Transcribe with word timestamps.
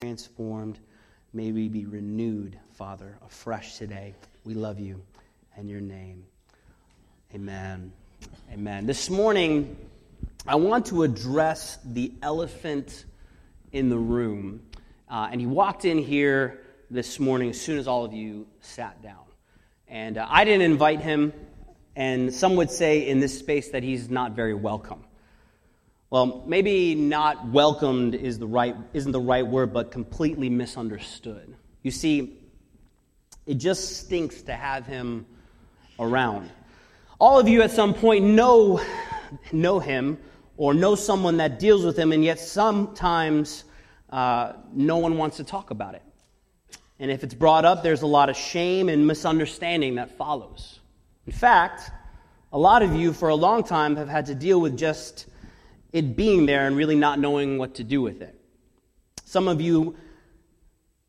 transformed. 0.00 0.78
May 1.32 1.50
we 1.50 1.68
be 1.68 1.84
renewed, 1.84 2.56
Father, 2.74 3.18
afresh 3.26 3.78
today. 3.78 4.14
We 4.44 4.54
love 4.54 4.78
you 4.78 5.02
and 5.56 5.68
your 5.68 5.80
name. 5.80 6.24
Amen. 7.34 7.92
Amen. 8.52 8.86
This 8.86 9.10
morning, 9.10 9.76
I 10.46 10.54
want 10.54 10.86
to 10.86 11.02
address 11.02 11.80
the 11.84 12.12
elephant 12.22 13.06
in 13.72 13.88
the 13.88 13.98
room. 13.98 14.62
Uh, 15.10 15.30
and 15.32 15.40
he 15.40 15.48
walked 15.48 15.84
in 15.84 15.98
here 15.98 16.60
this 16.92 17.18
morning 17.18 17.50
as 17.50 17.60
soon 17.60 17.76
as 17.76 17.88
all 17.88 18.04
of 18.04 18.12
you 18.12 18.46
sat 18.60 19.02
down. 19.02 19.24
And 19.88 20.16
uh, 20.16 20.28
I 20.30 20.44
didn't 20.44 20.62
invite 20.62 21.00
him, 21.00 21.32
and 21.96 22.32
some 22.32 22.54
would 22.54 22.70
say 22.70 23.08
in 23.08 23.18
this 23.18 23.36
space 23.36 23.70
that 23.70 23.82
he's 23.82 24.08
not 24.08 24.30
very 24.30 24.54
welcome. 24.54 25.02
Well, 26.10 26.42
maybe 26.46 26.94
not 26.94 27.48
welcomed 27.48 28.14
is 28.14 28.38
the 28.38 28.46
right, 28.46 28.74
isn't 28.94 29.12
the 29.12 29.20
right 29.20 29.46
word, 29.46 29.74
but 29.74 29.90
completely 29.90 30.48
misunderstood. 30.48 31.54
You 31.82 31.90
see, 31.90 32.38
it 33.46 33.54
just 33.54 33.98
stinks 33.98 34.40
to 34.42 34.54
have 34.54 34.86
him 34.86 35.26
around. 35.98 36.50
All 37.18 37.38
of 37.38 37.46
you 37.46 37.60
at 37.60 37.72
some 37.72 37.92
point 37.92 38.24
know, 38.24 38.80
know 39.52 39.80
him 39.80 40.18
or 40.56 40.72
know 40.72 40.94
someone 40.94 41.36
that 41.38 41.58
deals 41.58 41.84
with 41.84 41.98
him, 41.98 42.12
and 42.12 42.24
yet 42.24 42.40
sometimes 42.40 43.64
uh, 44.08 44.54
no 44.72 44.96
one 44.96 45.18
wants 45.18 45.36
to 45.36 45.44
talk 45.44 45.70
about 45.70 45.94
it. 45.94 46.02
And 46.98 47.10
if 47.10 47.22
it's 47.22 47.34
brought 47.34 47.66
up, 47.66 47.82
there's 47.82 48.02
a 48.02 48.06
lot 48.06 48.30
of 48.30 48.36
shame 48.36 48.88
and 48.88 49.06
misunderstanding 49.06 49.96
that 49.96 50.16
follows. 50.16 50.80
In 51.26 51.32
fact, 51.32 51.90
a 52.50 52.58
lot 52.58 52.82
of 52.82 52.94
you 52.94 53.12
for 53.12 53.28
a 53.28 53.34
long 53.34 53.62
time 53.62 53.96
have 53.96 54.08
had 54.08 54.26
to 54.26 54.34
deal 54.34 54.58
with 54.58 54.76
just 54.76 55.26
it 55.92 56.16
being 56.16 56.46
there 56.46 56.66
and 56.66 56.76
really 56.76 56.96
not 56.96 57.18
knowing 57.18 57.58
what 57.58 57.76
to 57.76 57.84
do 57.84 58.02
with 58.02 58.22
it. 58.22 58.34
Some 59.24 59.48
of 59.48 59.60
you 59.60 59.96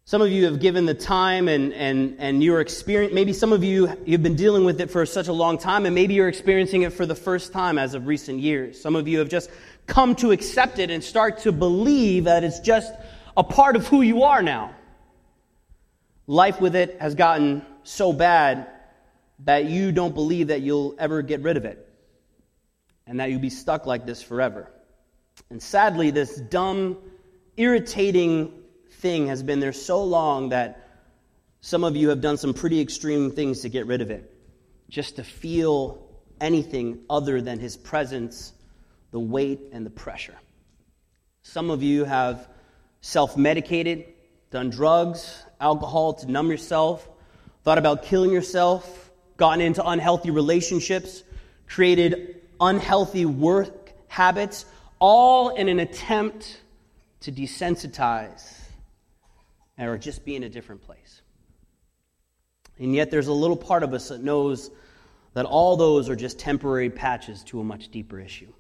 some 0.05 0.23
of 0.23 0.31
you 0.31 0.45
have 0.45 0.59
given 0.59 0.87
the 0.87 0.95
time 0.95 1.47
and, 1.47 1.71
and, 1.71 2.15
and 2.17 2.43
your 2.43 2.61
experience. 2.61 3.13
Maybe 3.13 3.31
some 3.31 3.53
of 3.53 3.63
you, 3.63 3.95
you've 4.07 4.23
been 4.23 4.35
dealing 4.35 4.65
with 4.65 4.81
it 4.81 4.89
for 4.89 5.05
such 5.05 5.27
a 5.27 5.33
long 5.33 5.59
time, 5.59 5.85
and 5.85 5.93
maybe 5.93 6.15
you're 6.15 6.27
experiencing 6.27 6.81
it 6.81 6.93
for 6.93 7.05
the 7.05 7.13
first 7.13 7.53
time 7.53 7.77
as 7.77 7.93
of 7.93 8.07
recent 8.07 8.39
years. 8.39 8.81
Some 8.81 8.95
of 8.95 9.07
you 9.07 9.19
have 9.19 9.29
just 9.29 9.51
come 9.85 10.15
to 10.15 10.31
accept 10.31 10.79
it 10.79 10.89
and 10.89 11.03
start 11.03 11.41
to 11.41 11.51
believe 11.51 12.23
that 12.23 12.43
it's 12.43 12.59
just 12.59 12.91
a 13.37 13.43
part 13.43 13.75
of 13.75 13.87
who 13.87 14.01
you 14.01 14.23
are 14.23 14.41
now. 14.41 14.73
Life 16.25 16.59
with 16.59 16.75
it 16.75 16.99
has 16.99 17.13
gotten 17.13 17.63
so 17.83 18.11
bad 18.11 18.67
that 19.45 19.65
you 19.65 19.91
don't 19.91 20.15
believe 20.15 20.47
that 20.47 20.61
you'll 20.61 20.95
ever 20.97 21.21
get 21.21 21.41
rid 21.41 21.55
of 21.55 21.65
it 21.65 21.88
and 23.09 23.19
that 23.19 23.31
you'll 23.31 23.41
be 23.41 23.49
stuck 23.49 23.87
like 23.87 24.05
this 24.05 24.21
forever. 24.21 24.71
And 25.49 25.61
sadly, 25.61 26.11
this 26.11 26.35
dumb, 26.37 26.97
irritating 27.57 28.53
thing 28.91 29.27
has 29.27 29.41
been 29.41 29.59
there 29.59 29.73
so 29.73 30.03
long 30.03 30.49
that 30.49 30.87
some 31.59 31.83
of 31.83 31.97
you 31.97 32.09
have 32.09 32.21
done 32.21 32.37
some 32.37 32.53
pretty 32.53 32.79
extreme 32.79 33.31
things 33.31 33.61
to 33.61 33.69
get 33.69 33.87
rid 33.87 34.01
of 34.01 34.11
it, 34.11 34.31
just 34.89 35.15
to 35.15 35.23
feel 35.23 36.07
anything 36.39 36.99
other 37.09 37.41
than 37.41 37.59
His 37.59 37.75
presence, 37.75 38.53
the 39.09 39.19
weight, 39.19 39.59
and 39.73 39.83
the 39.85 39.89
pressure. 39.89 40.35
Some 41.41 41.71
of 41.71 41.81
you 41.81 42.03
have 42.03 42.47
self 43.01 43.35
medicated, 43.35 44.05
done 44.51 44.69
drugs, 44.69 45.43
alcohol 45.59 46.13
to 46.13 46.31
numb 46.31 46.51
yourself, 46.51 47.09
thought 47.63 47.79
about 47.79 48.03
killing 48.03 48.31
yourself, 48.31 49.11
gotten 49.35 49.61
into 49.61 49.83
unhealthy 49.83 50.29
relationships, 50.29 51.23
created 51.67 52.38
unhealthy 52.59 53.25
work 53.25 53.93
habits, 54.07 54.65
all 54.99 55.49
in 55.49 55.69
an 55.69 55.79
attempt 55.79 56.61
to 57.21 57.31
desensitize 57.31 58.59
or 59.77 59.97
just 59.97 60.25
be 60.25 60.35
in 60.35 60.43
a 60.43 60.49
different 60.49 60.81
place. 60.81 61.21
And 62.77 62.93
yet, 62.93 63.11
there's 63.11 63.27
a 63.27 63.33
little 63.33 63.57
part 63.57 63.83
of 63.83 63.93
us 63.93 64.09
that 64.09 64.23
knows 64.23 64.71
that 65.33 65.45
all 65.45 65.77
those 65.77 66.09
are 66.09 66.15
just 66.15 66.39
temporary 66.39 66.89
patches 66.89 67.43
to 67.45 67.59
a 67.59 67.63
much 67.63 67.89
deeper 67.89 68.19
issue. 68.19 68.51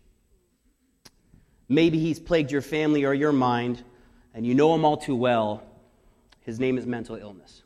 Maybe 1.67 1.99
he's 1.99 2.19
plagued 2.19 2.51
your 2.51 2.61
family 2.61 3.05
or 3.05 3.13
your 3.13 3.31
mind, 3.31 3.83
and 4.33 4.45
you 4.45 4.55
know 4.55 4.73
him 4.73 4.85
all 4.85 4.97
too 4.97 5.15
well. 5.15 5.63
His 6.41 6.59
name 6.59 6.77
is 6.77 6.85
mental 6.85 7.15
illness. 7.15 7.63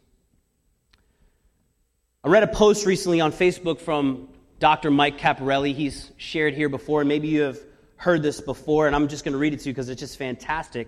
I 2.23 2.29
read 2.29 2.43
a 2.43 2.47
post 2.47 2.85
recently 2.85 3.19
on 3.19 3.31
Facebook 3.31 3.79
from 3.79 4.29
Dr. 4.63 4.91
Mike 4.91 5.17
Caparelli. 5.17 5.73
He's 5.73 6.09
shared 6.15 6.53
here 6.53 6.69
before, 6.69 7.01
and 7.01 7.09
maybe 7.09 7.27
you 7.27 7.41
have 7.41 7.59
heard 7.97 8.23
this 8.23 8.39
before, 8.39 8.87
and 8.87 8.95
I'm 8.95 9.09
just 9.09 9.25
going 9.25 9.33
to 9.33 9.37
read 9.37 9.51
it 9.51 9.59
to 9.59 9.65
you 9.65 9.73
because 9.73 9.89
it's 9.89 9.99
just 9.99 10.17
fantastic. 10.17 10.87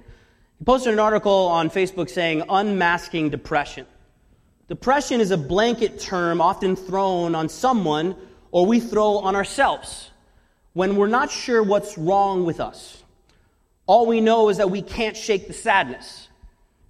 He 0.58 0.64
posted 0.64 0.94
an 0.94 1.00
article 1.00 1.48
on 1.48 1.70
Facebook 1.70 2.10
saying, 2.10 2.44
Unmasking 2.48 3.32
Depression. 3.32 3.86
Depression 4.70 5.20
is 5.20 5.32
a 5.32 5.38
blanket 5.38 6.00
term 6.00 6.40
often 6.40 6.78
thrown 6.78 7.36
on 7.36 7.50
someone 7.50 8.16
or 8.50 8.66
we 8.66 8.80
throw 8.80 9.18
on 9.18 9.36
ourselves 9.36 10.10
when 10.72 10.96
we're 10.96 11.08
not 11.08 11.30
sure 11.30 11.62
what's 11.62 11.98
wrong 11.98 12.46
with 12.46 12.62
us. 12.62 13.04
All 13.88 14.06
we 14.06 14.22
know 14.22 14.48
is 14.48 14.56
that 14.56 14.72
we 14.72 14.84
can't 14.84 15.18
shake 15.18 15.48
the 15.48 15.54
sadness. 15.54 16.30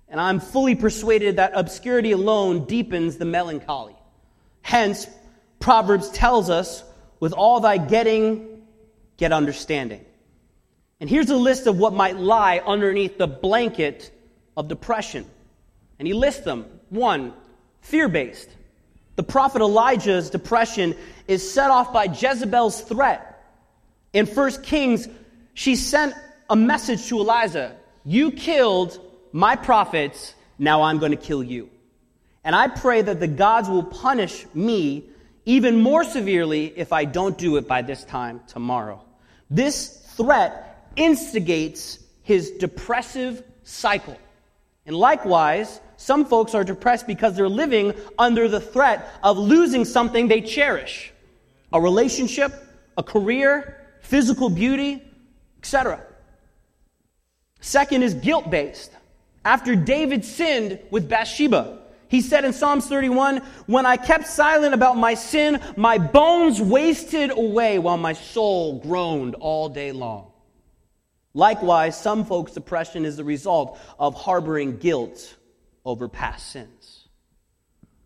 And 0.07 0.21
I'm 0.21 0.39
fully 0.39 0.75
persuaded 0.75 1.37
that 1.37 1.53
obscurity 1.55 2.11
alone 2.11 2.65
deepens 2.65 3.17
the 3.17 3.25
melancholy. 3.25 3.95
Hence, 4.61 5.07
Proverbs 5.65 6.09
tells 6.09 6.51
us, 6.51 6.83
with 7.19 7.33
all 7.33 7.59
thy 7.59 7.77
getting, 7.77 8.61
get 9.17 9.31
understanding. 9.31 10.05
And 10.99 11.09
here's 11.09 11.31
a 11.31 11.35
list 11.35 11.65
of 11.65 11.79
what 11.79 11.91
might 11.91 12.17
lie 12.17 12.61
underneath 12.63 13.17
the 13.17 13.25
blanket 13.25 14.11
of 14.55 14.67
depression. 14.67 15.25
And 15.97 16.07
he 16.07 16.13
lists 16.13 16.41
them. 16.41 16.67
One, 16.89 17.33
fear 17.81 18.07
based. 18.07 18.47
The 19.15 19.23
prophet 19.23 19.63
Elijah's 19.63 20.29
depression 20.29 20.95
is 21.27 21.51
set 21.51 21.71
off 21.71 21.91
by 21.91 22.03
Jezebel's 22.03 22.81
threat. 22.81 23.43
In 24.13 24.27
1 24.27 24.61
Kings, 24.61 25.07
she 25.55 25.75
sent 25.75 26.13
a 26.47 26.55
message 26.55 27.07
to 27.07 27.17
Elijah 27.17 27.75
You 28.03 28.29
killed 28.29 28.99
my 29.31 29.55
prophets, 29.55 30.35
now 30.59 30.83
I'm 30.83 30.99
going 30.99 31.11
to 31.11 31.17
kill 31.17 31.41
you. 31.41 31.71
And 32.43 32.55
I 32.55 32.67
pray 32.67 33.01
that 33.01 33.19
the 33.19 33.27
gods 33.27 33.67
will 33.67 33.81
punish 33.81 34.45
me 34.53 35.09
even 35.45 35.79
more 35.79 36.03
severely 36.03 36.73
if 36.75 36.91
I 36.91 37.05
don't 37.05 37.37
do 37.37 37.57
it 37.57 37.67
by 37.67 37.81
this 37.81 38.03
time 38.03 38.41
tomorrow. 38.47 39.01
This 39.49 40.03
threat 40.15 40.91
instigates 40.95 41.99
his 42.23 42.51
depressive 42.51 43.43
cycle. 43.63 44.17
And 44.85 44.95
likewise, 44.95 45.79
some 45.97 46.25
folks 46.25 46.53
are 46.55 46.63
depressed 46.63 47.07
because 47.07 47.35
they're 47.35 47.49
living 47.49 47.93
under 48.17 48.47
the 48.47 48.59
threat 48.59 49.11
of 49.23 49.37
losing 49.37 49.85
something 49.85 50.27
they 50.27 50.41
cherish 50.41 51.11
a 51.73 51.81
relationship, 51.81 52.53
a 52.97 53.03
career, 53.03 53.85
physical 54.01 54.49
beauty, 54.49 55.03
etc. 55.59 55.99
Second 57.59 58.03
is 58.03 58.13
guilt 58.13 58.49
based. 58.49 58.91
After 59.43 59.75
David 59.75 60.23
sinned 60.23 60.79
with 60.89 61.09
Bathsheba, 61.09 61.79
he 62.07 62.21
said 62.21 62.45
in 62.45 62.53
Psalms 62.53 62.87
31, 62.87 63.37
When 63.65 63.85
I 63.85 63.97
kept 63.97 64.27
silent 64.27 64.73
about 64.73 64.97
my 64.97 65.13
sin, 65.13 65.61
my 65.75 65.97
bones 65.97 66.61
wasted 66.61 67.31
away 67.31 67.79
while 67.79 67.97
my 67.97 68.13
soul 68.13 68.79
groaned 68.79 69.35
all 69.35 69.69
day 69.69 69.91
long. 69.91 70.31
Likewise, 71.33 71.99
some 71.99 72.23
folks' 72.25 72.53
depression 72.53 73.05
is 73.05 73.17
the 73.17 73.23
result 73.23 73.77
of 73.99 74.15
harboring 74.15 74.77
guilt 74.77 75.35
over 75.83 76.07
past 76.07 76.49
sins. 76.51 77.07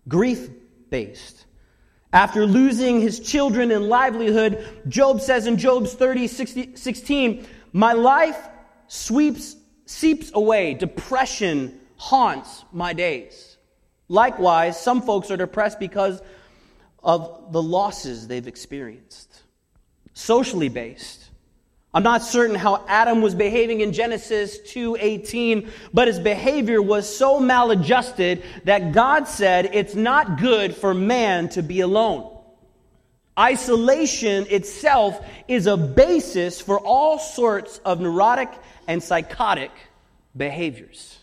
Grief 0.07 0.49
based. 0.89 1.45
After 2.11 2.45
losing 2.45 3.01
his 3.01 3.19
children 3.19 3.69
and 3.71 3.87
livelihood, 3.87 4.81
Job 4.87 5.21
says 5.21 5.45
in 5.45 5.57
Job's 5.57 5.93
30, 5.93 6.27
60, 6.27 6.75
16, 6.75 7.45
My 7.71 7.93
life 7.93 8.39
sweeps, 8.87 9.55
seeps 9.85 10.31
away. 10.33 10.73
Depression 10.73 11.79
haunts 11.97 12.66
my 12.71 12.93
days. 12.93 13.48
Likewise, 14.09 14.82
some 14.82 15.03
folks 15.03 15.29
are 15.29 15.38
depressed 15.38 15.79
because 15.79 16.22
of 17.03 17.53
the 17.53 17.61
losses 17.61 18.28
they've 18.28 18.47
experienced. 18.47 19.44
Socially 20.14 20.67
based. 20.67 21.29
I'm 21.94 22.03
not 22.03 22.23
certain 22.23 22.56
how 22.56 22.84
Adam 22.88 23.22
was 23.22 23.34
behaving 23.34 23.82
in 23.82 23.94
Genesis 23.94 24.59
2:18, 24.59 25.72
but 25.94 26.08
his 26.08 26.20
behavior 26.20 26.82
was 26.82 27.08
so 27.08 27.40
maladjusted 27.40 28.44
that 28.66 28.91
God 28.91 29.28
said 29.28 29.70
it's 29.73 29.96
not 29.96 30.40
good 30.40 30.76
for 30.76 30.94
man 30.94 31.50
to 31.50 31.64
be 31.64 31.79
alone. 31.82 32.29
Isolation 33.40 34.46
itself 34.50 35.23
is 35.47 35.66
a 35.66 35.78
basis 35.78 36.59
for 36.59 36.79
all 36.79 37.17
sorts 37.17 37.79
of 37.85 38.02
neurotic 38.02 38.50
and 38.88 39.02
psychotic 39.02 39.72
behaviors 40.35 41.18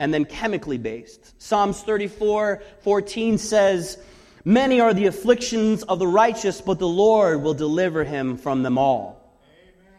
and 0.00 0.12
then 0.12 0.24
chemically 0.24 0.78
based. 0.78 1.40
Psalms 1.40 1.82
34 1.82 2.62
14 2.80 3.38
says, 3.38 3.98
Many 4.44 4.80
are 4.80 4.94
the 4.94 5.06
afflictions 5.06 5.82
of 5.84 5.98
the 5.98 6.06
righteous, 6.06 6.60
but 6.60 6.78
the 6.78 6.88
Lord 6.88 7.42
will 7.42 7.54
deliver 7.54 8.02
him 8.02 8.38
from 8.38 8.62
them 8.62 8.78
all. 8.78 9.38
Amen. 9.44 9.92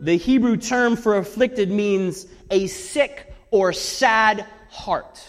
The 0.00 0.16
Hebrew 0.16 0.56
term 0.56 0.96
for 0.96 1.18
afflicted 1.18 1.70
means 1.70 2.26
a 2.50 2.66
sick 2.66 3.34
or 3.50 3.74
sad 3.74 4.46
heart. 4.70 5.22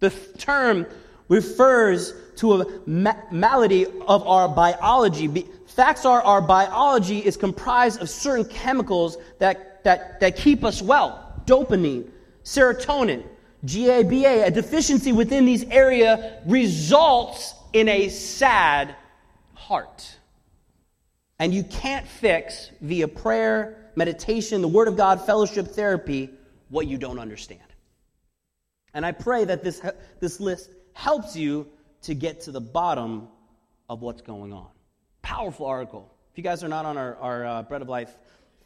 The 0.00 0.10
term 0.36 0.86
refers 1.28 2.12
to 2.36 2.60
a 2.60 2.80
ma- 2.86 3.16
malady 3.30 3.86
of 3.86 4.26
our 4.26 4.48
biology. 4.48 5.46
Facts 5.66 6.04
are 6.04 6.20
our 6.20 6.42
biology 6.42 7.18
is 7.20 7.38
comprised 7.38 8.02
of 8.02 8.10
certain 8.10 8.44
chemicals 8.44 9.16
that, 9.38 9.82
that, 9.84 10.20
that 10.20 10.36
keep 10.36 10.62
us 10.64 10.82
well. 10.82 11.42
Dopamine, 11.46 12.10
serotonin, 12.44 13.24
GABA. 13.64 14.44
A 14.46 14.50
deficiency 14.50 15.12
within 15.12 15.44
these 15.44 15.64
area 15.64 16.40
results 16.46 17.54
in 17.72 17.88
a 17.88 18.08
sad 18.08 18.94
heart. 19.54 20.16
And 21.38 21.54
you 21.54 21.62
can't 21.62 22.06
fix 22.06 22.70
via 22.80 23.06
prayer, 23.06 23.90
meditation, 23.94 24.60
the 24.62 24.68
Word 24.68 24.88
of 24.88 24.96
God, 24.96 25.24
fellowship, 25.24 25.68
therapy, 25.68 26.30
what 26.68 26.86
you 26.86 26.98
don't 26.98 27.18
understand. 27.18 27.60
And 28.94 29.06
I 29.06 29.12
pray 29.12 29.44
that 29.44 29.62
this, 29.62 29.80
this 30.20 30.40
list 30.40 30.70
helps 30.92 31.36
you 31.36 31.68
to 32.02 32.14
get 32.14 32.40
to 32.42 32.52
the 32.52 32.60
bottom 32.60 33.28
of 33.88 34.02
what's 34.02 34.22
going 34.22 34.52
on. 34.52 34.68
Powerful 35.22 35.66
article. 35.66 36.12
If 36.32 36.38
you 36.38 36.44
guys 36.44 36.64
are 36.64 36.68
not 36.68 36.84
on 36.84 36.96
our, 36.96 37.16
our 37.16 37.46
uh, 37.46 37.62
Bread 37.62 37.82
of 37.82 37.88
Life 37.88 38.16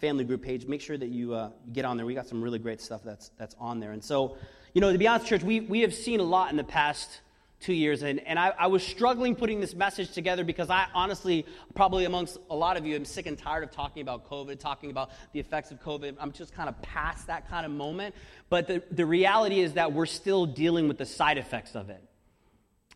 family 0.02 0.25
group 0.25 0.43
page, 0.43 0.66
make 0.66 0.81
sure 0.81 0.99
that 0.99 1.10
you 1.10 1.32
uh, 1.32 1.50
get 1.72 1.84
on 1.84 1.96
there. 1.96 2.04
We 2.04 2.12
got 2.12 2.26
some 2.26 2.43
really 2.43 2.58
great 2.58 2.81
stuff 2.81 3.02
that's, 3.04 3.31
that's 3.38 3.54
on 3.60 3.78
there. 3.78 3.93
And 3.93 4.02
so, 4.02 4.37
you 4.75 4.81
know, 4.81 4.90
to 4.90 4.99
be 4.99 5.06
honest, 5.06 5.28
church, 5.28 5.44
we, 5.44 5.60
we 5.60 5.82
have 5.82 5.94
seen 5.94 6.19
a 6.19 6.25
lot 6.25 6.50
in 6.50 6.56
the 6.56 6.64
past 6.64 7.20
two 7.60 7.72
years. 7.72 8.02
And, 8.02 8.19
and 8.26 8.37
I, 8.37 8.52
I, 8.58 8.66
was 8.66 8.84
struggling 8.84 9.37
putting 9.37 9.60
this 9.60 9.76
message 9.76 10.10
together 10.10 10.43
because 10.43 10.70
I 10.70 10.87
honestly, 10.93 11.46
probably 11.76 12.04
amongst 12.04 12.38
a 12.50 12.56
lot 12.56 12.76
of 12.76 12.84
you, 12.84 12.96
I'm 12.96 13.04
sick 13.04 13.26
and 13.26 13.38
tired 13.38 13.62
of 13.62 13.70
talking 13.70 14.02
about 14.02 14.28
COVID, 14.28 14.58
talking 14.58 14.90
about 14.90 15.10
the 15.32 15.38
effects 15.38 15.70
of 15.70 15.81
COVID. 15.81 16.16
I'm 16.19 16.32
just 16.32 16.52
kind 16.52 16.69
of 16.69 16.82
past 16.82 17.28
that 17.28 17.49
kind 17.49 17.64
of 17.64 17.70
moment. 17.70 18.16
But 18.50 18.66
the, 18.66 18.82
the 18.90 19.06
reality 19.06 19.60
is 19.60 19.75
that 19.75 19.93
we're 19.93 20.06
still 20.06 20.46
dealing 20.46 20.88
with 20.88 20.99
the 20.99 21.06
side 21.06 21.38
effects 21.38 21.76
of 21.76 21.90
it. 21.90 22.02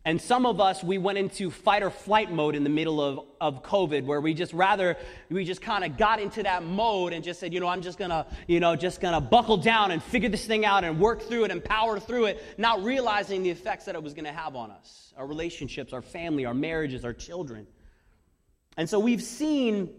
And 0.06 0.23
some 0.23 0.47
of 0.47 0.61
us, 0.61 0.85
we 0.85 0.99
went 0.99 1.19
into 1.19 1.50
fight 1.50 1.82
or 1.82 1.91
flight 1.91 2.31
mode 2.31 2.55
in 2.55 2.62
the 2.62 2.70
middle 2.70 3.03
of, 3.03 3.26
of 3.41 3.64
COVID, 3.64 4.05
where 4.05 4.20
we 4.20 4.35
just 4.35 4.53
rather, 4.53 4.97
we 5.31 5.44
just 5.44 5.61
kind 5.61 5.82
of 5.82 5.99
got 5.99 6.20
into 6.20 6.44
that 6.44 6.62
mode 6.62 7.12
and 7.12 7.25
just 7.25 7.41
said, 7.41 7.53
you 7.53 7.58
know, 7.58 7.67
I'm 7.67 7.82
just 7.82 7.99
gonna, 7.99 8.25
you 8.47 8.61
know, 8.61 8.76
just 8.76 9.00
gonna 9.00 9.20
buckle 9.20 9.56
down 9.56 9.91
and 9.91 10.00
figure 10.00 10.29
this 10.29 10.47
thing 10.47 10.64
out 10.64 10.85
and 10.85 11.00
work 11.00 11.23
through 11.23 11.47
it 11.47 11.50
and 11.50 11.62
power 11.62 11.99
through 11.99 12.26
it, 12.26 12.41
not 12.56 12.85
realizing 12.85 13.43
the 13.43 13.50
effects 13.50 13.87
that 13.87 13.97
it 13.97 14.03
was 14.03 14.14
gonna 14.14 14.32
have 14.32 14.55
on 14.55 14.70
us 14.70 15.12
our 15.17 15.26
relationships, 15.26 15.93
our 15.93 16.03
family, 16.03 16.44
our 16.44 16.55
marriages, 16.55 17.05
our 17.05 17.12
children. 17.12 17.67
And 18.76 18.88
so 18.88 19.00
we've 19.00 19.23
seen 19.23 19.91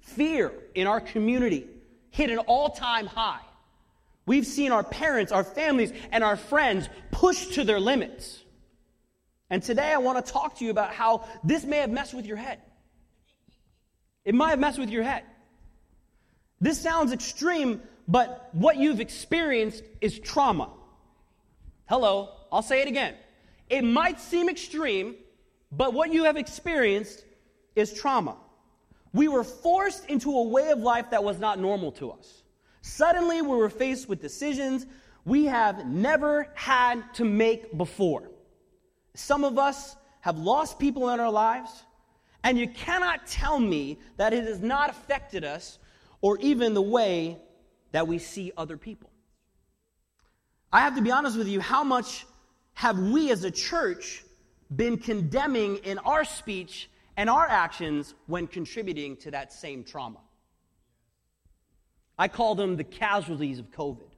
fear 0.00 0.52
in 0.74 0.86
our 0.86 1.00
community 1.00 1.66
hit 2.10 2.28
an 2.28 2.40
all 2.40 2.68
time 2.68 3.06
high. 3.06 3.40
We've 4.26 4.46
seen 4.46 4.70
our 4.70 4.84
parents, 4.84 5.32
our 5.32 5.44
families, 5.44 5.94
and 6.12 6.22
our 6.22 6.36
friends 6.36 6.90
pushed 7.10 7.54
to 7.54 7.64
their 7.64 7.80
limits. 7.80 8.42
And 9.50 9.62
today 9.62 9.92
I 9.92 9.98
want 9.98 10.24
to 10.24 10.32
talk 10.32 10.56
to 10.58 10.64
you 10.64 10.70
about 10.70 10.92
how 10.92 11.24
this 11.42 11.64
may 11.64 11.78
have 11.78 11.90
messed 11.90 12.14
with 12.14 12.24
your 12.24 12.36
head. 12.36 12.60
It 14.24 14.34
might 14.34 14.50
have 14.50 14.60
messed 14.60 14.78
with 14.78 14.90
your 14.90 15.02
head. 15.02 15.24
This 16.60 16.80
sounds 16.80 17.12
extreme, 17.12 17.82
but 18.06 18.48
what 18.52 18.76
you've 18.76 19.00
experienced 19.00 19.82
is 20.00 20.18
trauma. 20.18 20.70
Hello, 21.88 22.28
I'll 22.52 22.62
say 22.62 22.80
it 22.82 22.88
again. 22.88 23.14
It 23.68 23.82
might 23.82 24.20
seem 24.20 24.48
extreme, 24.48 25.16
but 25.72 25.94
what 25.94 26.12
you 26.12 26.24
have 26.24 26.36
experienced 26.36 27.24
is 27.74 27.92
trauma. 27.92 28.36
We 29.12 29.26
were 29.26 29.42
forced 29.42 30.06
into 30.06 30.30
a 30.30 30.42
way 30.44 30.70
of 30.70 30.78
life 30.78 31.10
that 31.10 31.24
was 31.24 31.40
not 31.40 31.58
normal 31.58 31.90
to 31.92 32.12
us. 32.12 32.42
Suddenly, 32.82 33.42
we 33.42 33.56
were 33.56 33.70
faced 33.70 34.08
with 34.08 34.20
decisions 34.20 34.86
we 35.24 35.46
have 35.46 35.86
never 35.86 36.48
had 36.54 37.02
to 37.14 37.24
make 37.24 37.76
before. 37.76 38.29
Some 39.14 39.44
of 39.44 39.58
us 39.58 39.96
have 40.20 40.38
lost 40.38 40.78
people 40.78 41.10
in 41.10 41.20
our 41.20 41.30
lives, 41.30 41.70
and 42.44 42.58
you 42.58 42.68
cannot 42.68 43.26
tell 43.26 43.58
me 43.58 43.98
that 44.16 44.32
it 44.32 44.44
has 44.44 44.60
not 44.60 44.90
affected 44.90 45.44
us 45.44 45.78
or 46.20 46.38
even 46.38 46.74
the 46.74 46.82
way 46.82 47.38
that 47.92 48.06
we 48.06 48.18
see 48.18 48.52
other 48.56 48.76
people. 48.76 49.10
I 50.72 50.80
have 50.80 50.94
to 50.96 51.02
be 51.02 51.10
honest 51.10 51.36
with 51.36 51.48
you, 51.48 51.60
how 51.60 51.82
much 51.82 52.26
have 52.74 52.98
we 52.98 53.30
as 53.30 53.44
a 53.44 53.50
church 53.50 54.24
been 54.74 54.96
condemning 54.96 55.76
in 55.78 55.98
our 55.98 56.24
speech 56.24 56.88
and 57.16 57.28
our 57.28 57.46
actions 57.48 58.14
when 58.26 58.46
contributing 58.46 59.16
to 59.18 59.30
that 59.32 59.52
same 59.52 59.82
trauma? 59.82 60.20
I 62.18 62.28
call 62.28 62.54
them 62.54 62.76
the 62.76 62.84
casualties 62.84 63.58
of 63.58 63.70
COVID 63.70 64.09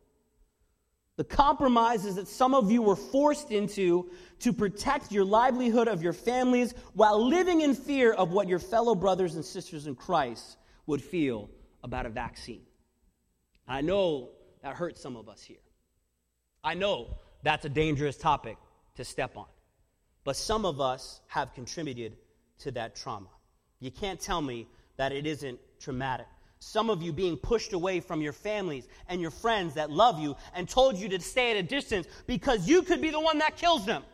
the 1.23 1.37
compromises 1.37 2.17
that 2.17 2.27
some 2.27 2.53
of 2.53 2.73
you 2.73 2.83
were 2.83 2.97
forced 2.97 3.53
into 3.53 4.11
to 4.41 4.53
protect 4.53 5.13
your 5.13 5.25
livelihood 5.25 5.87
of 5.87 6.03
your 6.03 6.13
families 6.13 6.75
while 6.95 7.25
living 7.25 7.61
in 7.61 7.77
fear 7.77 8.13
of 8.13 8.33
what 8.33 8.49
your 8.49 8.59
fellow 8.59 8.97
brothers 8.97 9.37
and 9.37 9.45
sisters 9.45 9.87
in 9.87 9.95
Christ 9.95 10.57
would 10.87 11.01
feel 11.01 11.49
about 11.85 12.07
a 12.07 12.09
vaccine. 12.09 12.63
I 13.69 13.83
know 13.83 14.31
that 14.65 14.75
hurts 14.75 15.01
some 15.01 15.15
of 15.15 15.29
us 15.29 15.41
here. 15.41 15.63
I 16.65 16.75
know 16.75 17.19
that's 17.45 17.65
a 17.67 17.69
dangerous 17.69 18.17
topic 18.17 18.57
to 18.97 19.05
step 19.05 19.37
on. 19.37 19.47
But 20.25 20.35
some 20.35 20.67
of 20.67 20.81
us 20.81 21.21
have 21.29 21.55
contributed 21.55 22.17
to 22.63 22.73
that 22.73 22.97
trauma. 22.97 23.31
You 23.79 23.93
can't 23.93 24.19
tell 24.19 24.43
me 24.43 24.67
that 24.97 25.13
it 25.13 25.25
isn't 25.25 25.61
traumatic 25.79 26.27
some 26.63 26.91
of 26.91 27.03
you 27.03 27.13
being 27.13 27.37
pushed 27.37 27.73
away 27.73 27.99
from 27.99 28.23
your 28.23 28.33
families 28.33 28.87
and 29.09 29.21
your 29.21 29.33
friends 29.33 29.75
that 29.75 29.91
love 29.91 30.21
you 30.21 30.37
and 30.55 30.69
told 30.69 30.97
you 30.97 31.09
to 31.09 31.21
stay 31.21 31.51
at 31.51 31.57
a 31.57 31.63
distance 31.63 32.07
because 32.29 32.69
you 32.69 32.83
could 32.83 33.03
be 33.03 33.11
the 33.11 33.19
one 33.19 33.39
that 33.39 33.57
kills 33.57 33.85
them. 33.85 34.05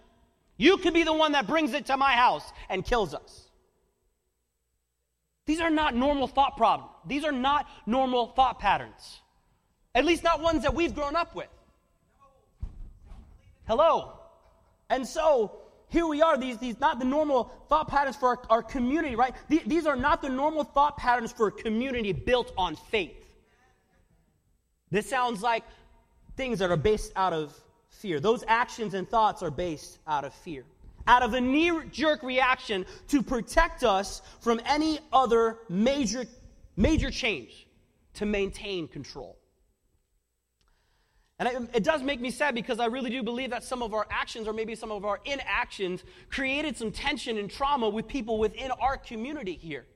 You 0.57 0.79
could 0.79 0.95
be 0.95 1.03
the 1.03 1.13
one 1.13 1.33
that 1.33 1.47
brings 1.47 1.75
it 1.75 1.85
to 1.87 1.99
my 1.99 2.13
house 2.13 2.51
and 2.71 2.83
kills 2.83 3.13
us. 3.13 3.49
These 5.45 5.61
are 5.61 5.69
not 5.69 5.95
normal 5.95 6.27
thought 6.27 6.57
problems. 6.57 6.91
These 7.07 7.23
are 7.25 7.33
not 7.33 7.69
normal 7.85 8.29
thought 8.29 8.59
patterns. 8.59 9.21
At 9.95 10.07
least 10.07 10.25
not 10.25 10.41
ones 10.41 10.63
that 10.63 10.75
we've 10.75 10.95
grown 10.95 11.17
up 11.17 11.35
with. 11.35 11.49
Hello. 13.67 14.15
And 14.89 15.07
so 15.07 15.53
here 15.91 16.07
we 16.07 16.21
are, 16.21 16.37
these, 16.37 16.59
these 16.59 16.79
not 16.81 16.99
the 16.99 17.05
normal 17.05 17.51
thought 17.69 17.89
patterns 17.89 18.17
for 18.17 18.29
our, 18.29 18.39
our 18.51 18.63
community, 18.63 19.17
right? 19.17 19.35
These, 19.49 19.63
these 19.67 19.87
are 19.87 19.97
not 19.97 20.21
the 20.21 20.29
normal 20.29 20.65
thought 20.65 20.97
patterns 20.99 21.33
for 21.33 21.49
a 21.49 21.53
community 21.53 22.13
built 22.13 22.53
on 22.57 22.77
faith. 22.77 23.27
This 24.91 25.09
sounds 25.09 25.43
like 25.43 25.65
things 26.37 26.59
that 26.59 26.71
are 26.71 26.77
based 26.77 27.13
out 27.17 27.33
of 27.33 27.55
fear. 27.89 28.21
Those 28.21 28.45
actions 28.47 28.95
and 28.95 29.09
thoughts 29.09 29.43
are 29.43 29.51
based 29.51 29.99
out 30.07 30.25
of 30.25 30.35
fear, 30.35 30.65
out 31.07 31.23
of 31.23 31.35
a 31.35 31.41
knee 31.41 31.73
jerk 31.91 32.23
reaction 32.23 32.85
to 33.09 33.23
protect 33.23 33.83
us 33.83 34.23
from 34.41 34.61
any 34.67 34.99
other 35.13 35.59
major, 35.69 36.27
major 36.77 37.11
change 37.11 37.67
to 38.15 38.27
maintain 38.27 38.89
control. 38.89 39.39
And 41.39 41.49
it, 41.49 41.77
it, 41.77 41.85
does 41.85 42.03
make 42.03 42.21
me 42.21 42.31
sad 42.33 42.55
because 42.55 42.81
I 42.81 42.87
really 42.87 43.11
do 43.11 43.23
believe 43.23 43.51
that 43.51 43.63
some 43.63 43.81
of 43.81 43.95
our 43.95 44.07
actions, 44.11 44.49
or 44.49 44.53
maybe 44.53 44.75
some 44.75 44.91
of 44.91 45.05
our 45.05 45.21
inactions, 45.25 46.03
created 46.31 46.77
some 46.77 46.91
tension 46.91 47.39
and 47.39 47.49
trauma 47.49 47.89
with 47.89 48.09
people 48.09 48.39
within 48.39 48.73
our 48.73 48.97
community 48.97 49.55
here. 49.55 49.87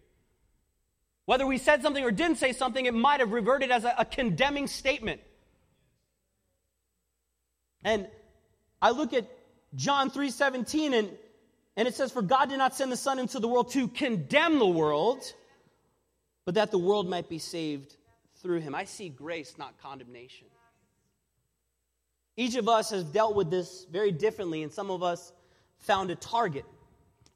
Whether 1.25 1.47
we 1.47 1.59
said 1.59 1.83
something 1.83 2.05
or 2.05 2.13
didn't 2.13 2.37
say 2.37 2.53
something, 2.53 2.87
it 2.87 2.95
might 2.95 3.19
have 3.19 3.33
reverted 3.33 3.73
as 3.73 3.85
a, 3.85 3.95
a 3.99 4.05
condemning 4.05 4.69
statement. 4.69 5.21
And 7.85 8.07
I 8.81 8.91
look 8.91 9.13
at 9.13 9.27
John 9.75 10.11
3:17 10.11 10.93
and, 10.97 11.11
and 11.77 11.89
it 11.89 11.95
says, 11.97 12.13
For 12.13 12.23
God 12.23 12.51
did 12.51 12.59
not 12.59 12.77
send 12.77 12.93
the 12.93 12.97
Son 12.97 13.19
into 13.19 13.41
the 13.41 13.49
world 13.49 13.73
to 13.73 13.89
condemn 13.89 14.61
the 14.61 14.67
world, 14.67 15.33
but 16.45 16.55
that 16.55 16.71
the 16.71 16.79
world 16.79 17.09
might 17.09 17.29
be 17.29 17.39
saved 17.39 17.97
through 18.37 18.61
him. 18.61 18.77
I 18.77 18.85
see 18.85 19.09
grace, 19.09 19.57
not 19.59 19.81
condemnation. 19.81 20.47
Each 22.37 22.57
of 22.57 22.69
us 22.69 22.91
has 22.91 23.05
dealt 23.05 23.35
with 23.35 23.51
this 23.51 23.87
very 23.91 24.11
differently, 24.11 24.63
and 24.63 24.73
some 24.73 24.91
of 24.91 25.03
us 25.03 25.33
found 25.79 26.11
a 26.11 26.15
target, 26.15 26.65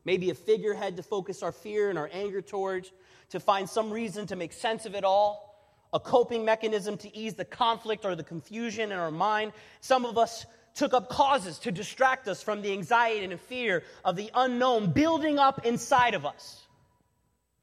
maybe 0.05 0.31
a 0.31 0.35
figurehead 0.35 0.97
to 0.97 1.03
focus 1.03 1.43
our 1.43 1.53
fear 1.53 1.91
and 1.91 1.99
our 1.99 2.09
anger 2.13 2.41
towards, 2.41 2.93
to 3.31 3.41
find 3.41 3.69
some 3.69 3.91
reason 3.91 4.27
to 4.27 4.37
make 4.37 4.53
sense 4.53 4.87
of 4.87 4.95
it 4.95 5.05
all, 5.05 5.47
a 5.93 6.01
coping 6.01 6.45
mechanism 6.45 6.97
to 6.99 7.15
ease 7.17 7.35
the 7.35 7.45
conflict 7.45 8.05
or 8.05 8.15
the 8.15 8.25
confusion 8.25 8.93
in 8.93 8.99
our 8.99 9.11
mind. 9.11 9.53
Some 9.81 10.05
of 10.05 10.17
us 10.17 10.47
took 10.75 10.95
up 10.95 11.09
causes 11.09 11.59
to 11.61 11.73
distract 11.73 12.29
us 12.29 12.43
from 12.43 12.63
the 12.63 12.73
anxiety 12.73 13.25
and 13.25 13.41
fear 13.41 13.83
of 14.05 14.17
the 14.17 14.31
unknown 14.35 14.93
building 14.93 15.39
up 15.39 15.67
inside 15.67 16.15
of 16.15 16.25
us. 16.25 16.67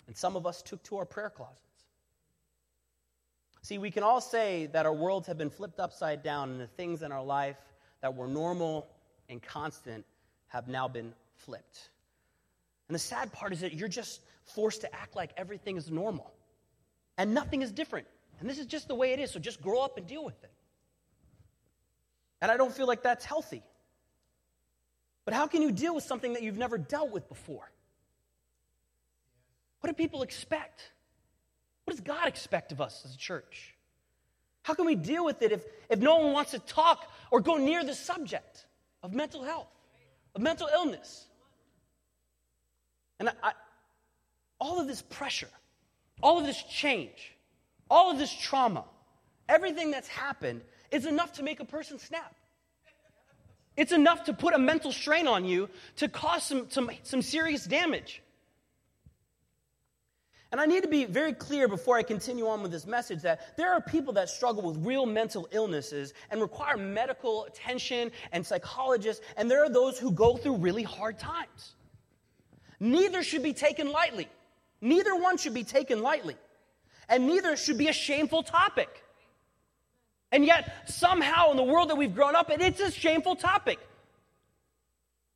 And 0.07 0.17
some 0.17 0.35
of 0.35 0.45
us 0.45 0.61
took 0.61 0.83
to 0.83 0.97
our 0.97 1.05
prayer 1.05 1.29
closet. 1.29 1.62
See, 3.63 3.77
we 3.77 3.91
can 3.91 4.03
all 4.03 4.19
say 4.19 4.67
that 4.73 4.85
our 4.85 4.93
worlds 4.93 5.25
have 5.27 5.37
been 5.37 5.49
flipped 5.49 5.79
upside 5.79 6.21
down 6.21 6.51
and 6.51 6.59
the 6.59 6.67
things 6.67 7.01
in 7.01 7.13
our 7.13 7.23
life 7.23 7.55
that 8.01 8.13
were 8.13 8.27
normal 8.27 8.87
and 9.29 9.41
constant 9.41 10.05
have 10.47 10.67
now 10.67 10.89
been 10.89 11.13
flipped. 11.33 11.89
And 12.89 12.95
the 12.95 12.99
sad 12.99 13.31
part 13.31 13.53
is 13.53 13.61
that 13.61 13.73
you're 13.73 13.87
just 13.87 14.19
forced 14.43 14.81
to 14.81 14.93
act 14.93 15.15
like 15.15 15.31
everything 15.37 15.77
is 15.77 15.89
normal 15.89 16.33
and 17.17 17.33
nothing 17.33 17.61
is 17.61 17.71
different. 17.71 18.05
And 18.41 18.49
this 18.49 18.59
is 18.59 18.65
just 18.65 18.89
the 18.89 18.95
way 18.95 19.13
it 19.13 19.19
is, 19.19 19.31
so 19.31 19.39
just 19.39 19.61
grow 19.61 19.79
up 19.79 19.97
and 19.97 20.05
deal 20.05 20.25
with 20.25 20.43
it. 20.43 20.51
And 22.41 22.51
I 22.51 22.57
don't 22.57 22.73
feel 22.73 22.87
like 22.87 23.01
that's 23.01 23.23
healthy. 23.23 23.63
But 25.23 25.33
how 25.33 25.47
can 25.47 25.61
you 25.61 25.71
deal 25.71 25.95
with 25.95 26.03
something 26.03 26.33
that 26.33 26.43
you've 26.43 26.57
never 26.57 26.77
dealt 26.77 27.11
with 27.11 27.29
before? 27.29 27.71
What 29.79 29.87
do 29.87 29.93
people 29.93 30.21
expect? 30.21 30.91
What 31.85 31.95
does 31.95 32.01
God 32.01 32.27
expect 32.27 32.71
of 32.71 32.81
us 32.81 33.03
as 33.05 33.13
a 33.13 33.17
church? 33.17 33.75
How 34.63 34.73
can 34.73 34.85
we 34.85 34.95
deal 34.95 35.25
with 35.25 35.41
it 35.41 35.51
if, 35.51 35.63
if 35.89 35.99
no 35.99 36.17
one 36.17 36.33
wants 36.33 36.51
to 36.51 36.59
talk 36.59 37.11
or 37.31 37.41
go 37.41 37.57
near 37.57 37.83
the 37.83 37.93
subject 37.93 38.65
of 39.01 39.13
mental 39.13 39.43
health, 39.43 39.67
of 40.35 40.41
mental 40.41 40.69
illness? 40.73 41.25
And 43.19 43.29
I, 43.29 43.33
I, 43.43 43.51
all 44.59 44.79
of 44.79 44.87
this 44.87 45.01
pressure, 45.01 45.49
all 46.21 46.39
of 46.39 46.45
this 46.45 46.63
change, 46.63 47.33
all 47.89 48.11
of 48.11 48.17
this 48.17 48.33
trauma, 48.33 48.85
everything 49.49 49.91
that's 49.91 50.07
happened 50.07 50.61
is 50.91 51.05
enough 51.05 51.33
to 51.33 51.43
make 51.43 51.59
a 51.59 51.65
person 51.65 51.99
snap. 51.99 52.33
It's 53.75 53.91
enough 53.91 54.25
to 54.25 54.33
put 54.33 54.53
a 54.53 54.59
mental 54.59 54.91
strain 54.91 55.27
on 55.27 55.45
you 55.45 55.69
to 55.97 56.07
cause 56.07 56.43
some, 56.43 56.69
some, 56.69 56.89
some 57.01 57.21
serious 57.21 57.65
damage. 57.65 58.21
And 60.53 60.61
I 60.61 60.67
need 60.67 60.83
to 60.83 60.87
be 60.87 61.05
very 61.05 61.33
clear 61.33 61.67
before 61.67 61.97
I 61.97 62.03
continue 62.03 62.47
on 62.47 62.61
with 62.61 62.71
this 62.71 62.85
message 62.85 63.23
that 63.23 63.57
there 63.57 63.73
are 63.73 63.81
people 63.81 64.13
that 64.13 64.29
struggle 64.29 64.61
with 64.61 64.85
real 64.85 65.07
mental 65.07 65.47
illnesses 65.51 66.13
and 66.29 66.39
require 66.39 66.77
medical 66.77 67.45
attention 67.45 68.11
and 68.31 68.45
psychologists, 68.45 69.25
and 69.35 69.49
there 69.49 69.63
are 69.63 69.69
those 69.69 69.97
who 69.97 70.11
go 70.11 70.37
through 70.37 70.57
really 70.57 70.83
hard 70.83 71.17
times. 71.17 71.73
Neither 72.79 73.23
should 73.23 73.41
be 73.41 73.53
taken 73.53 73.91
lightly. 73.91 74.27
Neither 74.79 75.15
one 75.15 75.37
should 75.37 75.55
be 75.55 75.63
taken 75.63 76.03
lightly. 76.03 76.35
And 77.09 77.25
neither 77.25 77.57
should 77.57 77.79
be 77.79 77.87
a 77.87 77.93
shameful 77.93 78.43
topic. 78.43 79.03
And 80.31 80.45
yet, 80.45 80.87
somehow 80.87 81.49
in 81.49 81.57
the 81.57 81.63
world 81.63 81.89
that 81.89 81.95
we've 81.95 82.13
grown 82.13 82.35
up 82.35 82.51
in, 82.51 82.61
it's 82.61 82.79
a 82.79 82.91
shameful 82.91 83.35
topic 83.35 83.79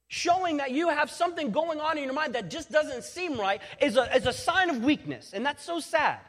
showing 0.07 0.57
that 0.57 0.71
you 0.71 0.89
have 0.89 1.11
something 1.11 1.51
going 1.51 1.79
on 1.79 1.97
in 1.97 2.05
your 2.05 2.13
mind 2.13 2.35
that 2.35 2.49
just 2.49 2.71
doesn't 2.71 3.03
seem 3.03 3.37
right 3.37 3.61
is 3.81 3.97
a, 3.97 4.15
is 4.15 4.25
a 4.25 4.33
sign 4.33 4.69
of 4.69 4.83
weakness. 4.83 5.31
And 5.33 5.45
that's 5.45 5.63
so 5.63 5.79
sad. 5.79 6.19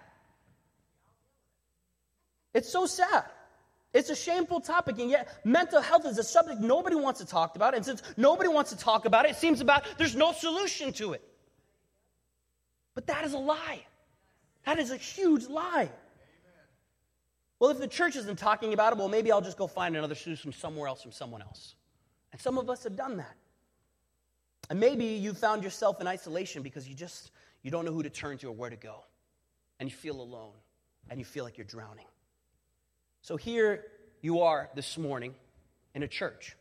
It's 2.54 2.68
so 2.68 2.86
sad. 2.86 3.24
It's 3.94 4.10
a 4.10 4.16
shameful 4.16 4.60
topic, 4.60 4.98
and 4.98 5.10
yet 5.10 5.40
mental 5.44 5.80
health 5.80 6.04
is 6.04 6.18
a 6.18 6.22
subject 6.22 6.60
nobody 6.60 6.96
wants 6.96 7.20
to 7.20 7.26
talk 7.26 7.56
about. 7.56 7.74
And 7.74 7.84
since 7.84 8.02
nobody 8.16 8.48
wants 8.48 8.70
to 8.70 8.76
talk 8.76 9.06
about 9.06 9.24
it, 9.24 9.30
it 9.30 9.36
seems 9.36 9.60
about 9.60 9.84
there's 9.96 10.16
no 10.16 10.32
solution 10.32 10.92
to 10.94 11.14
it. 11.14 11.22
But 12.94 13.06
that 13.06 13.24
is 13.24 13.32
a 13.32 13.38
lie. 13.38 13.80
That 14.66 14.78
is 14.78 14.90
a 14.90 14.96
huge 14.96 15.46
lie. 15.46 15.90
Well, 17.58 17.70
if 17.70 17.78
the 17.78 17.88
church 17.88 18.16
isn't 18.16 18.38
talking 18.38 18.72
about 18.72 18.92
it, 18.92 18.98
well, 18.98 19.08
maybe 19.08 19.32
I'll 19.32 19.40
just 19.40 19.56
go 19.56 19.66
find 19.66 19.96
another 19.96 20.14
solution 20.14 20.52
somewhere 20.52 20.88
else 20.88 21.02
from 21.02 21.12
someone 21.12 21.40
else. 21.40 21.74
And 22.32 22.40
some 22.40 22.58
of 22.58 22.68
us 22.68 22.84
have 22.84 22.94
done 22.94 23.16
that. 23.16 23.34
And 24.70 24.78
maybe 24.78 25.04
you 25.04 25.32
found 25.32 25.64
yourself 25.64 26.00
in 26.00 26.06
isolation 26.06 26.62
because 26.62 26.88
you 26.88 26.94
just 26.94 27.30
you 27.62 27.70
don't 27.70 27.84
know 27.84 27.92
who 27.92 28.02
to 28.02 28.10
turn 28.10 28.38
to 28.38 28.48
or 28.48 28.52
where 28.52 28.70
to 28.70 28.76
go. 28.76 29.04
And 29.80 29.88
you 29.88 29.96
feel 29.96 30.20
alone 30.20 30.52
and 31.10 31.18
you 31.18 31.24
feel 31.24 31.44
like 31.44 31.56
you're 31.56 31.64
drowning. 31.64 32.06
So 33.22 33.36
here 33.36 33.84
you 34.20 34.40
are 34.40 34.70
this 34.74 34.98
morning 34.98 35.34
in 35.94 36.02
a 36.02 36.08
church. 36.08 36.56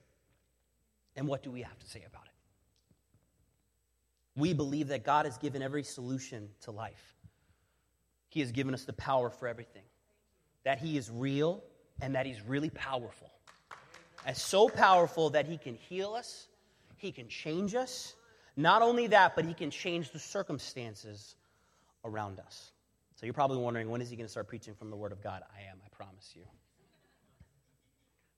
And 1.15 1.27
what 1.27 1.43
do 1.43 1.51
we 1.51 1.61
have 1.61 1.77
to 1.79 1.87
say 1.87 2.03
about 2.07 2.23
it? 2.25 2.31
We 4.39 4.53
believe 4.53 4.89
that 4.89 5.03
God 5.03 5.25
has 5.25 5.37
given 5.37 5.61
every 5.61 5.83
solution 5.83 6.49
to 6.61 6.71
life. 6.71 7.15
He 8.29 8.39
has 8.41 8.51
given 8.51 8.73
us 8.73 8.83
the 8.83 8.93
power 8.93 9.29
for 9.29 9.47
everything. 9.47 9.83
That 10.63 10.77
He 10.77 10.97
is 10.97 11.09
real 11.09 11.63
and 12.01 12.13
that 12.15 12.25
He's 12.25 12.41
really 12.41 12.69
powerful. 12.69 13.31
As 14.25 14.41
so 14.41 14.69
powerful 14.69 15.31
that 15.31 15.47
He 15.47 15.57
can 15.57 15.75
heal 15.75 16.13
us, 16.13 16.47
he 16.97 17.11
can 17.11 17.27
change 17.27 17.75
us. 17.75 18.15
Not 18.55 18.81
only 18.81 19.07
that, 19.07 19.35
but 19.35 19.45
He 19.45 19.53
can 19.53 19.69
change 19.69 20.11
the 20.11 20.19
circumstances 20.19 21.35
around 22.03 22.39
us. 22.39 22.71
So 23.15 23.25
you're 23.25 23.33
probably 23.33 23.57
wondering, 23.57 23.89
when 23.89 24.01
is 24.01 24.09
He 24.09 24.15
going 24.15 24.25
to 24.25 24.31
start 24.31 24.47
preaching 24.47 24.73
from 24.73 24.89
the 24.89 24.95
Word 24.95 25.11
of 25.11 25.21
God? 25.21 25.43
I 25.55 25.69
am, 25.69 25.77
I 25.85 25.89
promise 25.95 26.33
you. 26.35 26.43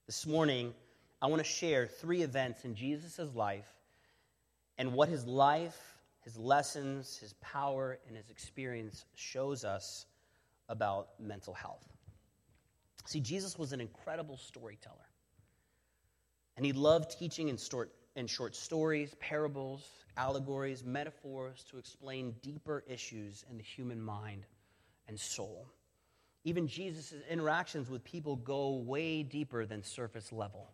This 0.06 0.26
morning, 0.26 0.74
I 1.22 1.26
want 1.26 1.40
to 1.40 1.48
share 1.48 1.86
three 1.86 2.22
events 2.22 2.64
in 2.64 2.74
Jesus' 2.74 3.34
life 3.34 3.70
and 4.76 4.92
what 4.92 5.08
His 5.08 5.26
life, 5.26 5.78
His 6.22 6.36
lessons, 6.36 7.16
His 7.16 7.32
power, 7.40 7.98
and 8.06 8.16
His 8.16 8.28
experience 8.28 9.04
shows 9.14 9.64
us 9.64 10.04
about 10.68 11.08
mental 11.18 11.54
health. 11.54 11.86
See, 13.06 13.20
Jesus 13.20 13.58
was 13.58 13.72
an 13.72 13.80
incredible 13.80 14.36
storyteller. 14.36 14.96
And 16.56 16.66
he 16.66 16.72
loved 16.72 17.18
teaching 17.18 17.48
in 17.48 17.56
in 18.16 18.26
short 18.26 18.56
stories, 18.56 19.14
parables, 19.20 19.88
allegories, 20.16 20.84
metaphors 20.84 21.64
to 21.70 21.78
explain 21.78 22.34
deeper 22.42 22.84
issues 22.86 23.44
in 23.50 23.56
the 23.56 23.62
human 23.62 24.00
mind 24.00 24.44
and 25.08 25.18
soul. 25.18 25.66
Even 26.44 26.66
Jesus' 26.66 27.14
interactions 27.28 27.88
with 27.90 28.02
people 28.04 28.36
go 28.36 28.76
way 28.76 29.22
deeper 29.22 29.66
than 29.66 29.82
surface 29.82 30.32
level. 30.32 30.70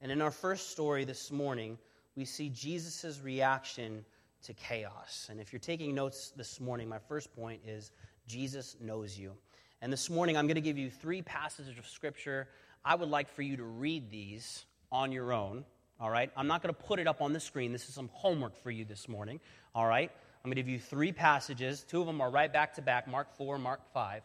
And 0.00 0.10
in 0.10 0.22
our 0.22 0.30
first 0.30 0.70
story 0.70 1.04
this 1.04 1.30
morning, 1.30 1.78
we 2.16 2.24
see 2.24 2.48
Jesus' 2.48 3.20
reaction 3.22 4.04
to 4.44 4.54
chaos. 4.54 5.28
And 5.30 5.40
if 5.40 5.52
you're 5.52 5.60
taking 5.60 5.94
notes 5.94 6.32
this 6.36 6.60
morning, 6.60 6.88
my 6.88 6.98
first 6.98 7.34
point 7.34 7.60
is 7.66 7.90
Jesus 8.26 8.76
knows 8.80 9.18
you. 9.18 9.32
And 9.80 9.92
this 9.92 10.10
morning, 10.10 10.36
I'm 10.36 10.46
going 10.46 10.56
to 10.56 10.60
give 10.60 10.78
you 10.78 10.90
three 10.90 11.22
passages 11.22 11.78
of 11.78 11.86
Scripture. 11.86 12.48
I 12.84 12.94
would 12.94 13.08
like 13.08 13.28
for 13.28 13.42
you 13.42 13.56
to 13.56 13.64
read 13.64 14.10
these 14.10 14.64
on 14.90 15.12
your 15.12 15.32
own 15.32 15.64
all 16.00 16.10
right? 16.10 16.30
I'm 16.36 16.46
not 16.46 16.62
going 16.62 16.74
to 16.74 16.80
put 16.80 16.98
it 16.98 17.06
up 17.06 17.20
on 17.20 17.32
the 17.32 17.40
screen. 17.40 17.72
This 17.72 17.88
is 17.88 17.94
some 17.94 18.10
homework 18.12 18.56
for 18.62 18.70
you 18.70 18.84
this 18.84 19.08
morning, 19.08 19.40
all 19.74 19.86
right? 19.86 20.10
I'm 20.44 20.48
going 20.48 20.56
to 20.56 20.62
give 20.62 20.68
you 20.68 20.78
three 20.78 21.12
passages. 21.12 21.84
Two 21.88 22.00
of 22.00 22.06
them 22.06 22.20
are 22.20 22.30
right 22.30 22.52
back 22.52 22.74
to 22.74 22.82
back 22.82 23.08
Mark 23.08 23.36
4, 23.36 23.58
Mark 23.58 23.80
5. 23.92 24.22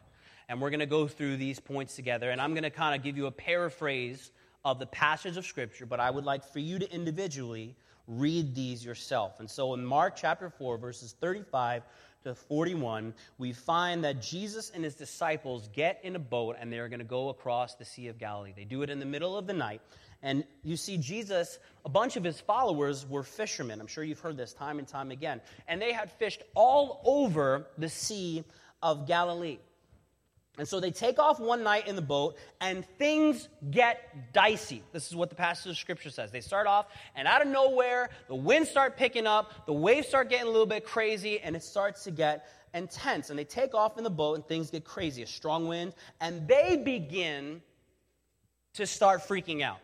And 0.50 0.62
we're 0.62 0.70
going 0.70 0.80
to 0.82 0.86
go 0.86 1.08
through 1.08 1.38
these 1.38 1.60
points 1.60 1.96
together. 1.96 2.30
And 2.30 2.40
I'm 2.40 2.54
going 2.54 2.64
to 2.64 2.70
kind 2.70 2.96
of 2.96 3.04
give 3.04 3.18
you 3.18 3.26
a 3.26 3.32
paraphrase 3.32 4.32
of 4.66 4.80
the 4.80 4.86
passage 4.86 5.38
of 5.38 5.46
Scripture, 5.46 5.86
but 5.86 6.00
I 6.00 6.10
would 6.10 6.24
like 6.24 6.46
for 6.46 6.60
you 6.60 6.80
to 6.80 6.92
individually 6.94 7.76
read 8.08 8.56
these 8.56 8.84
yourself. 8.84 9.40
And 9.40 9.50
so 9.50 9.74
in 9.74 9.84
Mark 9.84 10.16
chapter 10.16 10.50
4, 10.50 10.78
verses 10.78 11.16
35 11.20 11.84
to 12.24 12.36
41, 12.36 13.14
we 13.38 13.52
find 13.52 14.04
that 14.04 14.22
Jesus 14.22 14.72
and 14.74 14.84
his 14.84 14.96
disciples 14.96 15.70
get 15.74 16.00
in 16.04 16.16
a 16.16 16.20
boat 16.20 16.56
and 16.60 16.72
they're 16.72 16.88
going 16.90 17.00
to 17.00 17.06
go 17.06 17.30
across 17.30 17.76
the 17.76 17.86
Sea 17.86 18.08
of 18.08 18.18
Galilee. 18.18 18.54
They 18.56 18.66
do 18.66 18.82
it 18.82 18.90
in 18.90 19.00
the 19.00 19.06
middle 19.06 19.38
of 19.38 19.48
the 19.48 19.54
night. 19.54 19.82
And 20.24 20.46
you 20.64 20.78
see, 20.78 20.98
Jesus, 20.98 21.60
a 21.86 21.90
bunch 21.90 22.16
of 22.16 22.24
his 22.24 22.40
followers 22.40 23.06
were 23.08 23.24
fishermen. 23.24 23.82
I'm 23.82 23.88
sure 23.88 24.04
you've 24.04 24.22
heard 24.22 24.38
this 24.38 24.54
time 24.54 24.80
and 24.80 24.88
time 24.88 25.12
again. 25.12 25.42
And 25.68 25.82
they 25.82 25.92
had 25.92 26.10
fished 26.10 26.42
all 26.56 27.02
over 27.04 27.68
the 27.78 27.90
Sea 27.90 28.46
of 28.82 29.06
Galilee. 29.06 29.60
And 30.58 30.68
so 30.68 30.80
they 30.80 30.92
take 30.92 31.18
off 31.18 31.40
one 31.40 31.64
night 31.64 31.88
in 31.88 31.96
the 31.96 32.02
boat, 32.02 32.38
and 32.62 32.86
things 33.00 33.50
get 33.72 34.34
dicey. 34.34 34.84
This 34.92 35.08
is 35.08 35.16
what 35.16 35.30
the 35.30 35.36
passage 35.36 35.72
of 35.72 35.78
scripture 35.78 36.12
says. 36.12 36.32
They 36.32 36.42
start 36.42 36.68
off, 36.68 36.86
and 37.16 37.28
out 37.28 37.42
of 37.42 37.48
nowhere, 37.48 38.12
the 38.28 38.36
winds 38.36 38.70
start 38.70 38.96
picking 38.96 39.26
up, 39.26 39.66
the 39.66 39.74
waves 39.74 40.08
start 40.08 40.30
getting 40.30 40.46
a 40.46 40.52
little 40.52 40.68
bit 40.68 40.86
crazy, 40.86 41.40
and 41.40 41.56
it 41.56 41.64
starts 41.64 42.04
to 42.04 42.12
get 42.12 42.48
intense. 42.76 43.32
And 43.32 43.40
they 43.40 43.46
take 43.46 43.74
off 43.74 43.98
in 43.98 44.04
the 44.04 44.12
boat, 44.12 44.36
and 44.36 44.48
things 44.48 44.70
get 44.70 44.86
crazy 44.86 45.24
a 45.24 45.28
strong 45.28 45.68
wind, 45.68 45.96
and 46.22 46.48
they 46.48 46.78
begin 46.78 47.64
to 48.74 48.86
start 48.86 49.22
freaking 49.28 49.64
out. 49.64 49.80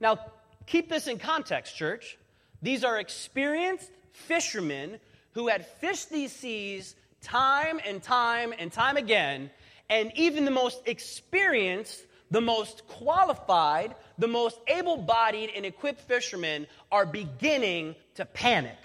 Now, 0.00 0.18
keep 0.66 0.88
this 0.88 1.06
in 1.06 1.18
context, 1.18 1.76
church. 1.76 2.18
These 2.62 2.84
are 2.84 2.98
experienced 2.98 3.90
fishermen 4.12 4.98
who 5.32 5.48
had 5.48 5.66
fished 5.66 6.10
these 6.10 6.32
seas 6.32 6.94
time 7.20 7.80
and 7.86 8.02
time 8.02 8.52
and 8.58 8.70
time 8.72 8.96
again, 8.96 9.50
and 9.90 10.12
even 10.14 10.44
the 10.44 10.50
most 10.50 10.80
experienced, 10.86 12.04
the 12.30 12.40
most 12.40 12.86
qualified, 12.86 13.94
the 14.18 14.28
most 14.28 14.58
able 14.68 14.96
bodied 14.96 15.50
and 15.56 15.66
equipped 15.66 16.00
fishermen 16.02 16.66
are 16.92 17.06
beginning 17.06 17.94
to 18.14 18.24
panic 18.24 18.78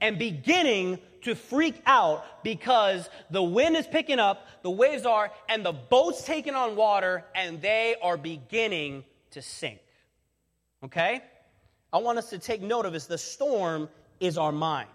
and 0.00 0.18
beginning 0.18 0.98
to 1.22 1.34
freak 1.34 1.82
out 1.86 2.24
because 2.44 3.08
the 3.30 3.42
wind 3.42 3.76
is 3.76 3.86
picking 3.86 4.18
up, 4.18 4.46
the 4.62 4.70
waves 4.70 5.04
are, 5.04 5.32
and 5.48 5.64
the 5.64 5.72
boat's 5.72 6.22
taking 6.22 6.54
on 6.54 6.76
water, 6.76 7.24
and 7.34 7.60
they 7.60 7.96
are 8.00 8.16
beginning 8.16 9.04
to 9.32 9.42
sink. 9.42 9.80
Okay? 10.84 11.22
I 11.92 11.98
want 11.98 12.18
us 12.18 12.30
to 12.30 12.38
take 12.38 12.62
note 12.62 12.86
of 12.86 12.94
is 12.94 13.06
the 13.06 13.18
storm 13.18 13.88
is 14.20 14.38
our 14.38 14.52
mind. 14.52 14.88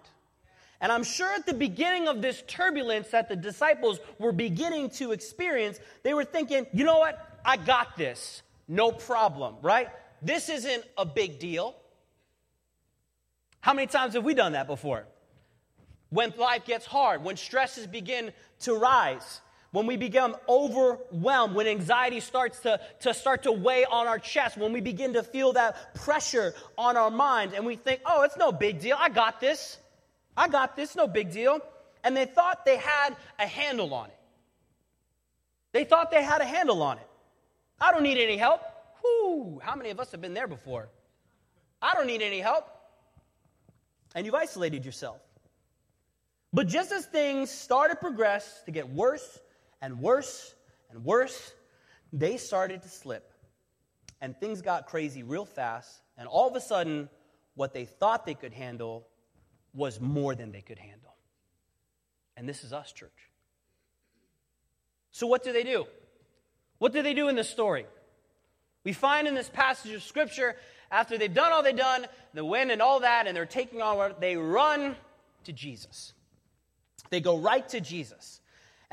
And 0.82 0.92
I'm 0.92 1.04
sure 1.04 1.32
at 1.34 1.46
the 1.46 1.54
beginning 1.54 2.08
of 2.08 2.22
this 2.22 2.44
turbulence 2.46 3.10
that 3.10 3.30
the 3.30 3.36
disciples 3.36 4.00
were 4.20 4.34
beginning 4.34 4.90
to 4.92 5.13
experience, 5.13 5.80
they 6.04 6.13
were 6.13 6.25
thinking, 6.25 6.68
you 6.74 6.84
know 6.84 7.00
what? 7.00 7.40
I 7.46 7.58
got 7.58 7.96
this. 7.98 8.42
No 8.68 8.92
problem, 8.92 9.56
right? 9.62 9.90
This 10.22 10.50
isn't 10.50 10.84
a 10.98 11.06
big 11.06 11.40
deal. 11.40 11.75
How 13.62 13.74
many 13.74 13.88
times 13.88 14.13
have 14.13 14.25
we 14.25 14.34
done 14.34 14.54
that 14.54 14.68
before? 14.68 15.06
When 16.10 16.34
life 16.38 16.66
gets 16.66 16.86
hard, 16.86 17.24
when 17.24 17.38
stresses 17.38 17.88
begin 17.88 18.34
to 18.62 18.75
rise, 18.75 19.42
when 19.74 19.88
we 19.88 19.98
become 19.98 20.38
overwhelmed, 20.48 21.56
when 21.56 21.65
anxiety 21.65 22.20
starts 22.20 22.60
to, 22.60 22.80
to 23.00 23.12
start 23.12 23.42
to 23.44 23.51
weigh 23.51 23.86
on 23.86 24.06
our 24.06 24.20
chest, 24.20 24.56
when 24.56 24.72
we 24.72 24.82
begin 24.82 25.13
to 25.13 25.24
feel 25.24 25.53
that 25.53 25.96
pressure 25.96 26.53
on 26.77 26.96
our 26.96 27.10
mind 27.10 27.53
and 27.56 27.65
we 27.65 27.75
think, 27.75 28.00
oh, 28.06 28.22
it's 28.22 28.38
no 28.38 28.51
big 28.51 28.80
deal. 28.80 28.96
I 29.00 29.10
got 29.10 29.42
this. 29.42 29.80
I 30.38 30.48
got 30.48 30.75
this. 30.75 30.96
No 30.96 31.08
big 31.08 31.32
deal. 31.32 31.60
And 32.03 32.15
they 32.15 32.25
thought 32.25 32.65
they 32.65 32.77
had 32.77 33.15
a 33.39 33.48
handle 33.48 33.96
on 33.96 34.10
it. 34.10 34.20
They 35.72 35.86
thought 35.86 36.12
they 36.12 36.22
had 36.22 36.42
a 36.42 36.46
handle 36.46 36.84
on 36.84 37.00
it. 37.00 37.08
I 37.82 37.92
don't 37.92 38.03
need 38.03 38.20
any 38.20 38.38
help. 38.38 38.62
Whew, 39.01 39.60
how 39.63 39.75
many 39.75 39.89
of 39.89 40.00
us 40.00 40.12
have 40.12 40.22
been 40.22 40.36
there 40.36 40.48
before? 40.48 40.88
I 41.82 41.96
don't 41.96 42.06
need 42.06 42.22
any 42.22 42.42
help. 42.42 42.68
And 44.13 44.24
you've 44.24 44.36
isolated 44.36 44.86
yourself. 44.86 45.18
But 46.53 46.68
just 46.68 46.92
as 46.92 47.08
things 47.08 47.50
started 47.50 47.96
to 47.96 48.00
progress 48.00 48.62
to 48.65 48.72
get 48.72 48.88
worse 48.88 49.39
and 49.84 50.00
worse 50.00 50.56
and 50.90 51.04
worse, 51.04 51.54
they 52.13 52.38
started 52.38 52.82
to 52.84 52.90
slip. 52.90 53.30
And 54.22 54.36
things 54.40 54.62
got 54.62 54.88
crazy 54.88 55.24
real 55.24 55.46
fast. 55.46 56.02
And 56.18 56.28
all 56.28 56.48
of 56.48 56.56
a 56.56 56.62
sudden, 56.62 57.10
what 57.56 57.74
they 57.74 57.84
thought 57.84 58.25
they 58.25 58.34
could 58.34 58.54
handle 58.54 59.06
was 59.74 60.00
more 60.00 60.36
than 60.36 60.54
they 60.54 60.62
could 60.62 60.80
handle. 60.80 61.13
And 62.38 62.48
this 62.48 62.63
is 62.63 62.72
us, 62.72 62.94
church. 62.94 63.12
So, 65.12 65.28
what 65.28 65.44
do 65.44 65.52
they 65.52 65.63
do? 65.63 65.86
What 66.78 66.94
do 66.94 67.04
they 67.04 67.13
do 67.13 67.28
in 67.28 67.36
this 67.36 67.50
story? 67.50 67.86
We 68.86 68.94
find 68.94 69.28
in 69.28 69.36
this 69.36 69.50
passage 69.50 69.92
of 69.92 70.02
Scripture, 70.02 70.56
after 70.92 71.18
they've 71.18 71.34
done 71.34 71.52
all 71.52 71.62
they've 71.62 71.75
done, 71.75 72.06
the 72.34 72.46
wind 72.46 72.72
and 72.72 72.82
all 72.82 73.02
that, 73.02 73.28
and 73.28 73.36
they're 73.36 73.46
taking 73.46 73.82
on, 73.82 74.13
they 74.20 74.38
run 74.38 74.96
to 75.44 75.52
Jesus. 75.52 76.13
They 77.10 77.20
go 77.20 77.38
right 77.38 77.68
to 77.70 77.82
Jesus. 77.82 78.40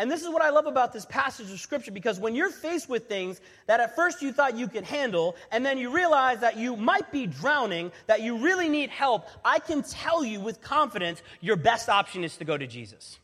And 0.00 0.10
this 0.10 0.22
is 0.22 0.30
what 0.30 0.40
I 0.40 0.48
love 0.48 0.64
about 0.64 0.94
this 0.94 1.04
passage 1.04 1.50
of 1.50 1.60
scripture 1.60 1.92
because 1.92 2.18
when 2.18 2.34
you're 2.34 2.48
faced 2.48 2.88
with 2.88 3.06
things 3.06 3.38
that 3.66 3.80
at 3.80 3.94
first 3.94 4.22
you 4.22 4.32
thought 4.32 4.56
you 4.56 4.66
could 4.66 4.84
handle, 4.84 5.36
and 5.52 5.64
then 5.64 5.76
you 5.76 5.90
realize 5.90 6.40
that 6.40 6.56
you 6.56 6.74
might 6.74 7.12
be 7.12 7.26
drowning, 7.26 7.92
that 8.06 8.22
you 8.22 8.38
really 8.38 8.70
need 8.70 8.88
help, 8.88 9.26
I 9.44 9.58
can 9.58 9.82
tell 9.82 10.24
you 10.24 10.40
with 10.40 10.62
confidence 10.62 11.22
your 11.42 11.56
best 11.56 11.90
option 11.90 12.24
is 12.24 12.38
to 12.38 12.46
go 12.46 12.56
to 12.56 12.66
Jesus. 12.66 13.18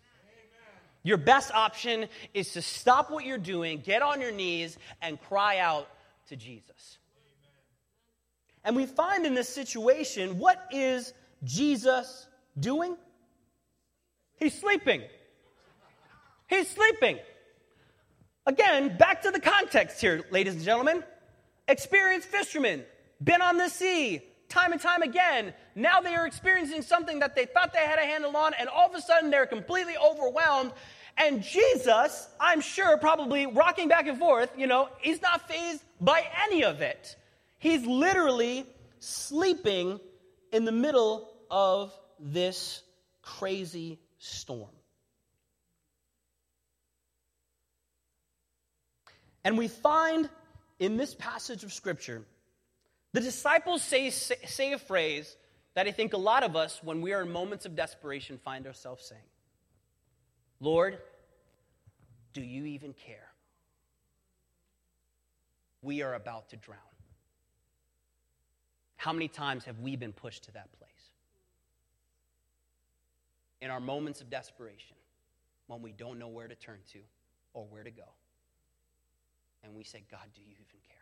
Your 1.02 1.16
best 1.16 1.50
option 1.54 2.08
is 2.34 2.52
to 2.52 2.60
stop 2.60 3.10
what 3.10 3.24
you're 3.24 3.38
doing, 3.38 3.80
get 3.80 4.02
on 4.02 4.20
your 4.20 4.32
knees, 4.32 4.76
and 5.00 5.18
cry 5.18 5.60
out 5.60 5.88
to 6.28 6.36
Jesus. 6.36 6.98
Amen. 7.16 8.66
And 8.66 8.76
we 8.76 8.84
find 8.84 9.24
in 9.24 9.32
this 9.32 9.48
situation, 9.48 10.38
what 10.38 10.62
is 10.70 11.14
Jesus 11.42 12.26
doing? 12.60 12.98
He's 14.38 14.52
sleeping. 14.60 15.04
He's 16.48 16.68
sleeping. 16.68 17.18
Again, 18.46 18.96
back 18.96 19.22
to 19.22 19.30
the 19.30 19.40
context 19.40 20.00
here, 20.00 20.24
ladies 20.30 20.54
and 20.54 20.62
gentlemen. 20.62 21.02
Experienced 21.68 22.28
fishermen, 22.28 22.84
been 23.22 23.42
on 23.42 23.56
the 23.56 23.68
sea 23.68 24.22
time 24.48 24.72
and 24.72 24.80
time 24.80 25.02
again. 25.02 25.52
Now 25.74 26.00
they 26.00 26.14
are 26.14 26.26
experiencing 26.26 26.82
something 26.82 27.20
that 27.20 27.34
they 27.34 27.46
thought 27.46 27.72
they 27.72 27.84
had 27.84 27.98
a 27.98 28.02
handle 28.02 28.36
on, 28.36 28.54
and 28.54 28.68
all 28.68 28.88
of 28.88 28.94
a 28.94 29.00
sudden 29.00 29.30
they're 29.30 29.46
completely 29.46 29.94
overwhelmed. 29.96 30.72
And 31.18 31.42
Jesus, 31.42 32.28
I'm 32.38 32.60
sure, 32.60 32.98
probably 32.98 33.46
rocking 33.46 33.88
back 33.88 34.06
and 34.06 34.18
forth, 34.18 34.50
you 34.56 34.66
know, 34.66 34.88
he's 35.00 35.22
not 35.22 35.48
phased 35.48 35.82
by 36.00 36.24
any 36.46 36.64
of 36.64 36.82
it. 36.82 37.16
He's 37.58 37.84
literally 37.86 38.66
sleeping 38.98 39.98
in 40.52 40.64
the 40.64 40.72
middle 40.72 41.30
of 41.50 41.92
this 42.20 42.82
crazy 43.22 43.98
storm. 44.18 44.75
And 49.46 49.56
we 49.56 49.68
find 49.68 50.28
in 50.80 50.96
this 50.96 51.14
passage 51.14 51.62
of 51.62 51.72
Scripture, 51.72 52.24
the 53.12 53.20
disciples 53.20 53.80
say, 53.80 54.10
say, 54.10 54.72
a 54.72 54.78
phrase 54.78 55.36
that 55.74 55.86
I 55.86 55.92
think 55.92 56.14
a 56.14 56.18
lot 56.18 56.42
of 56.42 56.56
us, 56.56 56.80
when 56.82 57.00
we 57.00 57.12
are 57.12 57.22
in 57.22 57.30
moments 57.30 57.64
of 57.64 57.76
desperation, 57.76 58.38
find 58.38 58.66
ourselves 58.66 59.06
saying 59.06 59.22
Lord, 60.58 60.98
do 62.32 62.40
you 62.40 62.64
even 62.64 62.92
care? 62.92 63.28
We 65.80 66.02
are 66.02 66.14
about 66.14 66.48
to 66.48 66.56
drown. 66.56 66.80
How 68.96 69.12
many 69.12 69.28
times 69.28 69.64
have 69.66 69.78
we 69.78 69.94
been 69.94 70.12
pushed 70.12 70.46
to 70.46 70.52
that 70.54 70.72
place? 70.72 70.90
In 73.60 73.70
our 73.70 73.78
moments 73.78 74.20
of 74.20 74.28
desperation, 74.28 74.96
when 75.68 75.82
we 75.82 75.92
don't 75.92 76.18
know 76.18 76.28
where 76.28 76.48
to 76.48 76.56
turn 76.56 76.78
to 76.94 76.98
or 77.54 77.64
where 77.70 77.84
to 77.84 77.92
go 77.92 78.06
and 79.66 79.74
we 79.74 79.84
say, 79.84 80.02
God, 80.10 80.26
do 80.34 80.40
you 80.40 80.48
even 80.50 80.64
care? 80.88 80.96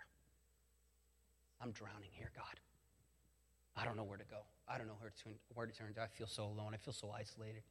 I'm 1.60 1.70
drowning 1.70 2.10
here, 2.12 2.30
God. 2.34 2.58
I 3.76 3.84
don't 3.84 3.96
know 3.96 4.04
where 4.04 4.18
to 4.18 4.24
go. 4.24 4.38
I 4.66 4.78
don't 4.78 4.86
know 4.86 4.96
where 4.98 5.10
to, 5.10 5.28
where 5.54 5.66
to 5.66 5.72
turn. 5.72 5.94
I 6.02 6.06
feel 6.06 6.26
so 6.26 6.44
alone. 6.44 6.72
I 6.72 6.78
feel 6.78 6.94
so 6.94 7.12
isolated. 7.16 7.62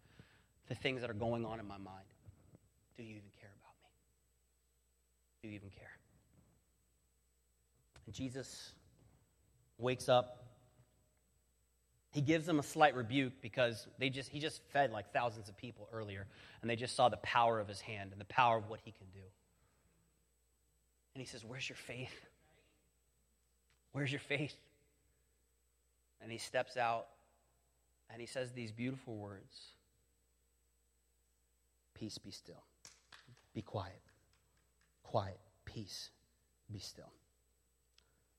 The 0.68 0.76
things 0.76 1.02
that 1.02 1.10
are 1.10 1.16
going 1.16 1.46
on 1.46 1.60
in 1.60 1.68
my 1.68 1.78
mind. 1.78 2.06
Do 2.96 3.04
you 3.04 3.16
even 3.16 3.30
care 3.40 3.50
about 3.60 3.74
me? 3.82 3.90
Do 5.42 5.50
you 5.50 5.56
even 5.56 5.70
care? 5.70 5.90
And 8.06 8.14
Jesus 8.14 8.74
wakes 9.78 10.08
up. 10.08 10.40
He 12.12 12.22
gives 12.22 12.46
them 12.46 12.60
a 12.60 12.64
slight 12.64 12.96
rebuke 12.96 13.34
because 13.42 13.88
they 13.98 14.10
just, 14.10 14.30
he 14.30 14.40
just 14.40 14.62
fed 14.72 14.92
like 14.92 15.12
thousands 15.12 15.50
of 15.50 15.58
people 15.58 15.90
earlier, 15.92 16.28
and 16.62 16.70
they 16.70 16.76
just 16.76 16.96
saw 16.96 17.10
the 17.10 17.18
power 17.18 17.60
of 17.60 17.68
his 17.68 17.82
hand 17.82 18.12
and 18.12 18.22
the 18.22 18.26
power 18.26 18.58
of 18.58 18.70
what 18.70 18.80
he 18.84 18.92
can 18.92 19.08
do. 19.14 19.22
And 21.14 21.22
he 21.22 21.28
says, 21.28 21.44
Where's 21.46 21.68
your 21.68 21.76
faith? 21.76 22.26
Where's 23.92 24.12
your 24.12 24.20
faith? 24.20 24.56
And 26.22 26.32
he 26.32 26.38
steps 26.38 26.78
out 26.78 27.08
and 28.10 28.20
he 28.20 28.28
says 28.28 28.52
these 28.52 28.72
beautiful 28.72 29.16
words 29.16 29.74
Peace, 31.94 32.18
be 32.18 32.32
still. 32.32 32.64
Be 33.54 33.62
quiet. 33.62 34.02
Quiet. 35.04 35.40
Peace, 35.64 36.10
be 36.72 36.80
still. 36.80 37.12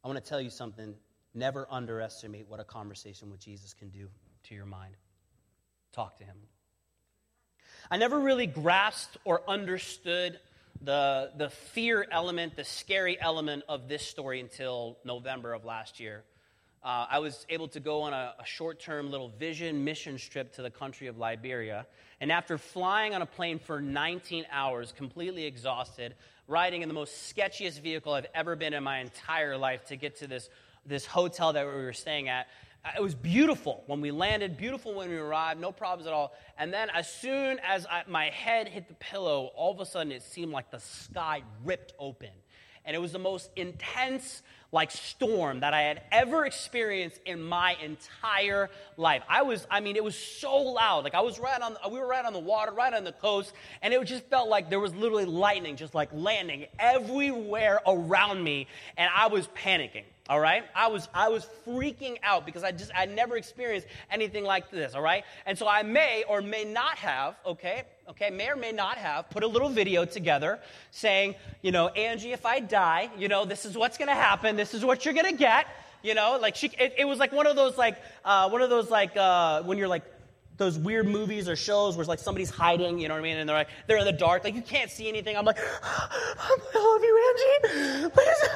I 0.03 0.09
want 0.09 0.23
to 0.23 0.29
tell 0.29 0.41
you 0.41 0.51
something. 0.51 0.95
Never 1.35 1.67
underestimate 1.71 2.47
what 2.49 2.61
a 2.61 2.65
conversation 2.65 3.31
with 3.31 3.41
Jesus 3.41 3.73
can 3.75 3.89
do 3.89 4.09
to 4.45 4.55
your 4.55 4.67
mind. 4.67 4.97
Talk 5.93 6.19
to 6.19 6.25
him. 6.25 6.37
I 7.91 7.97
never 7.97 8.21
really 8.21 8.47
grasped 8.47 9.17
or 9.25 9.43
understood 9.49 10.39
the, 10.85 11.31
the 11.37 11.51
fear 11.51 12.07
element, 12.11 12.57
the 12.57 12.65
scary 12.65 13.21
element 13.21 13.65
of 13.69 13.89
this 13.89 14.07
story 14.07 14.41
until 14.41 14.99
November 15.05 15.53
of 15.53 15.65
last 15.65 16.01
year. 16.01 16.25
Uh, 16.83 17.07
I 17.11 17.19
was 17.21 17.47
able 17.49 17.69
to 17.69 17.81
go 17.81 18.03
on 18.03 18.13
a, 18.13 18.35
a 18.39 18.45
short 18.45 18.79
term 18.79 19.11
little 19.11 19.31
vision 19.31 19.85
mission 19.85 20.19
trip 20.19 20.53
to 20.55 20.63
the 20.63 20.71
country 20.71 21.07
of 21.07 21.17
Liberia. 21.17 21.87
And 22.21 22.31
after 22.31 22.59
flying 22.59 23.15
on 23.15 23.23
a 23.23 23.27
plane 23.27 23.59
for 23.59 23.81
19 23.81 24.45
hours, 24.51 24.93
completely 24.93 25.45
exhausted, 25.45 26.15
riding 26.47 26.83
in 26.83 26.89
the 26.89 26.95
most 26.95 27.35
sketchiest 27.35 27.81
vehicle 27.81 28.13
I've 28.13 28.27
ever 28.35 28.55
been 28.55 28.75
in 28.75 28.85
my 28.85 28.99
entire 28.99 29.57
life 29.57 29.87
to 29.87 29.97
get 29.97 30.17
to 30.17 30.27
this, 30.27 30.51
this 30.85 31.07
hotel 31.07 31.55
that 31.55 31.67
we 31.67 31.73
were 31.73 31.95
staying 31.95 32.29
at, 32.29 32.49
Uh, 32.85 32.91
it 32.99 33.03
was 33.03 33.15
beautiful 33.15 33.83
when 33.87 34.01
we 34.01 34.11
landed, 34.11 34.57
beautiful 34.57 34.95
when 34.95 35.09
we 35.09 35.17
arrived, 35.17 35.61
no 35.61 35.73
problems 35.73 36.07
at 36.07 36.13
all. 36.13 36.35
And 36.59 36.73
then, 36.73 36.91
as 36.91 37.11
soon 37.11 37.59
as 37.61 37.87
I, 37.87 38.03
my 38.07 38.27
head 38.27 38.69
hit 38.69 38.89
the 38.89 38.95
pillow, 38.95 39.51
all 39.57 39.73
of 39.73 39.81
a 39.81 39.87
sudden 39.87 40.13
it 40.13 40.23
seemed 40.23 40.53
like 40.53 40.71
the 40.71 40.81
sky 40.81 41.43
ripped 41.65 41.95
open. 41.99 42.31
And 42.85 42.95
it 42.95 42.99
was 42.99 43.13
the 43.13 43.19
most 43.19 43.49
intense, 43.57 44.43
like, 44.71 44.91
storm 44.91 45.61
that 45.61 45.73
I 45.73 45.81
had 45.81 46.03
ever 46.13 46.45
experienced 46.45 47.19
in 47.25 47.43
my 47.43 47.77
entire 47.83 48.69
life. 48.99 49.23
I 49.27 49.41
was, 49.41 49.67
I 49.71 49.81
mean, 49.81 49.97
it 49.97 50.05
was 50.05 50.19
so 50.19 50.55
loud. 50.59 51.05
Like, 51.05 51.15
I 51.15 51.23
was 51.23 51.39
right 51.39 51.59
on, 51.63 51.79
we 51.91 51.99
were 51.99 52.07
right 52.07 52.27
on 52.27 52.35
the 52.35 52.41
water, 52.41 52.73
right 52.73 52.93
on 52.93 53.05
the 53.05 53.13
coast, 53.13 53.55
and 53.81 53.95
it 53.95 54.05
just 54.05 54.25
felt 54.27 54.51
like 54.51 54.69
there 54.69 54.81
was 54.81 54.95
literally 54.95 55.25
lightning 55.25 55.77
just 55.77 55.95
like 55.95 56.11
landing 56.13 56.67
everywhere 56.79 57.81
around 57.87 58.45
me, 58.45 58.67
and 58.99 59.11
I 59.17 59.29
was 59.29 59.49
panicking 59.57 60.05
all 60.29 60.41
right? 60.41 60.65
I 60.75 60.89
was 60.89 61.09
i 61.15 61.29
was 61.29 61.47
freaking 61.67 62.19
out 62.23 62.47
because 62.47 62.65
i 62.65 62.73
just 62.73 62.91
i 62.95 63.07
never 63.07 63.37
experienced 63.37 63.87
anything 64.11 64.45
like 64.45 64.71
this 64.71 64.95
all 64.95 65.03
right? 65.03 65.25
And 65.47 65.57
so 65.57 65.69
i 65.69 65.83
may 65.83 66.25
or 66.29 66.41
may 66.41 66.65
not 66.65 66.97
have 66.99 67.37
okay 67.47 67.85
okay 68.09 68.31
may 68.31 68.51
or 68.51 68.57
may 68.57 68.73
not 68.73 68.99
have 68.99 69.31
put 69.31 69.43
a 69.43 69.47
little 69.47 69.69
video 69.69 70.05
together 70.05 70.61
saying 70.91 71.35
you 71.63 71.73
know 71.73 71.89
angie 71.89 72.33
if 72.33 72.45
i 72.45 72.61
die 72.61 73.11
you 73.19 73.29
know 73.29 73.45
this 73.45 73.65
is 73.65 73.77
what's 73.77 73.97
to 73.99 74.15
happen 74.15 74.57
this 74.57 74.75
is 74.75 74.85
what 74.85 75.05
you're 75.05 75.15
to 75.15 75.33
get 75.33 75.67
you 76.05 76.15
know? 76.15 76.39
Like 76.41 76.55
she 76.55 76.69
it, 76.79 76.95
it, 76.99 77.05
was 77.07 77.19
like 77.19 77.33
one 77.33 77.47
of 77.47 77.57
those 77.57 77.77
like 77.77 77.97
uh, 78.25 78.49
one 78.51 78.61
of 78.61 78.71
those 78.71 78.91
like 78.91 79.17
uh, 79.17 79.63
when 79.63 79.79
you're 79.79 79.89
like 79.89 80.05
those 80.57 80.79
weird 80.79 81.07
movies 81.07 81.49
or 81.49 81.57
shows 81.57 81.97
where 81.97 82.03
it's 82.03 82.09
like 82.09 82.21
somebody's 82.21 82.51
hiding, 82.51 82.99
you 82.99 83.09
know 83.09 83.15
what 83.15 83.21
I 83.21 83.25
mean? 83.25 83.39
And 83.39 83.49
they're 83.49 83.57
like, 83.57 83.69
they're 83.89 83.99
in 83.99 84.05
the 84.05 84.13
dark, 84.13 84.45
like 84.45 84.55
you 84.55 84.63
can't 84.63 84.91
see 84.91 85.09
anything. 85.09 85.37
I'm 85.37 85.45
like, 85.45 85.59
I 85.83 86.57
love 86.75 87.03
you, 87.03 87.69
Angie. 87.69 88.11
Please. 88.11 88.47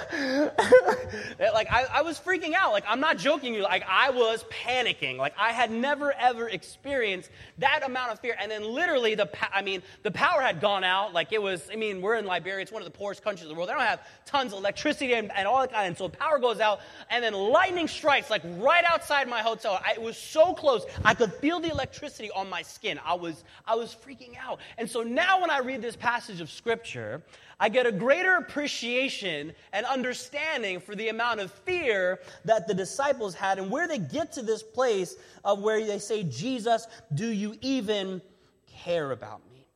like 1.52 1.66
I, 1.72 1.86
I 1.92 2.02
was 2.02 2.20
freaking 2.20 2.54
out. 2.54 2.70
Like 2.72 2.84
I'm 2.86 3.00
not 3.00 3.18
joking 3.18 3.52
you. 3.52 3.62
Like 3.62 3.82
I 3.88 4.10
was 4.10 4.44
panicking. 4.44 5.16
Like 5.16 5.34
I 5.36 5.50
had 5.50 5.72
never 5.72 6.12
ever 6.12 6.48
experienced 6.48 7.30
that 7.58 7.82
amount 7.84 8.12
of 8.12 8.20
fear. 8.20 8.36
And 8.38 8.48
then 8.48 8.62
literally 8.62 9.16
the, 9.16 9.28
I 9.52 9.62
mean, 9.62 9.82
the 10.04 10.12
power 10.12 10.40
had 10.40 10.60
gone 10.60 10.84
out. 10.84 11.12
Like 11.12 11.32
it 11.32 11.42
was, 11.42 11.68
I 11.72 11.76
mean, 11.76 12.00
we're 12.00 12.14
in 12.14 12.26
Liberia. 12.26 12.62
It's 12.62 12.72
one 12.72 12.82
of 12.82 12.86
the 12.86 12.96
poorest 12.96 13.24
countries 13.24 13.42
in 13.42 13.48
the 13.48 13.54
world. 13.54 13.68
They 13.68 13.72
don't 13.72 13.82
have 13.82 14.06
tons 14.24 14.52
of 14.52 14.60
electricity 14.60 15.14
and, 15.14 15.32
and 15.32 15.48
all 15.48 15.60
that 15.60 15.72
kind. 15.72 15.82
Of, 15.82 15.88
and 15.88 15.98
so 15.98 16.08
power 16.08 16.38
goes 16.38 16.60
out 16.60 16.80
and 17.10 17.24
then 17.24 17.32
lightning 17.32 17.88
strikes 17.88 18.30
like 18.30 18.42
right 18.58 18.84
outside 18.88 19.28
my 19.28 19.40
hotel. 19.40 19.80
I, 19.84 19.94
it 19.94 20.02
was 20.02 20.16
so 20.16 20.54
close. 20.54 20.86
I 21.04 21.14
could 21.14 21.32
feel 21.34 21.58
the 21.58 21.70
electricity 21.70 21.87
electricity 21.88 22.30
on 22.32 22.50
my 22.50 22.60
skin. 22.60 23.00
I 23.04 23.14
was, 23.14 23.44
I 23.66 23.74
was 23.74 23.94
freaking 23.94 24.36
out. 24.38 24.60
And 24.76 24.88
so 24.88 25.02
now 25.02 25.40
when 25.40 25.50
I 25.50 25.60
read 25.60 25.80
this 25.80 25.96
passage 25.96 26.40
of 26.40 26.50
scripture, 26.50 27.22
I 27.58 27.70
get 27.70 27.86
a 27.86 27.92
greater 27.92 28.36
appreciation 28.36 29.52
and 29.72 29.86
understanding 29.86 30.80
for 30.80 30.94
the 30.94 31.08
amount 31.08 31.40
of 31.40 31.50
fear 31.50 32.20
that 32.44 32.68
the 32.68 32.74
disciples 32.74 33.34
had 33.34 33.58
and 33.58 33.70
where 33.70 33.88
they 33.88 33.98
get 33.98 34.32
to 34.32 34.42
this 34.42 34.62
place 34.62 35.16
of 35.44 35.62
where 35.62 35.84
they 35.84 35.98
say, 35.98 36.24
Jesus, 36.24 36.86
do 37.14 37.28
you 37.28 37.56
even 37.62 38.20
care 38.66 39.12
about 39.12 39.40
me? 39.50 39.66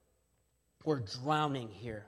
We're 0.85 1.03
drowning 1.23 1.69
here. 1.69 2.05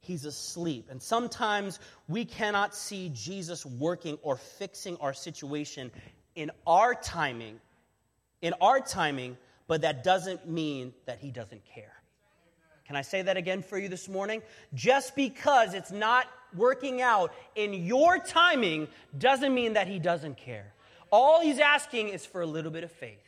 He's 0.00 0.24
asleep. 0.24 0.88
And 0.90 1.00
sometimes 1.00 1.80
we 2.06 2.24
cannot 2.24 2.74
see 2.74 3.10
Jesus 3.14 3.64
working 3.64 4.18
or 4.22 4.36
fixing 4.36 4.96
our 4.98 5.14
situation 5.14 5.90
in 6.34 6.50
our 6.66 6.94
timing 6.94 7.60
in 8.42 8.54
our 8.60 8.80
timing, 8.80 9.36
but 9.66 9.82
that 9.82 10.04
doesn't 10.04 10.48
mean 10.48 10.92
that 11.06 11.18
He 11.18 11.30
doesn't 11.30 11.64
care. 11.64 11.92
Can 12.86 12.96
I 12.96 13.02
say 13.02 13.22
that 13.22 13.36
again 13.36 13.62
for 13.62 13.78
you 13.78 13.88
this 13.88 14.08
morning? 14.08 14.42
Just 14.72 15.14
because 15.14 15.74
it's 15.74 15.90
not 15.90 16.26
working 16.56 17.02
out 17.02 17.34
in 17.54 17.74
your 17.74 18.18
timing 18.18 18.88
doesn't 19.18 19.54
mean 19.54 19.74
that 19.74 19.86
He 19.86 19.98
doesn't 19.98 20.38
care. 20.38 20.72
All 21.12 21.40
He's 21.40 21.58
asking 21.58 22.08
is 22.08 22.24
for 22.24 22.40
a 22.40 22.46
little 22.46 22.70
bit 22.70 22.84
of 22.84 22.90
faith. 22.90 23.27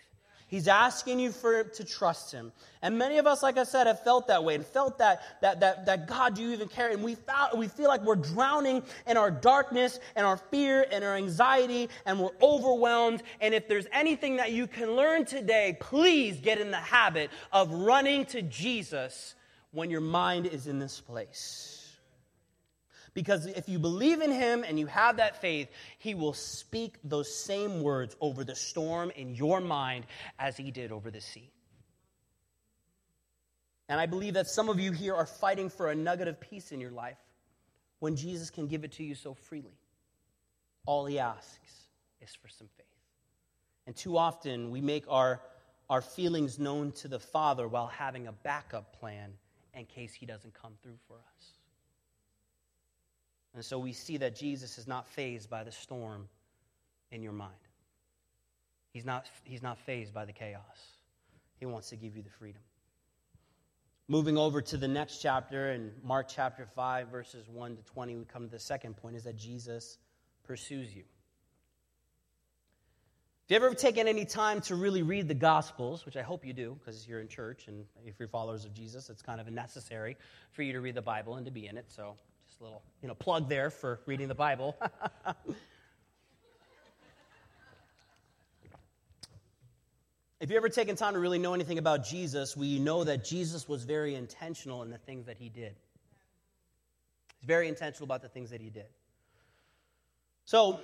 He's 0.51 0.67
asking 0.67 1.21
you 1.21 1.31
for 1.31 1.63
to 1.63 1.85
trust 1.85 2.33
him. 2.33 2.51
And 2.83 2.99
many 2.99 3.19
of 3.19 3.27
us, 3.29 3.41
like 3.41 3.57
I 3.57 3.63
said, 3.63 3.87
have 3.87 4.03
felt 4.03 4.27
that 4.27 4.43
way 4.43 4.57
and 4.57 4.67
felt 4.67 4.99
that 4.99 5.23
that 5.43 5.61
that, 5.61 5.87
that 5.87 6.09
God, 6.09 6.35
do 6.35 6.43
you 6.43 6.53
even 6.53 6.67
care? 6.67 6.91
And 6.91 7.05
we 7.05 7.15
found, 7.15 7.57
we 7.57 7.69
feel 7.69 7.87
like 7.87 8.03
we're 8.03 8.17
drowning 8.17 8.83
in 9.07 9.17
our 9.17 9.31
darkness 9.31 10.01
and 10.17 10.27
our 10.27 10.37
fear 10.37 10.85
and 10.91 11.05
our 11.05 11.15
anxiety 11.15 11.89
and 12.05 12.19
we're 12.19 12.35
overwhelmed. 12.43 13.23
And 13.41 13.55
if 13.55 13.69
there's 13.69 13.87
anything 13.93 14.37
that 14.37 14.51
you 14.51 14.67
can 14.67 14.97
learn 14.97 15.25
today, 15.25 15.77
please 15.79 16.41
get 16.41 16.61
in 16.61 16.73
the 16.73 16.79
habit 16.79 17.31
of 17.53 17.71
running 17.71 18.25
to 18.27 18.43
Jesus 18.43 19.37
when 19.71 19.89
your 19.89 20.01
mind 20.01 20.47
is 20.47 20.67
in 20.67 20.81
this 20.81 21.01
place. 21.01 21.80
Because 23.21 23.45
if 23.45 23.69
you 23.69 23.79
believe 23.79 24.23
in 24.23 24.33
him 24.33 24.65
and 24.67 24.79
you 24.79 24.87
have 24.87 25.19
that 25.19 25.43
faith, 25.43 25.69
he 25.99 26.15
will 26.15 26.33
speak 26.33 26.97
those 27.05 27.31
same 27.31 27.83
words 27.83 28.17
over 28.19 28.45
the 28.45 28.55
storm 28.55 29.11
in 29.15 29.35
your 29.35 29.61
mind 29.61 30.07
as 30.39 30.57
he 30.57 30.71
did 30.71 30.91
over 30.91 31.11
the 31.11 31.21
sea. 31.21 31.51
And 33.91 34.01
I 34.01 34.07
believe 34.07 34.33
that 34.33 34.47
some 34.47 34.71
of 34.71 34.81
you 34.81 34.91
here 34.91 35.15
are 35.15 35.27
fighting 35.27 35.69
for 35.69 35.91
a 35.91 35.95
nugget 35.95 36.29
of 36.29 36.41
peace 36.41 36.73
in 36.73 36.81
your 36.81 36.93
life 36.93 37.19
when 37.99 38.17
Jesus 38.17 38.49
can 38.49 38.67
give 38.67 38.85
it 38.85 38.93
to 38.93 39.05
you 39.05 39.15
so 39.15 39.35
freely. 39.35 39.77
All 40.87 41.05
he 41.05 41.19
asks 41.19 41.89
is 42.23 42.35
for 42.35 42.49
some 42.49 42.69
faith. 42.79 42.87
And 43.87 43.95
too 43.95 44.17
often 44.17 44.71
we 44.71 44.81
make 44.81 45.05
our, 45.11 45.43
our 45.91 46.01
feelings 46.01 46.59
known 46.59 46.93
to 46.93 47.09
the 47.09 47.21
Father 47.21 47.69
while 47.69 47.89
having 47.89 48.29
a 48.29 48.33
backup 48.33 48.99
plan 48.99 49.35
in 49.75 49.85
case 49.85 50.15
he 50.15 50.25
doesn't 50.25 50.55
come 50.55 50.73
through 50.83 50.97
for 51.07 51.17
us. 51.17 51.60
And 53.55 53.65
so 53.65 53.79
we 53.79 53.93
see 53.93 54.17
that 54.19 54.37
Jesus 54.37 54.79
is 54.79 54.87
not 54.87 55.09
phased 55.09 55.51
by 55.51 55.65
the 55.65 55.73
storm 55.73 56.29
in 57.11 57.23
your 57.23 57.33
mind. 57.33 57.53
He's 58.93 59.05
not, 59.05 59.27
he's 59.45 59.63
not 59.63 59.79
phased 59.79 60.13
by 60.13 60.25
the 60.25 60.33
chaos. 60.33 60.63
He 61.59 61.67
wants 61.67 61.91
to 61.91 61.97
give 61.97 62.17
you 62.17 62.23
the 62.23 62.31
freedom. 62.31 62.63
Moving 64.09 64.37
over 64.37 64.61
to 64.61 64.77
the 64.77 64.89
next 64.89 65.19
chapter 65.19 65.71
in 65.71 65.93
Mark 66.03 66.27
chapter 66.29 66.67
5, 66.75 67.09
verses 67.09 67.49
1 67.49 67.77
to 67.77 67.83
20, 67.83 68.17
we 68.17 68.25
come 68.25 68.45
to 68.47 68.51
the 68.51 68.59
second 68.59 68.97
point 68.97 69.15
is 69.15 69.25
that 69.25 69.37
Jesus 69.37 69.99
pursues 70.43 70.93
you. 70.95 71.05
If 73.45 73.55
you've 73.55 73.63
ever 73.63 73.75
taken 73.75 74.09
any 74.09 74.25
time 74.25 74.61
to 74.63 74.75
really 74.75 75.03
read 75.03 75.29
the 75.29 75.35
Gospels, 75.35 76.07
which 76.07 76.17
I 76.17 76.23
hope 76.23 76.45
you 76.45 76.53
do 76.53 76.77
because 76.79 77.07
you're 77.07 77.21
in 77.21 77.29
church 77.29 77.67
and 77.69 77.85
if 78.05 78.15
you're 78.19 78.29
followers 78.29 78.65
of 78.65 78.73
Jesus, 78.73 79.11
it's 79.11 79.23
kind 79.23 79.41
of 79.41 79.49
necessary 79.51 80.17
for 80.53 80.63
you 80.63 80.73
to 80.73 80.81
read 80.81 80.95
the 80.95 81.03
Bible 81.03 81.37
and 81.37 81.45
to 81.47 81.53
be 81.53 81.67
in 81.67 81.77
it. 81.77 81.87
So 81.89 82.17
little, 82.61 82.83
you 83.01 83.09
know, 83.09 83.15
plug 83.15 83.49
there 83.49 83.71
for 83.71 84.01
reading 84.05 84.29
the 84.29 84.35
Bible. 84.35 84.77
if 90.41 90.51
you've 90.51 90.53
ever 90.53 90.69
taken 90.69 90.95
time 90.95 91.15
to 91.15 91.21
really 91.21 91.39
know 91.39 91.55
anything 91.55 91.79
about 91.79 92.05
Jesus, 92.05 92.55
we 92.57 92.79
know 92.79 93.03
that 93.05 93.25
Jesus 93.25 93.67
was 93.67 93.85
very 93.85 94.15
intentional 94.15 94.83
in 94.83 94.91
the 94.91 94.99
things 94.99 95.25
that 95.27 95.39
he 95.39 95.49
did. 95.49 95.75
He's 97.39 97.47
very 97.47 97.67
intentional 97.69 98.05
about 98.05 98.21
the 98.21 98.29
things 98.29 98.51
that 98.51 98.61
he 98.61 98.69
did. 98.69 98.89
So, 100.45 100.81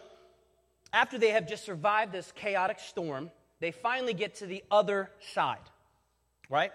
after 0.95 1.19
they 1.19 1.31
have 1.31 1.47
just 1.47 1.65
survived 1.65 2.13
this 2.13 2.33
chaotic 2.33 2.79
storm, 2.79 3.31
they 3.61 3.71
finally 3.71 4.15
get 4.15 4.37
to 4.37 4.47
the 4.47 4.65
other 4.71 5.11
side, 5.35 5.59
right? 6.49 6.73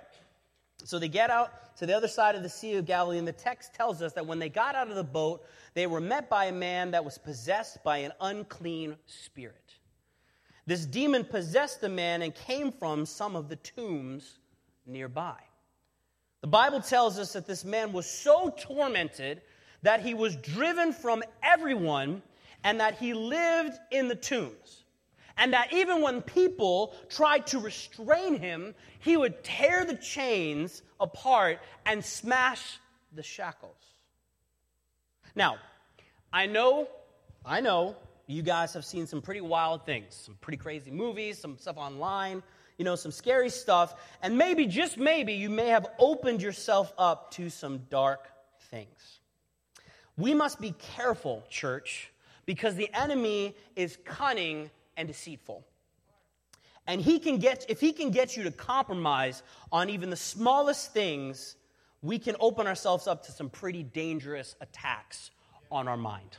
So 0.83 0.99
they 0.99 1.07
get 1.07 1.29
out 1.29 1.70
to 1.81 1.87
the 1.87 1.97
other 1.97 2.07
side 2.07 2.35
of 2.35 2.43
the 2.43 2.49
Sea 2.49 2.75
of 2.75 2.85
Galilee, 2.85 3.17
and 3.17 3.27
the 3.27 3.31
text 3.31 3.73
tells 3.73 4.03
us 4.03 4.13
that 4.13 4.27
when 4.27 4.37
they 4.37 4.49
got 4.49 4.75
out 4.75 4.89
of 4.89 4.95
the 4.95 5.03
boat, 5.03 5.43
they 5.73 5.87
were 5.87 5.99
met 5.99 6.29
by 6.29 6.45
a 6.45 6.51
man 6.51 6.91
that 6.91 7.03
was 7.03 7.17
possessed 7.17 7.83
by 7.83 7.97
an 7.97 8.11
unclean 8.21 8.95
spirit. 9.07 9.73
This 10.67 10.85
demon 10.85 11.25
possessed 11.25 11.81
the 11.81 11.89
man 11.89 12.21
and 12.21 12.35
came 12.35 12.71
from 12.71 13.03
some 13.03 13.35
of 13.35 13.49
the 13.49 13.55
tombs 13.55 14.37
nearby. 14.85 15.33
The 16.41 16.47
Bible 16.49 16.81
tells 16.81 17.17
us 17.17 17.33
that 17.33 17.47
this 17.47 17.65
man 17.65 17.93
was 17.93 18.05
so 18.05 18.53
tormented 18.59 19.41
that 19.81 20.01
he 20.01 20.13
was 20.13 20.35
driven 20.35 20.93
from 20.93 21.23
everyone 21.41 22.21
and 22.63 22.79
that 22.79 22.99
he 22.99 23.15
lived 23.15 23.73
in 23.89 24.07
the 24.07 24.13
tombs 24.13 24.80
and 25.37 25.53
that 25.53 25.73
even 25.73 26.01
when 26.01 26.21
people 26.21 26.93
tried 27.09 27.47
to 27.47 27.59
restrain 27.59 28.39
him, 28.39 28.73
he 28.99 29.17
would 29.17 29.43
tear 29.43 29.85
the 29.85 29.95
chains 29.95 30.81
apart 30.99 31.59
and 31.85 32.03
smash 32.03 32.79
the 33.13 33.23
shackles. 33.23 33.75
Now, 35.35 35.57
I 36.31 36.45
know, 36.45 36.87
I 37.45 37.61
know 37.61 37.95
you 38.27 38.41
guys 38.41 38.73
have 38.73 38.85
seen 38.85 39.07
some 39.07 39.21
pretty 39.21 39.41
wild 39.41 39.85
things, 39.85 40.15
some 40.15 40.37
pretty 40.41 40.57
crazy 40.57 40.91
movies, 40.91 41.37
some 41.37 41.57
stuff 41.57 41.77
online, 41.77 42.43
you 42.77 42.85
know, 42.85 42.95
some 42.95 43.11
scary 43.11 43.49
stuff, 43.49 43.95
and 44.21 44.37
maybe, 44.37 44.65
just 44.65 44.97
maybe, 44.97 45.33
you 45.33 45.49
may 45.49 45.67
have 45.67 45.87
opened 45.99 46.41
yourself 46.41 46.93
up 46.97 47.31
to 47.31 47.49
some 47.49 47.79
dark 47.89 48.29
things. 48.69 49.19
We 50.17 50.33
must 50.33 50.59
be 50.59 50.73
careful, 50.95 51.43
church, 51.49 52.11
because 52.45 52.75
the 52.75 52.89
enemy 52.93 53.55
is 53.75 53.97
cunning 54.03 54.71
and 54.97 55.07
deceitful. 55.07 55.65
And 56.87 56.99
he 56.99 57.19
can 57.19 57.37
get, 57.37 57.65
if 57.69 57.79
he 57.79 57.93
can 57.93 58.11
get 58.11 58.35
you 58.35 58.43
to 58.43 58.51
compromise 58.51 59.43
on 59.71 59.89
even 59.89 60.09
the 60.09 60.15
smallest 60.15 60.93
things, 60.93 61.55
we 62.01 62.17
can 62.17 62.35
open 62.39 62.67
ourselves 62.67 63.07
up 63.07 63.25
to 63.25 63.31
some 63.31 63.49
pretty 63.49 63.83
dangerous 63.83 64.55
attacks 64.61 65.31
on 65.71 65.87
our 65.87 65.97
mind. 65.97 66.37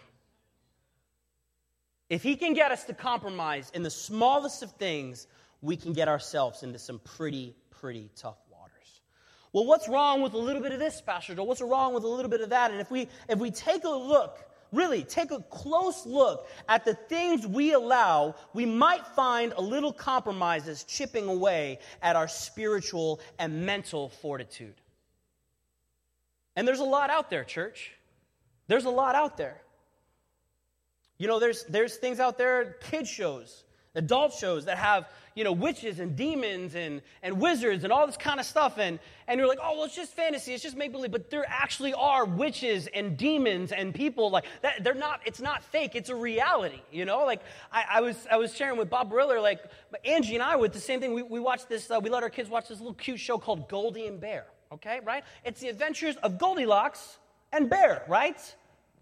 If 2.11 2.23
he 2.23 2.37
can 2.37 2.53
get 2.53 2.73
us 2.73 2.85
to 2.85 2.93
compromise 2.93 3.71
in 3.73 3.83
the 3.83 3.91
smallest 3.91 4.63
of 4.63 4.73
things, 4.73 5.27
we 5.63 5.77
can 5.77 5.93
get 5.93 6.09
ourselves 6.09 6.63
into 6.63 6.79
some 6.79 6.99
pretty, 6.99 7.55
pretty 7.71 8.11
tough 8.17 8.37
waters. 8.51 9.01
Well, 9.53 9.65
what's 9.65 9.89
wrong 9.89 10.21
with 10.21 10.35
a 10.35 10.39
little 10.39 10.61
bit 10.61 10.73
of 10.73 10.79
this, 10.79 11.01
Pastor 11.01 11.35
Joel? 11.35 11.47
What's 11.47 11.63
wrong 11.63 11.95
with 11.95 12.05
a 12.05 12.09
little 12.09 12.31
bit 12.31 12.41
of 12.41 12.51
that? 12.51 12.71
And 12.71 12.81
if 12.81 12.91
we 12.91 13.09
if 13.29 13.39
we 13.39 13.51
take 13.51 13.85
a 13.85 13.89
look 13.89 14.45
really 14.73 15.05
take 15.05 15.31
a 15.31 15.41
close 15.51 16.07
look 16.07 16.49
at 16.69 16.85
the 16.85 16.95
things 16.95 17.47
we 17.47 17.73
allow, 17.73 18.35
we 18.55 18.67
might 18.67 19.07
find 19.09 19.53
a 19.53 19.61
little 19.61 19.93
compromises 19.93 20.85
chipping 20.85 21.29
away 21.29 21.79
at 22.03 22.17
our 22.17 22.29
spiritual 22.29 23.21
and 23.39 23.65
mental 23.67 24.09
fortitude. 24.09 24.75
And 26.57 26.67
there's 26.67 26.81
a 26.81 26.85
lot 26.85 27.11
out 27.11 27.31
there, 27.31 27.45
church. 27.45 27.93
There's 28.67 28.85
a 28.85 28.91
lot 28.91 29.15
out 29.15 29.37
there. 29.37 29.61
You 31.19 31.29
know, 31.29 31.39
there's, 31.39 31.65
there's 31.65 31.97
things 31.97 32.19
out 32.19 32.39
there, 32.39 32.77
kid 32.81 33.07
shows 33.07 33.65
adult 33.95 34.33
shows 34.33 34.65
that 34.65 34.79
have 34.79 35.09
you 35.35 35.45
know 35.45 35.53
witches 35.53 35.99
and 35.99 36.17
demons 36.17 36.75
and, 36.75 37.03
and 37.23 37.41
wizards 37.41 37.85
and 37.85 37.93
all 37.93 38.07
this 38.07 38.17
kind 38.17 38.41
of 38.41 38.47
stuff. 38.47 38.79
And, 38.79 38.99
and 39.27 39.39
you're 39.39 39.49
like 39.49 39.59
oh 39.63 39.77
well 39.77 39.85
it's 39.85 39.97
just 39.97 40.15
fantasy. 40.15 40.55
It's 40.55 40.63
just 40.63 40.77
make 40.77 40.93
believe 40.93 41.11
but 41.11 41.31
there 41.31 41.45
actually 41.47 41.95
are 41.95 42.25
witches 42.25 42.89
and 42.89 43.17
demons 43.17 43.73
and 43.73 43.95
people 43.95 44.31
like 44.31 44.45
that. 44.63 44.85
They're 44.85 44.95
not 44.95 45.21
it's 45.25 45.41
not 45.41 45.63
fake. 45.63 45.95
It's 45.95 46.11
a 46.11 46.15
reality 46.15 46.81
you 46.91 47.05
know? 47.05 47.25
Like 47.25 47.43
i, 47.73 47.85
I 47.91 48.01
was 48.01 48.27
i 48.31 48.37
was 48.37 48.55
sharing 48.55 48.79
with 48.79 48.91
bob 48.91 49.11
Briller, 49.11 49.41
like 49.41 49.63
angie 50.05 50.35
and 50.35 50.43
i 50.43 50.57
with 50.57 50.73
the 50.73 50.81
same 50.81 51.01
thing. 51.01 51.13
We, 51.15 51.23
we 51.23 51.41
watched 51.41 51.69
this 51.69 51.91
uh, 51.91 52.01
we 52.03 52.11
let 52.11 52.23
our 52.23 52.31
kids 52.31 52.49
watch 52.49 52.69
this 52.69 52.79
little 52.79 52.95
cute 52.95 53.21
show 53.21 53.39
called 53.39 53.69
goldie 53.69 54.07
and 54.07 54.21
bear 54.21 54.47
okay 54.73 55.01
right? 55.05 55.25
It's 55.45 55.61
the 55.61 55.69
adventures 55.69 56.17
of 56.17 56.39
goldilocks 56.39 57.19
and 57.53 57.69
bear 57.69 58.05
right 58.09 58.39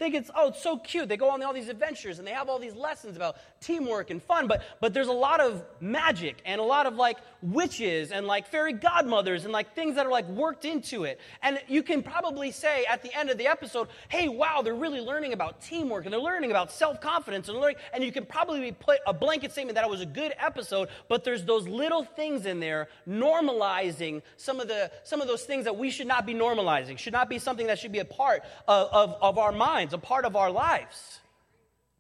think 0.01 0.15
it's, 0.15 0.31
oh, 0.35 0.49
it's 0.49 0.63
so 0.63 0.79
cute. 0.79 1.11
They 1.11 1.19
go 1.19 1.29
on 1.29 1.43
all 1.43 1.53
these 1.53 1.69
adventures 1.69 2.19
and 2.19 2.27
they 2.27 2.33
have 2.33 2.49
all 2.49 2.59
these 2.59 2.75
lessons 2.75 3.17
about 3.17 3.37
teamwork 3.61 4.09
and 4.09 4.23
fun, 4.23 4.49
but, 4.49 4.63
but 4.81 4.95
there's 4.95 5.09
a 5.09 5.13
lot 5.13 5.41
of 5.41 5.63
magic 5.79 6.41
and 6.47 6.59
a 6.59 6.65
lot 6.65 6.87
of 6.87 6.97
like 6.97 7.19
witches 7.43 8.11
and 8.11 8.27
like 8.27 8.47
fairy 8.47 8.73
godmothers 8.73 9.45
and 9.45 9.53
like 9.53 9.75
things 9.75 9.97
that 9.97 10.07
are 10.07 10.11
like 10.11 10.27
worked 10.29 10.65
into 10.65 11.05
it. 11.05 11.21
And 11.43 11.61
you 11.69 11.83
can 11.83 12.03
probably 12.03 12.51
say 12.51 12.87
at 12.87 13.03
the 13.03 13.15
end 13.15 13.29
of 13.29 13.37
the 13.37 13.47
episode, 13.47 13.89
hey, 14.09 14.27
wow, 14.29 14.63
they're 14.63 14.75
really 14.75 15.01
learning 15.01 15.35
about 15.35 15.61
teamwork 15.61 16.07
and 16.07 16.15
they're 16.15 16.21
learning 16.21 16.51
about 16.51 16.73
self 16.73 17.03
confidence 17.03 17.51
and 17.51 17.59
learning, 17.59 17.77
and 17.93 18.03
you 18.03 18.11
can 18.11 18.25
probably 18.25 18.73
put 18.73 19.01
a 19.07 19.13
blanket 19.13 19.53
statement 19.53 19.75
that 19.75 19.85
it 19.85 19.91
was 19.91 20.01
a 20.01 20.07
good 20.07 20.33
episode, 20.39 20.89
but 21.09 21.25
there's 21.25 21.45
those 21.45 21.69
little 21.69 22.05
things 22.05 22.47
in 22.47 22.59
there 22.59 22.89
normalizing 23.07 24.23
some 24.39 24.61
of 24.61 24.69
the, 24.69 24.91
some 25.05 25.21
of 25.21 25.29
those 25.29 25.43
things 25.43 25.65
that 25.65 25.77
we 25.77 25.91
should 25.91 26.07
not 26.07 26.25
be 26.25 26.33
normalizing, 26.33 26.97
should 26.97 27.13
not 27.13 27.29
be 27.29 27.39
something 27.39 27.67
that 27.67 27.79
should 27.79 27.93
be 27.93 27.99
a 27.99 28.05
part 28.07 28.43
of, 28.67 28.89
of, 28.93 29.17
of 29.21 29.37
our 29.37 29.53
minds 29.53 29.90
a 29.93 29.99
part 29.99 30.25
of 30.25 30.37
our 30.37 30.51
lives. 30.51 31.21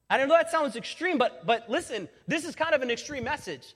I 0.08 0.18
know 0.18 0.28
that 0.28 0.50
sounds 0.50 0.74
extreme, 0.76 1.18
but, 1.18 1.46
but 1.46 1.70
listen, 1.70 2.08
this 2.26 2.44
is 2.44 2.54
kind 2.54 2.74
of 2.74 2.82
an 2.82 2.90
extreme 2.90 3.24
message. 3.24 3.74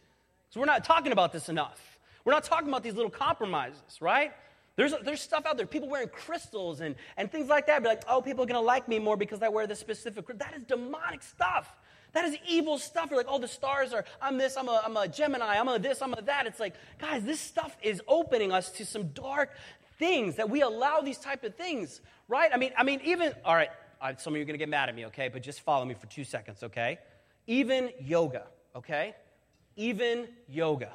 So 0.51 0.61
we're 0.61 0.67
not 0.67 0.85
talking 0.85 1.13
about 1.13 1.33
this 1.33 1.49
enough. 1.49 1.99
We're 2.25 2.33
not 2.33 2.45
talking 2.45 2.69
about 2.69 2.83
these 2.83 2.95
little 2.95 3.11
compromises, 3.11 4.01
right? 4.01 4.33
There's, 4.77 4.95
there's 5.05 5.21
stuff 5.21 5.47
out 5.47 5.57
there, 5.57 5.67
people 5.67 5.89
wearing 5.89 6.09
crystals 6.09 6.81
and, 6.81 6.97
and 7.17 7.31
things 7.31 7.49
like 7.49 7.67
that. 7.67 7.83
Be 7.83 7.89
like, 7.89 8.03
oh, 8.09 8.21
people 8.21 8.43
are 8.43 8.47
going 8.47 8.61
to 8.61 8.67
like 8.67 8.89
me 8.89 8.99
more 8.99 9.17
because 9.17 9.43
I 9.43 9.49
wear 9.49 9.67
this 9.67 9.79
specific. 9.79 10.27
That 10.39 10.55
is 10.57 10.63
demonic 10.65 11.23
stuff. 11.23 11.73
That 12.13 12.25
is 12.25 12.37
evil 12.49 12.79
stuff. 12.79 13.11
You're 13.11 13.19
like, 13.19 13.27
oh, 13.29 13.39
the 13.39 13.49
stars 13.49 13.93
are, 13.93 14.05
I'm 14.21 14.39
this, 14.39 14.57
I'm 14.57 14.69
a, 14.69 14.83
I'm 14.85 14.97
a 14.97 15.07
Gemini, 15.07 15.59
I'm 15.59 15.69
a 15.69 15.79
this, 15.79 16.01
I'm 16.01 16.15
a 16.15 16.23
that. 16.23 16.47
It's 16.47 16.61
like, 16.61 16.75
guys, 16.99 17.25
this 17.25 17.41
stuff 17.41 17.77
is 17.83 18.01
opening 18.09 18.53
us 18.53 18.71
to 18.73 18.87
some 18.87 19.09
dark 19.09 19.51
things 19.99 20.37
that 20.37 20.49
we 20.49 20.63
allow 20.63 21.01
these 21.01 21.19
type 21.19 21.45
of 21.45 21.55
things, 21.57 22.01
right? 22.29 22.51
I 22.53 22.57
mean, 22.57 22.73
I 22.77 22.85
mean, 22.85 23.01
even, 23.05 23.33
all 23.45 23.55
right, 23.55 23.71
I, 24.01 24.15
some 24.17 24.33
of 24.33 24.37
you 24.37 24.43
are 24.43 24.47
going 24.47 24.55
to 24.55 24.59
get 24.59 24.69
mad 24.69 24.89
at 24.89 24.95
me, 24.95 25.07
okay? 25.07 25.29
But 25.29 25.43
just 25.43 25.61
follow 25.61 25.85
me 25.85 25.95
for 25.95 26.07
two 26.07 26.25
seconds, 26.25 26.63
okay? 26.63 26.99
Even 27.47 27.91
yoga, 28.01 28.45
okay? 28.75 29.15
Even 29.77 30.29
yoga. 30.49 30.91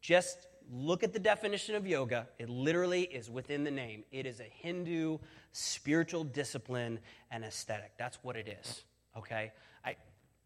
Just 0.00 0.46
look 0.70 1.02
at 1.02 1.12
the 1.12 1.18
definition 1.18 1.74
of 1.74 1.86
yoga. 1.86 2.28
It 2.38 2.48
literally 2.48 3.02
is 3.02 3.30
within 3.30 3.64
the 3.64 3.70
name. 3.70 4.04
It 4.12 4.26
is 4.26 4.40
a 4.40 4.44
Hindu 4.44 5.18
spiritual 5.52 6.24
discipline 6.24 6.98
and 7.30 7.44
aesthetic. 7.44 7.92
That's 7.98 8.18
what 8.22 8.36
it 8.36 8.58
is, 8.60 8.84
okay? 9.16 9.52
I, 9.84 9.96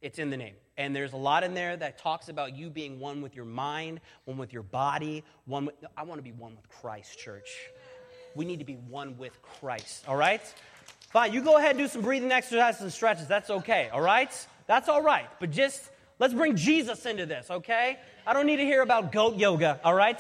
it's 0.01 0.19
in 0.19 0.31
the 0.31 0.37
name. 0.37 0.55
And 0.77 0.95
there's 0.95 1.13
a 1.13 1.17
lot 1.19 1.45
in 1.45 1.55
there 1.55 1.77
that 1.77 1.99
talks 1.99 2.29
about 2.29 2.57
you 2.57 2.71
being 2.71 2.99
one 2.99 3.21
with 3.21 3.35
your 3.35 3.45
mind, 3.45 4.01
one 4.25 4.39
with 4.39 4.53
your 4.53 4.63
body, 4.63 5.25
one 5.45 5.67
with, 5.67 5.75
I 5.97 6.03
want 6.05 6.19
to 6.19 6.23
be 6.23 6.33
one 6.33 6.57
with 6.57 6.69
Christ, 6.69 7.19
church. 7.19 7.51
We 8.35 8.45
need 8.45 8.61
to 8.61 8.65
be 8.65 8.75
one 8.75 9.19
with 9.19 9.41
Christ, 9.43 10.05
all 10.09 10.17
right? 10.17 10.43
Fine, 11.13 11.35
you 11.35 11.43
go 11.43 11.59
ahead 11.59 11.73
and 11.73 11.79
do 11.79 11.89
some 11.89 12.01
breathing 12.01 12.33
exercises 12.33 12.81
and 12.81 12.91
stretches. 12.91 13.27
That's 13.27 13.51
okay, 13.51 13.91
all 13.93 14.01
right? 14.01 14.31
That's 14.67 14.89
all 14.89 15.03
right. 15.03 15.27
But 15.41 15.51
just 15.51 15.91
let's 16.19 16.33
bring 16.33 16.57
Jesus 16.57 17.05
into 17.05 17.27
this, 17.27 17.51
okay? 17.51 17.99
I 18.27 18.33
don't 18.33 18.47
need 18.47 18.57
to 18.57 18.65
hear 18.65 18.81
about 18.81 19.13
goat 19.13 19.37
yoga, 19.37 19.79
all 19.85 19.93
right? 19.93 20.19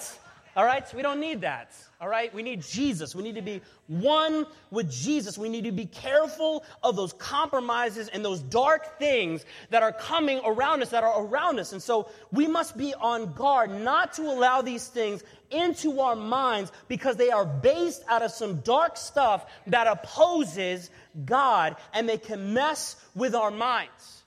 All 0.55 0.65
right? 0.65 0.87
So 0.87 0.97
we 0.97 1.03
don't 1.03 1.21
need 1.21 1.41
that. 1.43 1.73
All 2.01 2.09
right? 2.09 2.33
We 2.35 2.43
need 2.43 2.63
Jesus. 2.63 3.15
We 3.15 3.23
need 3.23 3.37
to 3.37 3.43
be 3.43 3.63
one 3.87 4.47
with 4.71 4.91
Jesus. 4.91 5.39
We 5.39 5.49
need 5.49 5.65
to 5.65 5.73
be 5.73 5.87
careful 5.87 6.65
of 6.83 6.95
those 6.95 7.15
compromises 7.15 8.09
and 8.09 8.25
those 8.25 8.41
dark 8.41 8.99
things 8.99 9.45
that 9.71 9.83
are 9.83 9.93
coming 9.93 10.41
around 10.45 10.83
us, 10.83 10.91
that 10.91 11.05
are 11.05 11.25
around 11.25 11.59
us. 11.59 11.73
And 11.73 11.83
so 11.83 12.09
we 12.33 12.47
must 12.47 12.77
be 12.77 12.93
on 12.95 13.33
guard 13.33 13.71
not 13.71 14.13
to 14.15 14.23
allow 14.23 14.61
these 14.61 14.87
things 14.89 15.23
into 15.51 16.01
our 16.01 16.17
minds 16.17 16.71
because 16.89 17.17
they 17.17 17.31
are 17.31 17.47
based 17.47 18.03
out 18.09 18.23
of 18.23 18.31
some 18.31 18.57
dark 18.61 18.97
stuff 18.99 19.47
that 19.69 19.87
opposes 19.87 20.91
God 21.25 21.77
and 21.95 22.09
they 22.09 22.19
can 22.19 22.53
mess 22.53 22.97
with 23.15 23.35
our 23.35 23.51
minds. 23.51 24.22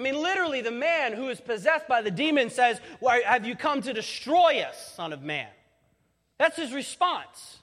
I 0.00 0.02
mean, 0.02 0.14
literally, 0.14 0.62
the 0.62 0.70
man 0.70 1.12
who 1.12 1.28
is 1.28 1.42
possessed 1.42 1.86
by 1.86 2.00
the 2.00 2.10
demon 2.10 2.48
says, 2.48 2.80
Why 3.00 3.20
have 3.20 3.46
you 3.46 3.54
come 3.54 3.82
to 3.82 3.92
destroy 3.92 4.60
us, 4.66 4.94
Son 4.94 5.12
of 5.12 5.20
Man? 5.20 5.48
That's 6.38 6.56
his 6.56 6.72
response. 6.72 7.58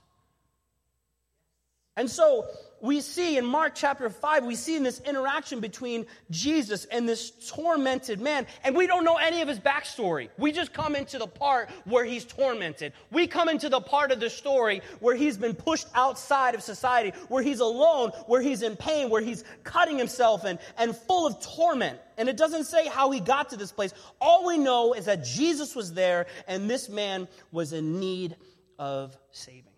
And 1.95 2.08
so 2.08 2.45
we 2.81 3.01
see 3.01 3.37
in 3.37 3.45
Mark 3.45 3.73
chapter 3.75 4.09
5, 4.09 4.45
we 4.45 4.55
see 4.55 4.75
in 4.75 4.83
this 4.83 4.99
interaction 5.01 5.59
between 5.59 6.05
Jesus 6.29 6.85
and 6.85 7.07
this 7.07 7.31
tormented 7.49 8.19
man, 8.19 8.45
and 8.63 8.75
we 8.75 8.87
don't 8.87 9.03
know 9.03 9.17
any 9.17 9.41
of 9.41 9.47
his 9.47 9.59
backstory. 9.59 10.29
We 10.37 10.51
just 10.51 10.73
come 10.73 10.95
into 10.95 11.17
the 11.17 11.27
part 11.27 11.69
where 11.85 12.05
he's 12.05 12.25
tormented. 12.25 12.93
We 13.11 13.27
come 13.27 13.49
into 13.49 13.69
the 13.69 13.81
part 13.81 14.11
of 14.11 14.19
the 14.19 14.29
story 14.29 14.81
where 14.99 15.15
he's 15.15 15.37
been 15.37 15.55
pushed 15.55 15.87
outside 15.95 16.55
of 16.55 16.61
society, 16.61 17.13
where 17.29 17.43
he's 17.43 17.59
alone, 17.59 18.11
where 18.27 18.41
he's 18.41 18.61
in 18.61 18.75
pain, 18.75 19.09
where 19.09 19.21
he's 19.21 19.43
cutting 19.63 19.97
himself 19.97 20.43
and, 20.43 20.59
and 20.77 20.95
full 20.95 21.25
of 21.25 21.39
torment. 21.41 21.99
And 22.17 22.29
it 22.29 22.37
doesn't 22.37 22.65
say 22.65 22.87
how 22.87 23.11
he 23.11 23.19
got 23.19 23.49
to 23.49 23.57
this 23.57 23.71
place. 23.71 23.93
All 24.19 24.45
we 24.45 24.57
know 24.57 24.93
is 24.93 25.05
that 25.05 25.23
Jesus 25.23 25.75
was 25.75 25.93
there 25.93 26.25
and 26.47 26.69
this 26.69 26.89
man 26.89 27.27
was 27.51 27.73
in 27.73 27.99
need 27.99 28.35
of 28.79 29.17
saving. 29.31 29.76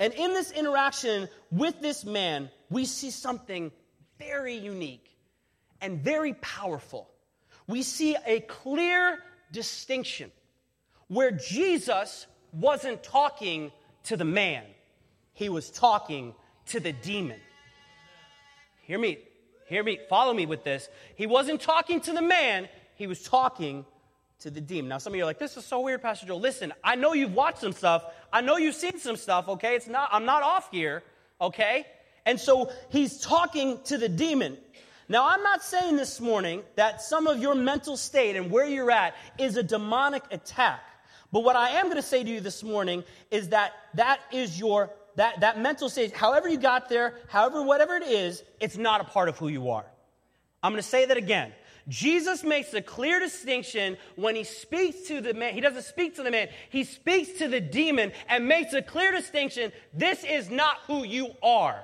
And 0.00 0.12
in 0.14 0.32
this 0.32 0.52
interaction 0.52 1.28
with 1.50 1.80
this 1.80 2.04
man, 2.04 2.50
we 2.70 2.84
see 2.84 3.10
something 3.10 3.72
very 4.18 4.54
unique 4.54 5.16
and 5.80 6.00
very 6.00 6.34
powerful. 6.34 7.08
We 7.66 7.82
see 7.82 8.16
a 8.26 8.40
clear 8.40 9.18
distinction 9.52 10.30
where 11.08 11.30
Jesus 11.30 12.26
wasn't 12.52 13.02
talking 13.02 13.72
to 14.04 14.16
the 14.16 14.24
man, 14.24 14.64
he 15.34 15.48
was 15.48 15.70
talking 15.70 16.34
to 16.66 16.80
the 16.80 16.92
demon. 16.92 17.38
Hear 18.82 18.98
me, 18.98 19.18
hear 19.66 19.82
me, 19.84 19.98
follow 20.08 20.32
me 20.32 20.46
with 20.46 20.64
this. 20.64 20.88
He 21.14 21.26
wasn't 21.26 21.60
talking 21.60 22.00
to 22.02 22.12
the 22.12 22.22
man, 22.22 22.68
he 22.94 23.06
was 23.06 23.22
talking 23.22 23.84
to 24.40 24.50
the 24.50 24.60
demon. 24.60 24.88
Now, 24.88 24.98
some 24.98 25.12
of 25.12 25.16
you 25.16 25.24
are 25.24 25.26
like, 25.26 25.38
this 25.38 25.56
is 25.56 25.64
so 25.64 25.80
weird, 25.80 26.00
Pastor 26.00 26.26
Joel. 26.26 26.40
Listen, 26.40 26.72
I 26.82 26.94
know 26.94 27.12
you've 27.12 27.34
watched 27.34 27.58
some 27.58 27.72
stuff. 27.72 28.04
I 28.32 28.40
know 28.40 28.56
you've 28.56 28.74
seen 28.74 28.98
some 28.98 29.16
stuff, 29.16 29.48
okay? 29.48 29.74
It's 29.76 29.86
not, 29.86 30.08
I'm 30.12 30.24
not 30.24 30.42
off 30.42 30.70
here, 30.70 31.02
okay? 31.40 31.86
And 32.26 32.38
so 32.38 32.70
he's 32.90 33.20
talking 33.20 33.80
to 33.84 33.98
the 33.98 34.08
demon. 34.08 34.58
Now, 35.08 35.26
I'm 35.26 35.42
not 35.42 35.62
saying 35.62 35.96
this 35.96 36.20
morning 36.20 36.62
that 36.76 37.00
some 37.00 37.26
of 37.26 37.38
your 37.38 37.54
mental 37.54 37.96
state 37.96 38.36
and 38.36 38.50
where 38.50 38.66
you're 38.66 38.90
at 38.90 39.14
is 39.38 39.56
a 39.56 39.62
demonic 39.62 40.22
attack. 40.30 40.80
But 41.32 41.40
what 41.40 41.56
I 41.56 41.70
am 41.70 41.84
going 41.84 41.96
to 41.96 42.02
say 42.02 42.22
to 42.22 42.30
you 42.30 42.40
this 42.40 42.62
morning 42.62 43.04
is 43.30 43.48
that 43.50 43.72
that 43.94 44.20
is 44.32 44.58
your 44.58 44.90
that, 45.16 45.40
that 45.40 45.58
mental 45.58 45.88
state, 45.88 46.16
however 46.16 46.48
you 46.48 46.58
got 46.58 46.88
there, 46.88 47.14
however, 47.26 47.60
whatever 47.60 47.96
it 47.96 48.04
is, 48.04 48.44
it's 48.60 48.76
not 48.76 49.00
a 49.00 49.04
part 49.04 49.28
of 49.28 49.36
who 49.36 49.48
you 49.48 49.70
are. 49.70 49.84
I'm 50.62 50.70
going 50.70 50.80
to 50.80 50.88
say 50.88 51.06
that 51.06 51.16
again. 51.16 51.52
Jesus 51.88 52.44
makes 52.44 52.74
a 52.74 52.82
clear 52.82 53.18
distinction 53.18 53.96
when 54.16 54.36
he 54.36 54.44
speaks 54.44 55.08
to 55.08 55.20
the 55.20 55.32
man. 55.32 55.54
He 55.54 55.60
doesn't 55.60 55.84
speak 55.84 56.16
to 56.16 56.22
the 56.22 56.30
man, 56.30 56.48
he 56.68 56.84
speaks 56.84 57.38
to 57.38 57.48
the 57.48 57.60
demon 57.60 58.12
and 58.28 58.46
makes 58.46 58.74
a 58.74 58.82
clear 58.82 59.10
distinction. 59.10 59.72
This 59.94 60.22
is 60.24 60.50
not 60.50 60.78
who 60.86 61.04
you 61.04 61.30
are. 61.42 61.82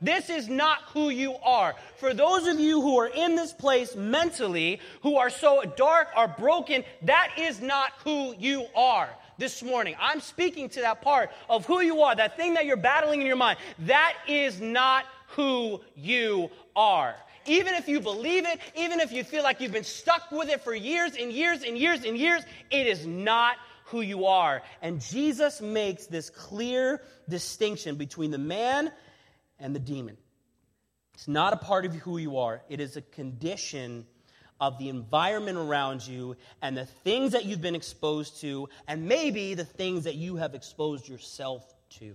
This 0.00 0.30
is 0.30 0.48
not 0.48 0.78
who 0.92 1.10
you 1.10 1.36
are. 1.44 1.74
For 1.98 2.12
those 2.12 2.48
of 2.48 2.58
you 2.58 2.80
who 2.80 2.98
are 2.98 3.06
in 3.06 3.36
this 3.36 3.52
place 3.52 3.94
mentally, 3.94 4.80
who 5.02 5.16
are 5.16 5.30
so 5.30 5.62
dark, 5.76 6.08
are 6.16 6.26
broken, 6.26 6.82
that 7.02 7.34
is 7.38 7.60
not 7.60 7.92
who 8.04 8.34
you 8.36 8.66
are 8.74 9.08
this 9.38 9.62
morning. 9.62 9.94
I'm 10.00 10.20
speaking 10.20 10.68
to 10.70 10.80
that 10.80 11.02
part 11.02 11.30
of 11.48 11.66
who 11.66 11.80
you 11.80 12.02
are, 12.02 12.16
that 12.16 12.36
thing 12.36 12.54
that 12.54 12.66
you're 12.66 12.76
battling 12.76 13.20
in 13.20 13.26
your 13.28 13.36
mind. 13.36 13.58
That 13.80 14.14
is 14.26 14.60
not 14.60 15.04
who 15.28 15.80
you 15.94 16.50
are 16.74 17.14
even 17.46 17.74
if 17.74 17.88
you 17.88 18.00
believe 18.00 18.46
it, 18.46 18.60
even 18.76 19.00
if 19.00 19.12
you 19.12 19.24
feel 19.24 19.42
like 19.42 19.60
you've 19.60 19.72
been 19.72 19.84
stuck 19.84 20.30
with 20.30 20.48
it 20.48 20.62
for 20.62 20.74
years 20.74 21.12
and 21.18 21.32
years 21.32 21.62
and 21.62 21.76
years 21.76 22.04
and 22.04 22.16
years, 22.16 22.42
it 22.70 22.86
is 22.86 23.06
not 23.06 23.56
who 23.86 24.00
you 24.00 24.26
are. 24.26 24.62
And 24.80 25.00
Jesus 25.00 25.60
makes 25.60 26.06
this 26.06 26.30
clear 26.30 27.02
distinction 27.28 27.96
between 27.96 28.30
the 28.30 28.38
man 28.38 28.90
and 29.58 29.74
the 29.74 29.80
demon. 29.80 30.16
It's 31.14 31.28
not 31.28 31.52
a 31.52 31.56
part 31.56 31.84
of 31.84 31.94
who 31.94 32.18
you 32.18 32.38
are, 32.38 32.62
it 32.68 32.80
is 32.80 32.96
a 32.96 33.02
condition 33.02 34.06
of 34.60 34.78
the 34.78 34.88
environment 34.88 35.58
around 35.58 36.06
you 36.06 36.36
and 36.62 36.76
the 36.76 36.86
things 36.86 37.32
that 37.32 37.44
you've 37.44 37.60
been 37.60 37.74
exposed 37.74 38.40
to, 38.40 38.68
and 38.86 39.06
maybe 39.06 39.54
the 39.54 39.64
things 39.64 40.04
that 40.04 40.14
you 40.14 40.36
have 40.36 40.54
exposed 40.54 41.08
yourself 41.08 41.64
to. 41.90 42.14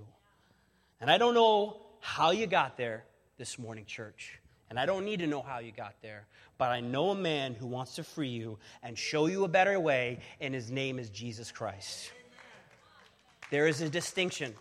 And 1.02 1.12
I 1.12 1.18
don't 1.18 1.34
know 1.34 1.82
how 2.00 2.32
you 2.32 2.48
got 2.48 2.78
there 2.78 3.04
this 3.38 3.60
morning, 3.60 3.86
church. 3.86 4.40
And 4.69 4.80
I 4.80 4.86
don't 4.86 5.06
need 5.06 5.19
to 5.19 5.27
know 5.27 5.41
how 5.41 5.60
you 5.60 5.71
got 5.71 5.95
there, 6.01 6.25
but 6.58 6.71
I 6.71 6.82
know 6.82 7.12
a 7.12 7.15
man 7.15 7.53
who 7.53 7.67
wants 7.67 7.95
to 7.95 8.03
free 8.03 8.30
you 8.30 8.58
and 8.84 8.97
show 8.97 9.27
you 9.27 9.43
a 9.45 9.47
better 9.47 9.80
way, 9.80 10.19
and 10.41 10.53
his 10.53 10.69
name 10.69 10.99
is 10.99 11.10
Jesus 11.10 11.51
Christ. 11.51 12.12
There 13.49 13.67
is 13.67 13.82
a 13.82 13.89
distinction. 13.89 14.53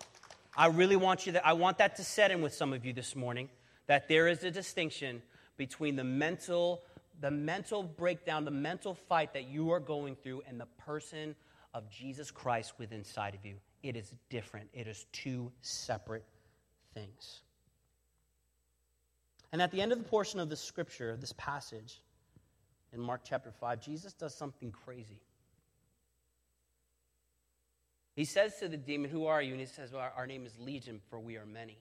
I 0.57 0.69
really 0.69 0.97
want 0.97 1.27
you 1.27 1.33
that 1.33 1.47
I 1.47 1.55
want 1.55 1.79
that 1.79 1.97
to 1.97 2.05
set 2.05 2.31
in 2.31 2.41
with 2.41 2.55
some 2.55 2.73
of 2.73 2.85
you 2.85 2.93
this 2.93 3.17
morning 3.17 3.49
that 3.89 4.09
there 4.09 4.29
is 4.29 4.45
a 4.45 4.51
distinction 4.51 5.23
between 5.57 5.97
the 5.97 6.05
mental 6.05 6.83
the 7.21 7.31
mental 7.31 7.83
breakdown, 7.83 8.45
the 8.45 8.51
mental 8.51 8.95
fight 8.95 9.33
that 9.33 9.49
you 9.49 9.71
are 9.71 9.81
going 9.81 10.17
through 10.17 10.43
and 10.47 10.61
the 10.61 10.67
person 10.85 11.35
of 11.73 11.89
Jesus 11.91 12.31
Christ 12.31 12.75
within 12.79 12.99
inside 12.99 13.35
of 13.35 13.45
you. 13.45 13.57
It 13.83 13.97
is 13.97 14.13
different. 14.29 14.69
It 14.73 14.87
is 14.87 15.07
two 15.13 15.51
separate 15.63 16.25
things. 16.93 17.41
And 19.53 19.63
at 19.63 19.71
the 19.71 19.81
end 19.81 19.93
of 19.93 19.99
the 19.99 20.05
portion 20.05 20.41
of 20.41 20.49
the 20.49 20.57
scripture, 20.57 21.17
this 21.17 21.33
passage 21.37 22.03
in 22.93 23.01
Mark 23.01 23.23
chapter 23.25 23.51
5, 23.51 23.81
Jesus 23.81 24.13
does 24.13 24.35
something 24.35 24.73
crazy. 24.73 25.21
He 28.15 28.25
says 28.25 28.59
to 28.61 28.69
the 28.69 28.77
demon, 28.77 29.11
Who 29.11 29.27
are 29.27 29.43
you? 29.43 29.53
And 29.53 29.61
he 29.61 29.67
says, 29.67 29.93
well, 29.93 30.11
Our 30.17 30.27
name 30.27 30.47
is 30.47 30.59
Legion, 30.59 31.01
for 31.11 31.21
we 31.21 31.37
are 31.37 31.47
many. 31.47 31.79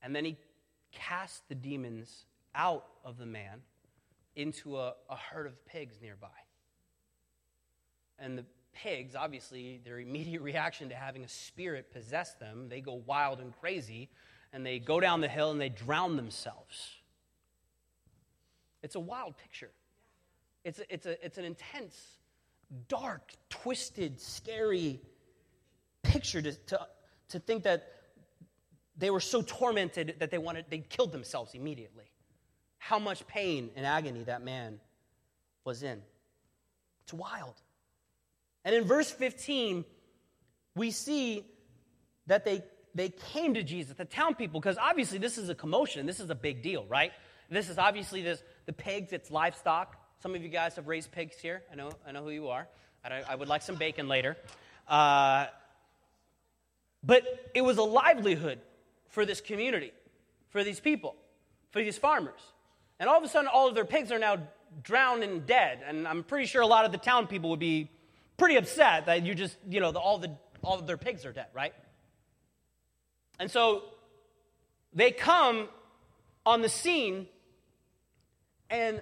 And 0.00 0.14
then 0.14 0.24
he 0.24 0.36
casts 0.92 1.42
the 1.48 1.56
demons 1.56 2.24
out 2.54 2.86
of 3.04 3.18
the 3.18 3.26
man 3.26 3.62
into 4.36 4.78
a, 4.78 4.94
a 5.10 5.16
herd 5.16 5.46
of 5.46 5.66
pigs 5.66 5.96
nearby. 6.00 6.28
And 8.18 8.38
the 8.38 8.44
pigs, 8.72 9.16
obviously, 9.16 9.80
their 9.84 9.98
immediate 9.98 10.42
reaction 10.42 10.88
to 10.88 10.94
having 10.94 11.24
a 11.24 11.28
spirit 11.28 11.92
possess 11.92 12.34
them, 12.34 12.68
they 12.68 12.80
go 12.80 13.02
wild 13.06 13.40
and 13.40 13.52
crazy 13.60 14.08
and 14.52 14.64
they 14.64 14.78
go 14.78 15.00
down 15.00 15.20
the 15.20 15.28
hill 15.28 15.50
and 15.50 15.60
they 15.60 15.68
drown 15.68 16.16
themselves. 16.16 16.94
It's 18.82 18.94
a 18.94 19.00
wild 19.00 19.36
picture. 19.36 19.70
It's, 20.64 20.78
a, 20.78 20.92
it's, 20.92 21.06
a, 21.06 21.24
it's 21.24 21.38
an 21.38 21.44
intense, 21.44 21.96
dark, 22.88 23.32
twisted, 23.50 24.20
scary 24.20 25.00
picture 26.02 26.42
to, 26.42 26.52
to, 26.52 26.80
to 27.30 27.38
think 27.38 27.64
that 27.64 27.92
they 28.96 29.10
were 29.10 29.20
so 29.20 29.42
tormented 29.42 30.16
that 30.18 30.30
they 30.30 30.38
wanted 30.38 30.64
they 30.68 30.78
killed 30.78 31.12
themselves 31.12 31.54
immediately. 31.54 32.10
How 32.78 32.98
much 32.98 33.26
pain 33.26 33.70
and 33.76 33.86
agony 33.86 34.24
that 34.24 34.42
man 34.42 34.80
was 35.64 35.82
in. 35.82 36.00
It's 37.04 37.12
wild. 37.12 37.54
And 38.64 38.74
in 38.74 38.84
verse 38.84 39.10
15, 39.10 39.84
we 40.74 40.90
see 40.90 41.44
that 42.26 42.44
they 42.44 42.62
they 42.98 43.10
came 43.10 43.54
to 43.54 43.62
Jesus, 43.62 43.96
the 43.96 44.04
town 44.04 44.34
people, 44.34 44.60
because 44.60 44.78
obviously 44.78 45.18
this 45.18 45.38
is 45.38 45.48
a 45.48 45.54
commotion. 45.54 46.06
This 46.06 46.20
is 46.20 46.30
a 46.30 46.34
big 46.34 46.62
deal, 46.62 46.84
right? 46.86 47.12
This 47.50 47.68
is 47.68 47.78
obviously 47.78 48.22
this, 48.22 48.42
the 48.66 48.72
pigs, 48.72 49.12
it's 49.12 49.30
livestock. 49.30 49.96
Some 50.20 50.34
of 50.34 50.42
you 50.42 50.48
guys 50.48 50.76
have 50.76 50.86
raised 50.86 51.12
pigs 51.12 51.36
here. 51.40 51.62
I 51.72 51.76
know, 51.76 51.90
I 52.06 52.12
know 52.12 52.24
who 52.24 52.30
you 52.30 52.48
are. 52.48 52.66
I, 53.04 53.22
I 53.28 53.34
would 53.34 53.48
like 53.48 53.62
some 53.62 53.76
bacon 53.76 54.08
later. 54.08 54.36
Uh, 54.86 55.46
but 57.02 57.50
it 57.54 57.62
was 57.62 57.78
a 57.78 57.82
livelihood 57.82 58.60
for 59.08 59.24
this 59.24 59.40
community, 59.40 59.92
for 60.50 60.64
these 60.64 60.80
people, 60.80 61.14
for 61.70 61.82
these 61.82 61.96
farmers. 61.96 62.40
And 62.98 63.08
all 63.08 63.16
of 63.16 63.24
a 63.24 63.28
sudden, 63.28 63.48
all 63.48 63.68
of 63.68 63.74
their 63.74 63.84
pigs 63.84 64.12
are 64.12 64.18
now 64.18 64.38
drowned 64.82 65.22
and 65.22 65.46
dead. 65.46 65.80
And 65.86 66.06
I'm 66.06 66.24
pretty 66.24 66.46
sure 66.46 66.60
a 66.62 66.66
lot 66.66 66.84
of 66.84 66.92
the 66.92 66.98
town 66.98 67.26
people 67.26 67.50
would 67.50 67.60
be 67.60 67.90
pretty 68.36 68.56
upset 68.56 69.06
that 69.06 69.24
you 69.24 69.34
just, 69.34 69.56
you 69.68 69.80
know, 69.80 69.92
the, 69.92 70.00
all, 70.00 70.18
the, 70.18 70.36
all 70.62 70.78
of 70.78 70.86
their 70.86 70.98
pigs 70.98 71.24
are 71.24 71.32
dead, 71.32 71.46
right? 71.54 71.72
And 73.38 73.50
so 73.50 73.84
they 74.92 75.10
come 75.10 75.68
on 76.44 76.62
the 76.62 76.68
scene 76.68 77.26
and 78.70 79.00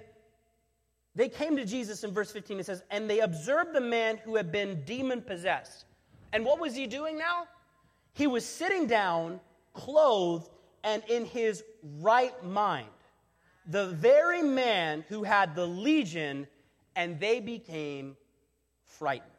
they 1.15 1.29
came 1.29 1.57
to 1.57 1.65
Jesus 1.65 2.03
in 2.03 2.13
verse 2.13 2.31
15. 2.31 2.59
It 2.59 2.65
says, 2.65 2.83
And 2.91 3.09
they 3.09 3.21
observed 3.21 3.73
the 3.73 3.81
man 3.81 4.17
who 4.17 4.35
had 4.35 4.51
been 4.51 4.83
demon 4.85 5.21
possessed. 5.21 5.85
And 6.31 6.45
what 6.45 6.59
was 6.59 6.75
he 6.75 6.85
doing 6.85 7.17
now? 7.17 7.47
He 8.13 8.27
was 8.27 8.45
sitting 8.45 8.85
down, 8.85 9.39
clothed, 9.73 10.49
and 10.83 11.03
in 11.07 11.25
his 11.25 11.63
right 11.99 12.43
mind. 12.43 12.87
The 13.65 13.87
very 13.87 14.43
man 14.43 15.03
who 15.09 15.23
had 15.23 15.55
the 15.55 15.65
legion, 15.65 16.47
and 16.95 17.19
they 17.19 17.39
became 17.39 18.15
frightened. 18.85 19.31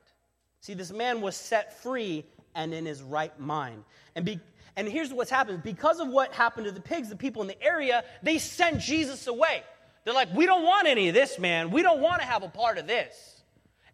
See, 0.61 0.75
this 0.75 0.93
man 0.93 1.21
was 1.21 1.37
set 1.37 1.81
free 1.81 2.27
and 2.55 2.75
in 2.75 2.85
his 2.85 3.03
right 3.03 3.39
mind. 3.39 3.85
And 4.17 4.25
be, 4.25 4.41
and 4.79 4.89
here's 4.89 5.13
what's 5.13 5.29
happened 5.29 5.65
because 5.65 5.99
of 5.99 6.07
what 6.07 6.33
happened 6.33 6.67
to 6.67 6.71
the 6.71 6.81
pigs, 6.81 7.09
the 7.09 7.17
people 7.17 7.43
in 7.43 7.49
the 7.49 7.61
area, 7.61 8.05
they 8.23 8.39
sent 8.39 8.79
Jesus 8.79 9.27
away. 9.27 9.65
They're 10.05 10.15
like, 10.15 10.33
we 10.33 10.47
don't 10.47 10.63
want 10.63 10.87
any 10.87 11.09
of 11.09 11.15
this, 11.15 11.37
man. 11.37 11.73
We 11.73 11.83
don't 11.83 12.01
want 12.01 12.21
to 12.21 12.27
have 12.29 12.45
a 12.45 12.49
part 12.49 12.79
of 12.79 12.87
this. 12.87 13.43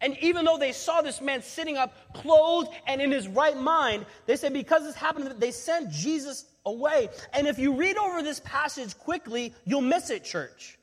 And 0.03 0.14
even 0.18 0.44
though 0.44 0.59
they 0.59 0.73
saw 0.73 1.01
this 1.01 1.23
man 1.23 1.40
sitting 1.40 1.79
up, 1.79 2.12
clothed 2.12 2.68
and 2.87 3.01
in 3.01 3.11
his 3.11 3.27
right 3.27 3.57
mind, 3.57 4.05
they 4.27 4.37
said 4.37 4.53
because 4.53 4.83
this 4.83 4.94
happened, 4.94 5.40
they 5.40 5.53
sent 5.53 5.90
Jesus 5.90 6.44
away. 6.66 7.09
And 7.33 7.47
if 7.47 7.59
you 7.59 7.73
read 7.73 7.97
over 7.97 8.23
this 8.23 8.40
passage 8.40 8.94
quickly, 8.99 9.55
you'll 9.64 9.81
miss 9.81 10.11
it, 10.11 10.23
church. 10.23 10.79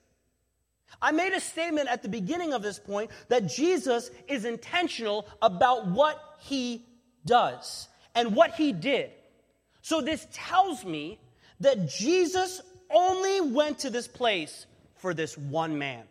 I 1.00 1.12
made 1.12 1.34
a 1.34 1.40
statement 1.40 1.90
at 1.90 2.02
the 2.02 2.10
beginning 2.10 2.54
of 2.54 2.64
this 2.64 2.80
point 2.80 3.12
that 3.28 3.46
Jesus 3.46 4.10
is 4.28 4.46
intentional 4.46 5.28
about 5.44 5.86
what 5.86 6.20
he 6.40 6.88
does 7.24 7.88
and 8.16 8.36
what 8.36 8.56
he 8.56 8.74
did. 8.74 9.12
So 9.82 10.02
this 10.02 10.28
tells 10.32 10.86
me 10.86 11.20
that 11.60 11.90
Jesus 11.90 12.62
only 12.90 13.42
went 13.42 13.80
to 13.80 13.90
this 13.90 14.08
place 14.08 14.66
for 14.96 15.14
this 15.14 15.38
one 15.38 15.78
man. 15.78 16.04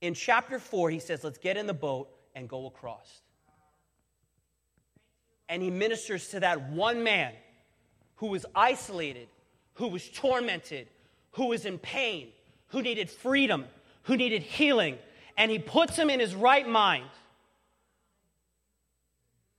In 0.00 0.14
chapter 0.14 0.58
4, 0.58 0.90
he 0.90 0.98
says, 0.98 1.22
Let's 1.22 1.38
get 1.38 1.56
in 1.56 1.66
the 1.66 1.74
boat 1.74 2.08
and 2.34 2.48
go 2.48 2.66
across. 2.66 3.20
And 5.48 5.62
he 5.62 5.70
ministers 5.70 6.28
to 6.28 6.40
that 6.40 6.70
one 6.70 7.02
man 7.02 7.32
who 8.16 8.28
was 8.28 8.46
isolated, 8.54 9.28
who 9.74 9.88
was 9.88 10.08
tormented, 10.08 10.88
who 11.32 11.46
was 11.46 11.66
in 11.66 11.78
pain, 11.78 12.28
who 12.68 12.82
needed 12.82 13.10
freedom, 13.10 13.66
who 14.04 14.16
needed 14.16 14.42
healing. 14.42 14.96
And 15.36 15.50
he 15.50 15.58
puts 15.58 15.96
him 15.96 16.08
in 16.08 16.20
his 16.20 16.34
right 16.34 16.68
mind 16.68 17.06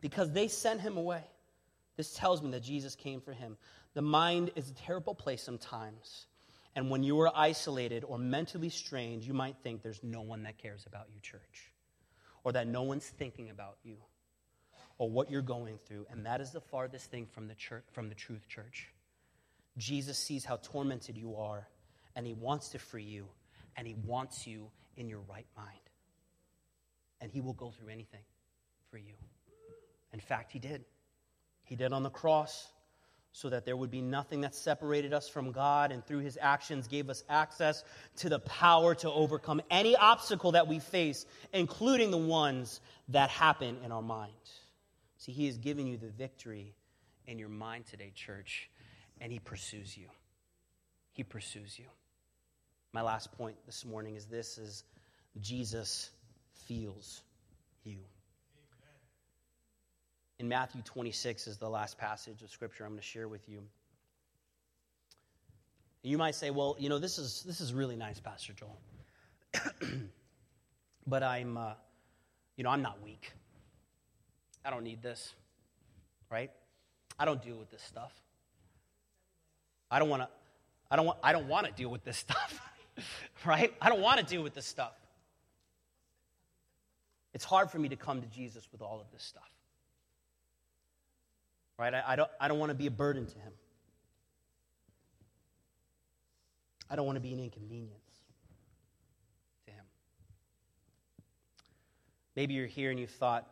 because 0.02 0.32
they 0.32 0.48
sent 0.48 0.82
him 0.82 0.98
away. 0.98 1.24
This 1.96 2.14
tells 2.14 2.42
me 2.42 2.52
that 2.52 2.64
Jesus 2.64 2.96
came 2.96 3.22
for 3.22 3.34
him. 3.34 3.58
The 3.94 4.02
mind 4.02 4.52
is 4.56 4.70
a 4.70 4.74
terrible 4.74 5.16
place 5.16 5.44
sometimes. 5.44 6.26
And 6.76 6.90
when 6.90 7.04
you 7.04 7.20
are 7.22 7.32
isolated 7.36 8.04
or 8.04 8.18
mentally 8.18 8.70
strained, 8.70 9.24
you 9.24 9.34
might 9.34 9.58
think 9.62 9.84
there's 9.84 10.04
no 10.04 10.22
one 10.22 10.44
that 10.44 10.58
cares 10.58 10.86
about 10.86 11.08
you, 11.14 11.20
church, 11.20 11.72
or 12.44 12.54
that 12.54 12.68
no 12.68 12.84
one's 12.84 13.06
thinking 13.06 13.50
about 13.50 13.78
you 13.84 13.98
or 14.98 15.10
what 15.10 15.30
you're 15.30 15.42
going 15.42 15.78
through. 15.86 16.06
And 16.10 16.26
that 16.26 16.42
is 16.42 16.52
the 16.52 16.62
farthest 16.62 17.12
thing 17.12 17.26
from 17.26 17.48
the, 17.48 17.56
church, 17.56 17.84
from 17.92 18.08
the 18.08 18.16
truth, 18.16 18.48
church. 18.48 18.88
Jesus 19.78 20.18
sees 20.18 20.46
how 20.46 20.58
tormented 20.58 21.18
you 21.18 21.36
are, 21.36 21.68
and 22.16 22.26
he 22.26 22.34
wants 22.34 22.70
to 22.70 22.80
free 22.80 23.04
you, 23.04 23.28
and 23.76 23.88
he 23.88 23.96
wants 24.06 24.46
you 24.46 24.70
in 24.98 25.08
your 25.08 25.22
right 25.30 25.48
mind. 25.58 25.80
And 27.20 27.32
he 27.32 27.42
will 27.42 27.54
go 27.54 27.72
through 27.72 27.90
anything 27.90 28.22
for 28.90 28.98
you. 28.98 29.14
In 30.14 30.20
fact, 30.20 30.52
he 30.52 30.60
did. 30.60 30.84
He 31.64 31.76
did 31.76 31.94
on 31.94 32.04
the 32.04 32.10
cross 32.10 32.68
so 33.34 33.50
that 33.50 33.66
there 33.66 33.78
would 33.78 33.92
be 33.92 34.02
nothing 34.02 34.42
that 34.42 34.54
separated 34.54 35.14
us 35.14 35.30
from 35.30 35.52
God, 35.52 35.92
and 35.92 36.06
through 36.06 36.20
his 36.20 36.38
actions 36.42 36.88
gave 36.88 37.10
us 37.10 37.24
access 37.30 37.84
to 38.18 38.28
the 38.28 38.40
power 38.40 38.94
to 38.96 39.10
overcome 39.10 39.62
any 39.70 39.96
obstacle 39.96 40.52
that 40.52 40.68
we 40.68 40.80
face, 40.80 41.26
including 41.54 42.12
the 42.12 42.18
ones 42.18 42.82
that 43.10 43.30
happen 43.30 43.78
in 43.86 43.92
our 43.92 44.02
mind. 44.02 44.34
See, 45.18 45.32
he 45.32 45.46
has 45.46 45.58
given 45.58 45.88
you 45.88 45.98
the 45.98 46.10
victory 46.10 46.76
in 47.26 47.40
your 47.40 47.50
mind 47.50 47.86
today, 47.86 48.12
church, 48.14 48.70
and 49.22 49.32
he 49.32 49.40
pursues 49.40 49.98
you. 49.98 50.08
He 51.14 51.24
pursues 51.24 51.80
you. 51.80 51.86
My 52.92 53.02
last 53.02 53.32
point 53.34 53.56
this 53.66 53.86
morning 53.86 54.16
is 54.16 54.26
this 54.26 54.58
is 54.58 54.84
Jesus 55.40 56.10
feels 56.68 57.22
you 57.84 58.00
in 60.42 60.50
Matthew 60.50 60.82
26 60.82 61.46
is 61.46 61.58
the 61.58 61.70
last 61.70 62.00
passage 62.00 62.42
of 62.42 62.50
Scripture 62.50 62.84
I'm 62.84 62.90
going 62.90 63.00
to 63.00 63.06
share 63.06 63.28
with 63.28 63.48
you. 63.48 63.62
You 66.02 66.18
might 66.18 66.34
say, 66.34 66.50
well, 66.50 66.76
you 66.80 66.90
know, 66.90 66.98
this 66.98 67.20
is, 67.20 67.44
this 67.46 67.62
is 67.62 67.76
really 67.76 67.96
nice, 67.96 68.20
Pastor 68.20 68.54
Joel. 68.54 68.82
but 71.08 71.22
I'm, 71.22 71.58
uh, 71.58 71.74
you 72.58 72.64
know, 72.64 72.72
I'm 72.72 72.82
not 72.82 73.04
weak. 73.04 73.32
I 74.66 74.72
don't 74.72 74.84
need 74.84 75.04
this, 75.04 75.32
right? 76.32 76.50
I 77.20 77.26
don't 77.26 77.44
deal 77.44 77.58
with 77.58 77.70
this 77.70 77.84
stuff. 77.84 78.12
I 79.92 80.00
don't 80.00 80.10
want 80.10 80.24
to, 80.24 80.30
I 80.90 80.96
don't 80.96 81.06
want, 81.06 81.20
I 81.22 81.34
don't 81.34 81.48
want 81.48 81.68
to 81.68 81.72
deal 81.72 81.90
with 81.90 82.04
this 82.04 82.18
stuff, 82.18 82.60
right? 83.46 83.72
I 83.80 83.90
don't 83.90 84.02
want 84.02 84.20
to 84.20 84.26
deal 84.26 84.42
with 84.42 84.56
this 84.56 84.66
stuff. 84.66 84.94
It's 87.36 87.46
hard 87.46 87.70
for 87.70 87.78
me 87.78 87.90
to 87.90 87.96
come 87.96 88.22
to 88.22 88.28
Jesus 88.28 88.68
with 88.72 88.82
all 88.82 89.00
of 89.00 89.06
this 89.12 89.22
stuff 89.22 89.52
Right? 91.82 91.96
I, 91.96 92.04
I 92.10 92.16
don't, 92.16 92.30
I 92.40 92.48
don't 92.48 92.60
want 92.60 92.70
to 92.70 92.76
be 92.76 92.86
a 92.86 92.92
burden 92.92 93.26
to 93.26 93.40
him. 93.40 93.52
I 96.88 96.96
don't 96.96 97.08
want 97.08 97.16
to 97.16 97.22
be 97.22 97.34
an 97.34 97.40
inconvenience 97.40 98.20
to 99.66 99.72
him. 99.72 99.84
Maybe 102.36 102.54
you're 102.54 102.68
here 102.68 102.92
and 102.92 103.00
you 103.00 103.08
thought, 103.08 103.48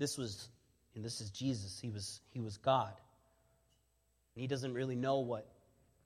this 0.00 0.18
was, 0.18 0.48
and 0.96 1.04
this 1.04 1.20
is 1.20 1.30
Jesus. 1.30 1.78
He 1.78 1.88
was, 1.88 2.20
he 2.30 2.40
was 2.40 2.56
God. 2.56 2.92
And 4.34 4.40
he 4.40 4.48
doesn't 4.48 4.74
really 4.74 4.96
know 4.96 5.20
what, 5.20 5.46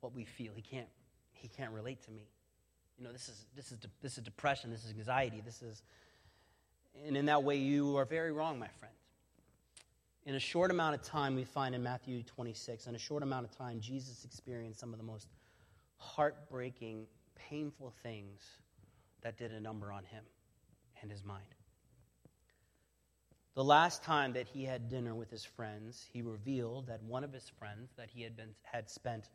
what 0.01 0.15
we 0.15 0.25
feel. 0.25 0.53
He 0.55 0.61
can't, 0.61 0.89
he 1.33 1.49
can't 1.49 1.73
relate 1.73 2.03
to 2.03 2.11
me. 2.11 2.29
You 2.99 3.05
know, 3.05 3.13
this 3.13 3.31
is, 3.31 3.47
this, 3.57 3.73
is 3.73 3.79
de- 3.79 3.89
this 4.03 4.19
is 4.19 4.25
depression, 4.25 4.73
this 4.73 4.85
is 4.85 4.91
anxiety, 4.91 5.41
this 5.43 5.63
is. 5.63 5.83
And 7.07 7.17
in 7.17 7.25
that 7.27 7.45
way, 7.45 7.57
you 7.57 7.97
are 7.97 8.05
very 8.05 8.31
wrong, 8.31 8.59
my 8.59 8.69
friend. 8.79 8.93
In 10.27 10.35
a 10.35 10.41
short 10.41 10.73
amount 10.73 10.97
of 10.97 11.03
time, 11.03 11.37
we 11.37 11.45
find 11.45 11.73
in 11.73 11.85
Matthew 11.85 12.25
26, 12.25 12.89
in 12.89 12.97
a 12.97 12.99
short 12.99 13.23
amount 13.23 13.45
of 13.45 13.57
time, 13.57 13.79
Jesus 13.79 14.25
experienced 14.25 14.81
some 14.81 14.93
of 14.93 14.99
the 14.99 15.05
most 15.05 15.29
heartbreaking, 15.99 17.07
painful 17.37 17.95
things 18.03 18.41
that 19.23 19.39
did 19.39 19.53
a 19.53 19.61
number 19.61 19.93
on 19.93 20.03
him 20.03 20.25
and 21.01 21.13
his 21.13 21.25
mind. 21.25 21.47
The 23.55 23.63
last 23.63 24.03
time 24.03 24.33
that 24.33 24.49
he 24.49 24.65
had 24.65 24.89
dinner 24.89 25.15
with 25.15 25.31
his 25.31 25.45
friends, 25.45 26.05
he 26.13 26.23
revealed 26.23 26.89
that 26.89 27.05
one 27.05 27.23
of 27.23 27.33
his 27.33 27.49
friends 27.49 27.93
that 27.97 28.11
he 28.11 28.23
had, 28.23 28.37
been, 28.37 28.51
had 28.65 28.91
spent 28.91 29.31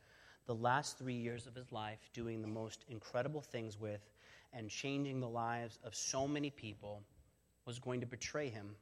the 0.45 0.55
last 0.55 0.99
three 0.99 1.15
years 1.15 1.47
of 1.47 1.55
his 1.55 1.71
life 1.71 2.09
doing 2.13 2.41
the 2.41 2.49
most 2.49 2.83
incredible 2.89 3.41
things 3.41 3.79
with 3.79 4.01
and 4.51 4.69
changing 4.69 5.21
the 5.21 5.29
lives 5.29 5.79
of 5.85 5.95
so 5.95 6.27
many 6.27 6.49
people 6.49 7.01
was 7.65 7.79
going 7.79 8.01
to 8.01 8.05
betray 8.05 8.49
him 8.49 8.75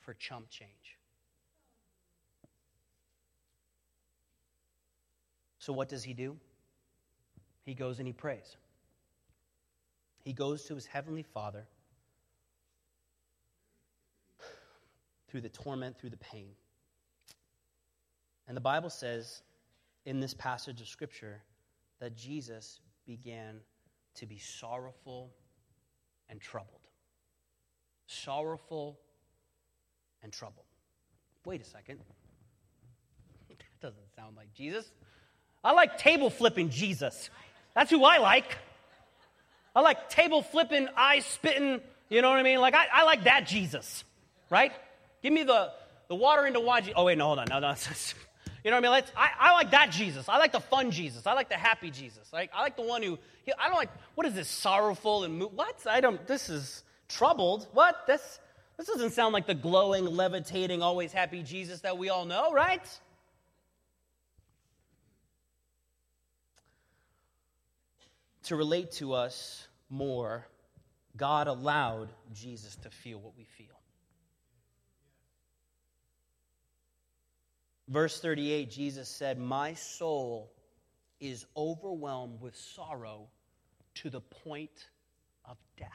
for 0.00 0.14
chump 0.14 0.50
change. 0.50 0.98
So, 5.64 5.72
what 5.72 5.88
does 5.88 6.04
he 6.04 6.12
do? 6.12 6.36
He 7.62 7.72
goes 7.72 7.98
and 7.98 8.06
he 8.06 8.12
prays. 8.12 8.58
He 10.22 10.34
goes 10.34 10.64
to 10.64 10.74
his 10.74 10.84
heavenly 10.84 11.22
Father 11.22 11.66
through 15.26 15.40
the 15.40 15.48
torment, 15.48 15.98
through 15.98 16.10
the 16.10 16.18
pain. 16.18 16.50
And 18.46 18.54
the 18.54 18.60
Bible 18.60 18.90
says 18.90 19.40
in 20.04 20.20
this 20.20 20.34
passage 20.34 20.82
of 20.82 20.86
Scripture 20.86 21.40
that 21.98 22.14
Jesus 22.14 22.80
began 23.06 23.56
to 24.16 24.26
be 24.26 24.36
sorrowful 24.36 25.32
and 26.28 26.42
troubled. 26.42 26.88
Sorrowful 28.06 29.00
and 30.22 30.30
troubled. 30.30 30.66
Wait 31.46 31.62
a 31.62 31.64
second. 31.64 32.00
That 33.48 33.58
doesn't 33.80 34.14
sound 34.14 34.36
like 34.36 34.52
Jesus. 34.52 34.92
I 35.64 35.72
like 35.72 35.98
table 35.98 36.30
flipping 36.30 36.70
Jesus. 36.70 37.30
That's 37.74 37.90
who 37.90 38.04
I 38.04 38.18
like. 38.18 38.56
I 39.74 39.80
like 39.80 40.08
table 40.08 40.42
flipping, 40.42 40.88
eyes 40.96 41.24
spitting, 41.24 41.80
you 42.08 42.22
know 42.22 42.30
what 42.30 42.38
I 42.38 42.42
mean? 42.42 42.60
Like, 42.60 42.74
I, 42.74 42.86
I 42.92 43.04
like 43.04 43.24
that 43.24 43.46
Jesus, 43.46 44.04
right? 44.50 44.72
Give 45.22 45.32
me 45.32 45.42
the, 45.42 45.72
the 46.08 46.14
water 46.14 46.46
into 46.46 46.60
wine. 46.60 46.88
Oh, 46.94 47.06
wait, 47.06 47.18
no, 47.18 47.26
hold 47.26 47.38
on. 47.40 47.46
No, 47.48 47.58
no. 47.58 47.74
You 48.62 48.70
know 48.70 48.78
what 48.78 48.84
I 48.84 48.88
mean? 48.88 48.92
Let's, 48.92 49.12
I, 49.14 49.30
I 49.38 49.52
like 49.52 49.72
that 49.72 49.90
Jesus. 49.90 50.26
I 50.26 50.38
like 50.38 50.52
the 50.52 50.60
fun 50.60 50.90
Jesus. 50.90 51.26
I 51.26 51.34
like 51.34 51.50
the 51.50 51.54
happy 51.54 51.90
Jesus. 51.90 52.32
Like, 52.32 52.50
I 52.54 52.62
like 52.62 52.76
the 52.76 52.82
one 52.82 53.02
who, 53.02 53.18
I 53.58 53.68
don't 53.68 53.76
like, 53.76 53.90
what 54.14 54.26
is 54.26 54.32
this, 54.32 54.48
sorrowful 54.48 55.24
and, 55.24 55.38
mo- 55.38 55.52
what? 55.54 55.76
I 55.86 56.00
don't, 56.00 56.26
this 56.26 56.48
is 56.48 56.82
troubled. 57.06 57.66
What? 57.74 58.06
This, 58.06 58.40
this 58.78 58.86
doesn't 58.86 59.10
sound 59.10 59.34
like 59.34 59.46
the 59.46 59.54
glowing, 59.54 60.06
levitating, 60.06 60.80
always 60.80 61.12
happy 61.12 61.42
Jesus 61.42 61.82
that 61.82 61.98
we 61.98 62.08
all 62.08 62.24
know, 62.24 62.54
right? 62.54 62.80
To 68.44 68.56
relate 68.56 68.92
to 68.92 69.14
us 69.14 69.68
more, 69.88 70.46
God 71.16 71.46
allowed 71.46 72.10
Jesus 72.32 72.76
to 72.76 72.90
feel 72.90 73.18
what 73.18 73.36
we 73.36 73.44
feel. 73.44 73.66
Verse 77.88 78.20
38, 78.20 78.70
Jesus 78.70 79.08
said, 79.08 79.38
My 79.38 79.74
soul 79.74 80.50
is 81.20 81.46
overwhelmed 81.56 82.40
with 82.40 82.56
sorrow 82.56 83.28
to 83.94 84.10
the 84.10 84.20
point 84.20 84.88
of 85.44 85.56
death. 85.78 85.88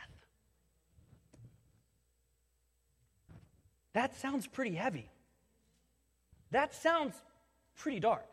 That 3.93 4.15
sounds 4.15 4.47
pretty 4.47 4.75
heavy. 4.75 5.09
That 6.51 6.73
sounds 6.73 7.15
pretty 7.75 7.99
dark. 7.99 8.28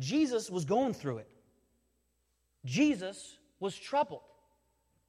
Jesus 0.00 0.50
was 0.50 0.64
going 0.64 0.94
through 0.94 1.18
it. 1.18 1.28
Jesus 2.64 3.38
was 3.60 3.76
troubled. 3.78 4.22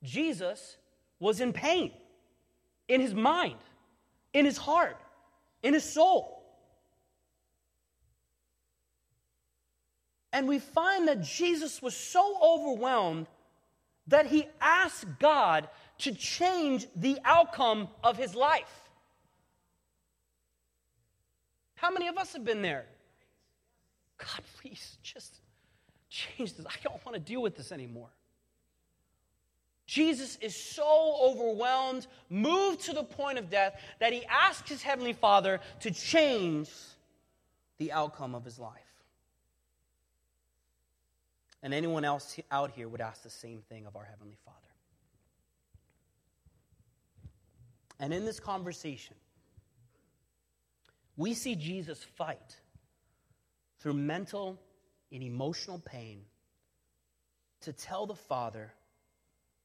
Jesus 0.03 0.77
was 1.19 1.41
in 1.41 1.53
pain 1.53 1.91
in 2.87 3.01
his 3.01 3.15
mind, 3.15 3.57
in 4.33 4.45
his 4.45 4.57
heart 4.57 4.97
in 5.63 5.73
his 5.73 5.83
soul. 5.83 6.37
And 10.33 10.47
we 10.47 10.59
find 10.59 11.07
that 11.07 11.21
Jesus 11.21 11.81
was 11.81 11.95
so 11.95 12.37
overwhelmed 12.41 13.27
that 14.07 14.27
he 14.27 14.47
asked 14.59 15.05
God 15.19 15.67
to 15.99 16.13
change 16.13 16.87
the 16.95 17.19
outcome 17.25 17.89
of 18.03 18.17
his 18.17 18.33
life. 18.33 18.89
How 21.75 21.91
many 21.91 22.07
of 22.07 22.17
us 22.17 22.33
have 22.33 22.45
been 22.45 22.61
there? 22.61 22.85
God, 24.21 24.43
please 24.61 24.97
just 25.03 25.41
change 26.09 26.55
this. 26.55 26.65
I 26.65 26.75
don't 26.83 27.03
want 27.05 27.15
to 27.15 27.19
deal 27.19 27.41
with 27.41 27.55
this 27.55 27.71
anymore. 27.71 28.09
Jesus 29.87 30.37
is 30.39 30.55
so 30.55 31.17
overwhelmed, 31.21 32.07
moved 32.29 32.81
to 32.85 32.93
the 32.93 33.03
point 33.03 33.37
of 33.37 33.49
death, 33.49 33.81
that 33.99 34.13
he 34.13 34.23
asks 34.25 34.69
his 34.69 34.81
heavenly 34.81 35.11
Father 35.11 35.59
to 35.81 35.91
change 35.91 36.69
the 37.77 37.91
outcome 37.91 38.33
of 38.33 38.45
his 38.45 38.57
life. 38.57 38.71
And 41.61 41.73
anyone 41.73 42.05
else 42.05 42.39
out 42.51 42.71
here 42.71 42.87
would 42.87 43.01
ask 43.01 43.21
the 43.23 43.29
same 43.29 43.61
thing 43.67 43.85
of 43.85 43.95
our 43.97 44.05
heavenly 44.05 44.37
Father. 44.45 44.57
And 47.99 48.13
in 48.13 48.25
this 48.25 48.39
conversation, 48.39 49.15
we 51.17 51.33
see 51.33 51.55
Jesus 51.55 52.03
fight 52.15 52.61
through 53.81 53.93
mental 53.93 54.59
and 55.11 55.23
emotional 55.23 55.79
pain 55.79 56.21
to 57.61 57.73
tell 57.73 58.05
the 58.05 58.15
Father 58.15 58.71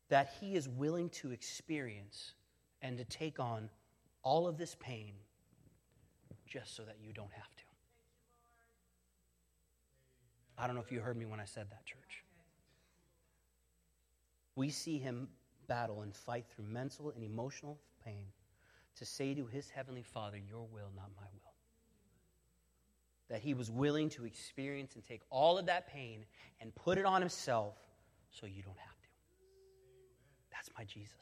that 0.08 0.34
he 0.40 0.54
is 0.54 0.68
willing 0.68 1.10
to 1.10 1.30
experience 1.30 2.32
and 2.82 2.96
to 2.98 3.04
take 3.04 3.38
on 3.38 3.68
all 4.22 4.46
of 4.46 4.56
this 4.56 4.76
pain 4.80 5.12
just 6.46 6.74
so 6.74 6.82
that 6.84 6.96
you 7.00 7.12
don't 7.12 7.32
have 7.32 7.54
to. 7.56 7.62
I 10.58 10.66
don't 10.66 10.74
know 10.74 10.82
if 10.82 10.90
you 10.90 11.00
heard 11.00 11.16
me 11.16 11.26
when 11.26 11.40
I 11.40 11.44
said 11.44 11.66
that, 11.70 11.84
church. 11.84 12.24
We 14.54 14.70
see 14.70 14.98
him 14.98 15.28
battle 15.66 16.00
and 16.02 16.14
fight 16.14 16.46
through 16.48 16.64
mental 16.64 17.10
and 17.10 17.22
emotional 17.22 17.78
pain 18.04 18.24
to 18.96 19.04
say 19.04 19.34
to 19.34 19.46
his 19.46 19.68
heavenly 19.68 20.02
Father, 20.02 20.38
Your 20.38 20.66
will, 20.72 20.90
not 20.96 21.10
my 21.16 21.26
will. 21.34 21.45
That 23.28 23.40
he 23.40 23.54
was 23.54 23.70
willing 23.70 24.08
to 24.10 24.24
experience 24.24 24.94
and 24.94 25.04
take 25.04 25.22
all 25.30 25.58
of 25.58 25.66
that 25.66 25.88
pain 25.88 26.24
and 26.60 26.74
put 26.74 26.98
it 26.98 27.04
on 27.04 27.20
himself 27.20 27.74
so 28.30 28.46
you 28.46 28.62
don't 28.62 28.78
have 28.78 29.00
to. 29.00 29.08
that's 30.52 30.70
my 30.78 30.84
Jesus. 30.84 31.14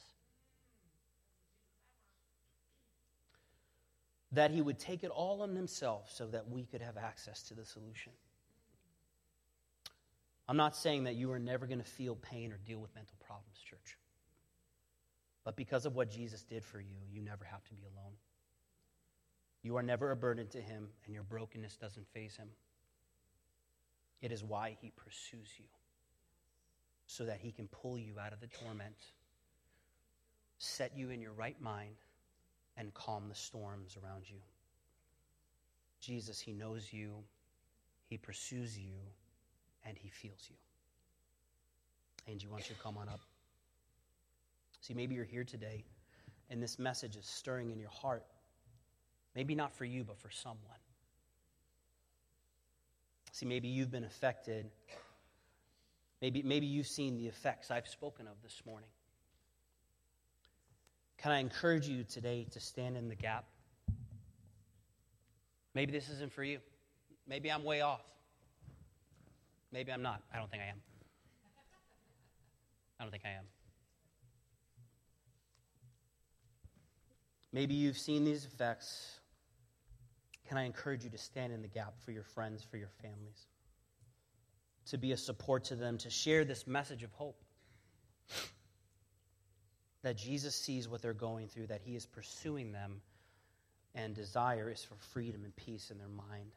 That 4.32 4.50
he 4.50 4.60
would 4.60 4.78
take 4.78 5.04
it 5.04 5.10
all 5.10 5.42
on 5.42 5.54
himself 5.54 6.10
so 6.12 6.26
that 6.26 6.48
we 6.48 6.64
could 6.64 6.82
have 6.82 6.96
access 6.96 7.42
to 7.44 7.54
the 7.54 7.64
solution. 7.64 8.12
I'm 10.46 10.56
not 10.56 10.76
saying 10.76 11.04
that 11.04 11.14
you 11.14 11.30
are 11.32 11.38
never 11.38 11.66
going 11.66 11.78
to 11.78 11.84
feel 11.84 12.16
pain 12.16 12.52
or 12.52 12.58
deal 12.58 12.78
with 12.78 12.94
mental 12.94 13.16
problems, 13.26 13.56
church. 13.58 13.96
But 15.44 15.56
because 15.56 15.86
of 15.86 15.94
what 15.94 16.10
Jesus 16.10 16.42
did 16.42 16.64
for 16.64 16.80
you, 16.80 16.96
you 17.10 17.22
never 17.22 17.44
have 17.44 17.64
to 17.64 17.74
be 17.74 17.82
alone. 17.82 18.12
You 19.64 19.76
are 19.76 19.82
never 19.82 20.12
a 20.12 20.16
burden 20.16 20.46
to 20.48 20.60
him, 20.60 20.86
and 21.04 21.12
your 21.14 21.24
brokenness 21.24 21.76
doesn't 21.76 22.06
faze 22.12 22.36
him. 22.36 22.48
It 24.22 24.30
is 24.30 24.44
why 24.44 24.76
he 24.80 24.92
pursues 24.94 25.48
you, 25.58 25.64
so 27.06 27.24
that 27.24 27.40
he 27.40 27.50
can 27.50 27.66
pull 27.66 27.98
you 27.98 28.14
out 28.20 28.32
of 28.32 28.40
the 28.40 28.46
torment 28.46 28.94
set 30.58 30.96
you 30.96 31.10
in 31.10 31.20
your 31.20 31.32
right 31.32 31.60
mind, 31.60 31.96
and 32.76 32.92
calm 32.94 33.28
the 33.28 33.34
storms 33.34 33.96
around 34.02 34.24
you. 34.28 34.38
Jesus, 36.00 36.40
He 36.40 36.52
knows 36.52 36.92
you, 36.92 37.12
He 38.08 38.16
pursues 38.16 38.78
you, 38.78 38.94
and 39.84 39.96
He 39.96 40.08
feels 40.08 40.48
you. 40.48 40.56
Angie, 42.26 42.46
why 42.46 42.58
don't 42.58 42.68
you 42.68 42.76
come 42.82 42.96
on 42.96 43.08
up? 43.08 43.20
See, 44.80 44.94
maybe 44.94 45.14
you're 45.14 45.24
here 45.24 45.44
today, 45.44 45.84
and 46.50 46.62
this 46.62 46.78
message 46.78 47.16
is 47.16 47.26
stirring 47.26 47.70
in 47.70 47.78
your 47.78 47.90
heart, 47.90 48.24
Maybe 49.34 49.54
not 49.54 49.74
for 49.74 49.84
you, 49.84 50.04
but 50.04 50.18
for 50.18 50.30
someone. 50.30 50.58
See, 53.32 53.46
maybe 53.46 53.68
you've 53.68 53.90
been 53.90 54.04
affected. 54.04 54.70
Maybe, 56.22 56.42
maybe 56.42 56.66
you've 56.66 56.86
seen 56.86 57.16
the 57.16 57.26
effects 57.26 57.70
I've 57.70 57.88
spoken 57.88 58.28
of 58.28 58.34
this 58.42 58.62
morning. 58.64 58.88
Can 61.18 61.32
I 61.32 61.38
encourage 61.38 61.88
you 61.88 62.04
today 62.04 62.46
to 62.52 62.60
stand 62.60 62.96
in 62.96 63.08
the 63.08 63.16
gap? 63.16 63.46
Maybe 65.74 65.90
this 65.90 66.08
isn't 66.08 66.32
for 66.32 66.44
you. 66.44 66.60
Maybe 67.26 67.50
I'm 67.50 67.64
way 67.64 67.80
off. 67.80 68.04
Maybe 69.72 69.90
I'm 69.90 70.02
not. 70.02 70.22
I 70.32 70.38
don't 70.38 70.48
think 70.50 70.62
I 70.62 70.66
am. 70.66 70.80
I 73.00 73.02
don't 73.02 73.10
think 73.10 73.24
I 73.26 73.30
am. 73.30 73.44
Maybe 77.52 77.74
you've 77.74 77.98
seen 77.98 78.24
these 78.24 78.44
effects. 78.44 79.20
Can 80.48 80.58
I 80.58 80.64
encourage 80.64 81.04
you 81.04 81.10
to 81.10 81.18
stand 81.18 81.52
in 81.52 81.62
the 81.62 81.68
gap 81.68 81.94
for 82.04 82.12
your 82.12 82.22
friends, 82.22 82.62
for 82.62 82.76
your 82.76 82.90
families? 83.02 83.46
To 84.86 84.98
be 84.98 85.12
a 85.12 85.16
support 85.16 85.64
to 85.64 85.76
them, 85.76 85.96
to 85.98 86.10
share 86.10 86.44
this 86.44 86.66
message 86.66 87.02
of 87.02 87.12
hope. 87.12 87.42
That 90.02 90.16
Jesus 90.16 90.54
sees 90.54 90.86
what 90.86 91.00
they're 91.00 91.14
going 91.14 91.48
through, 91.48 91.68
that 91.68 91.80
He 91.82 91.96
is 91.96 92.04
pursuing 92.04 92.72
them, 92.72 93.00
and 93.94 94.14
desire 94.14 94.70
is 94.70 94.84
for 94.84 94.96
freedom 94.96 95.44
and 95.44 95.56
peace 95.56 95.90
in 95.90 95.96
their 95.96 96.08
mind. 96.08 96.52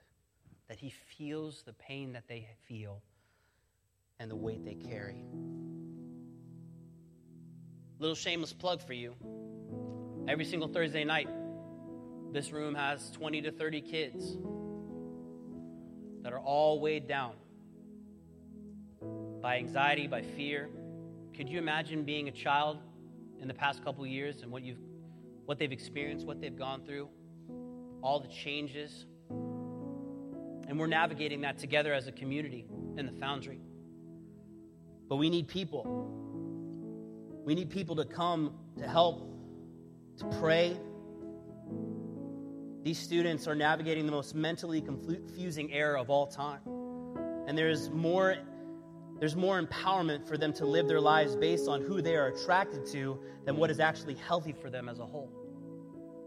That 0.68 0.78
He 0.78 0.90
feels 0.90 1.64
the 1.64 1.72
pain 1.72 2.12
that 2.14 2.28
they 2.28 2.46
feel 2.68 3.02
and 4.20 4.30
the 4.30 4.36
weight 4.36 4.66
they 4.66 4.76
carry. 4.76 5.24
Little 8.00 8.16
shameless 8.16 8.52
plug 8.52 8.82
for 8.82 8.94
you. 8.94 9.16
Every 10.28 10.44
single 10.44 10.68
Thursday 10.68 11.06
night, 11.06 11.30
this 12.32 12.52
room 12.52 12.76
has 12.76 13.12
20 13.12 13.42
to 13.44 13.52
30 13.52 13.82
kids 13.82 14.38
that 16.24 16.34
are 16.34 16.40
all 16.40 16.80
weighed 16.80 17.08
down 17.08 17.34
by 19.42 19.58
anxiety, 19.58 20.08
by 20.08 20.22
fear. 20.22 20.70
Could 21.36 21.48
you 21.48 21.58
imagine 21.58 22.04
being 22.04 22.28
a 22.28 22.32
child 22.32 22.80
in 23.40 23.48
the 23.48 23.54
past 23.54 23.84
couple 23.84 24.06
years 24.06 24.42
and 24.42 24.52
what 24.52 24.64
you've 24.64 24.80
what 25.46 25.58
they've 25.58 25.72
experienced, 25.72 26.26
what 26.28 26.42
they've 26.42 26.58
gone 26.58 26.84
through, 26.86 27.08
all 28.02 28.20
the 28.20 28.28
changes? 28.28 29.06
And 29.30 30.78
we're 30.78 30.88
navigating 30.88 31.40
that 31.42 31.58
together 31.58 31.94
as 31.94 32.08
a 32.08 32.12
community 32.12 32.66
in 32.98 33.06
the 33.06 33.14
foundry. 33.14 33.62
But 35.08 35.16
we 35.16 35.30
need 35.30 35.48
people. 35.48 35.86
We 37.46 37.56
need 37.56 37.70
people 37.70 37.96
to 37.96 38.04
come 38.04 38.56
to 38.78 38.86
help 38.86 39.34
to 40.18 40.26
pray. 40.40 40.78
These 42.88 43.00
students 43.00 43.50
are 43.50 43.54
navigating 43.54 44.06
the 44.06 44.14
most 44.14 44.34
mentally 44.34 44.80
confusing 44.80 45.74
era 45.74 46.00
of 46.00 46.10
all 46.10 46.26
time. 46.26 46.62
And 47.46 47.58
there's 47.58 47.90
more, 47.90 48.38
there's 49.20 49.36
more 49.36 49.62
empowerment 49.62 50.26
for 50.26 50.38
them 50.38 50.54
to 50.54 50.66
live 50.66 50.88
their 50.88 51.02
lives 51.02 51.36
based 51.36 51.68
on 51.68 51.82
who 51.82 52.02
they 52.02 52.16
are 52.16 52.28
attracted 52.28 52.86
to 52.94 53.20
than 53.44 53.58
what 53.58 53.70
is 53.70 53.82
actually 53.82 54.14
healthy 54.14 54.54
for 54.54 54.70
them 54.70 54.88
as 54.88 55.00
a 55.00 55.06
whole. 55.06 55.30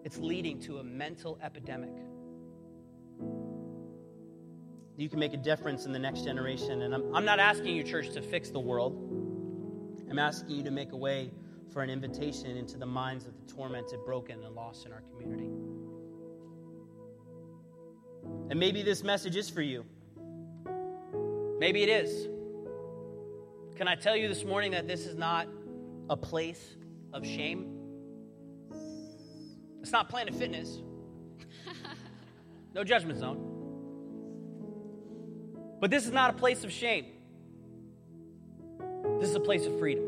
It's 0.04 0.18
leading 0.18 0.60
to 0.64 0.80
a 0.80 0.84
mental 0.84 1.38
epidemic. 1.42 1.96
You 4.98 5.08
can 5.08 5.18
make 5.18 5.32
a 5.32 5.38
difference 5.38 5.86
in 5.86 5.92
the 5.92 5.98
next 5.98 6.24
generation. 6.24 6.82
And 6.82 6.94
I'm, 6.94 7.16
I'm 7.16 7.24
not 7.24 7.38
asking 7.38 7.74
you, 7.74 7.84
church, 7.84 8.10
to 8.10 8.20
fix 8.20 8.50
the 8.50 8.60
world. 8.60 8.98
I'm 10.10 10.18
asking 10.18 10.56
you 10.56 10.64
to 10.64 10.70
make 10.70 10.92
a 10.92 10.98
way 10.98 11.32
for 11.72 11.80
an 11.80 11.88
invitation 11.88 12.54
into 12.58 12.76
the 12.76 12.84
minds 12.84 13.24
of 13.24 13.32
the 13.34 13.50
tormented, 13.50 14.04
broken, 14.04 14.44
and 14.44 14.54
lost 14.54 14.84
in 14.84 14.92
our 14.92 15.00
community. 15.10 15.48
And 18.50 18.58
maybe 18.58 18.82
this 18.82 19.04
message 19.04 19.36
is 19.36 19.48
for 19.48 19.62
you. 19.62 19.84
Maybe 21.60 21.84
it 21.84 21.88
is. 21.88 22.26
Can 23.76 23.86
I 23.86 23.94
tell 23.94 24.16
you 24.16 24.26
this 24.26 24.44
morning 24.44 24.72
that 24.72 24.88
this 24.88 25.06
is 25.06 25.16
not 25.16 25.46
a 26.10 26.16
place 26.16 26.76
of 27.12 27.24
shame? 27.24 27.76
It's 29.80 29.92
not 29.92 30.08
Planet 30.08 30.34
Fitness. 30.34 30.78
no 32.74 32.82
judgment 32.82 33.20
zone. 33.20 33.46
But 35.80 35.92
this 35.92 36.04
is 36.04 36.12
not 36.12 36.30
a 36.30 36.32
place 36.34 36.64
of 36.64 36.72
shame. 36.72 37.06
This 39.20 39.28
is 39.28 39.36
a 39.36 39.40
place 39.40 39.64
of 39.64 39.78
freedom. 39.78 40.04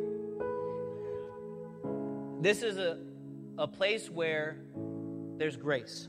This 2.40 2.64
is 2.64 2.76
a, 2.76 2.98
a 3.56 3.68
place 3.68 4.10
where 4.10 4.56
there's 5.38 5.56
grace. 5.56 6.08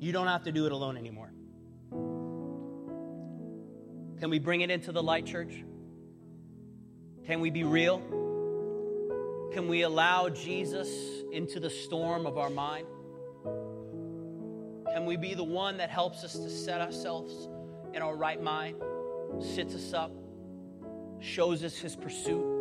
You 0.00 0.12
don't 0.12 0.28
have 0.28 0.44
to 0.44 0.52
do 0.52 0.64
it 0.64 0.72
alone 0.72 0.96
anymore. 0.96 1.30
Can 4.18 4.30
we 4.30 4.38
bring 4.38 4.62
it 4.62 4.70
into 4.70 4.92
the 4.92 5.02
light, 5.02 5.26
church? 5.26 5.62
Can 7.26 7.40
we 7.40 7.50
be 7.50 7.64
real? 7.64 7.98
Can 9.52 9.68
we 9.68 9.82
allow 9.82 10.30
Jesus 10.30 10.88
into 11.32 11.60
the 11.60 11.68
storm 11.68 12.24
of 12.24 12.38
our 12.38 12.48
mind? 12.48 12.86
Can 14.94 15.04
we 15.04 15.18
be 15.18 15.34
the 15.34 15.44
one 15.44 15.76
that 15.76 15.90
helps 15.90 16.24
us 16.24 16.32
to 16.32 16.48
set 16.48 16.80
ourselves 16.80 17.50
in 17.92 18.00
our 18.00 18.16
right 18.16 18.42
mind, 18.42 18.76
sits 19.38 19.74
us 19.74 19.92
up, 19.92 20.12
shows 21.20 21.62
us 21.62 21.76
his 21.76 21.94
pursuit? 21.94 22.59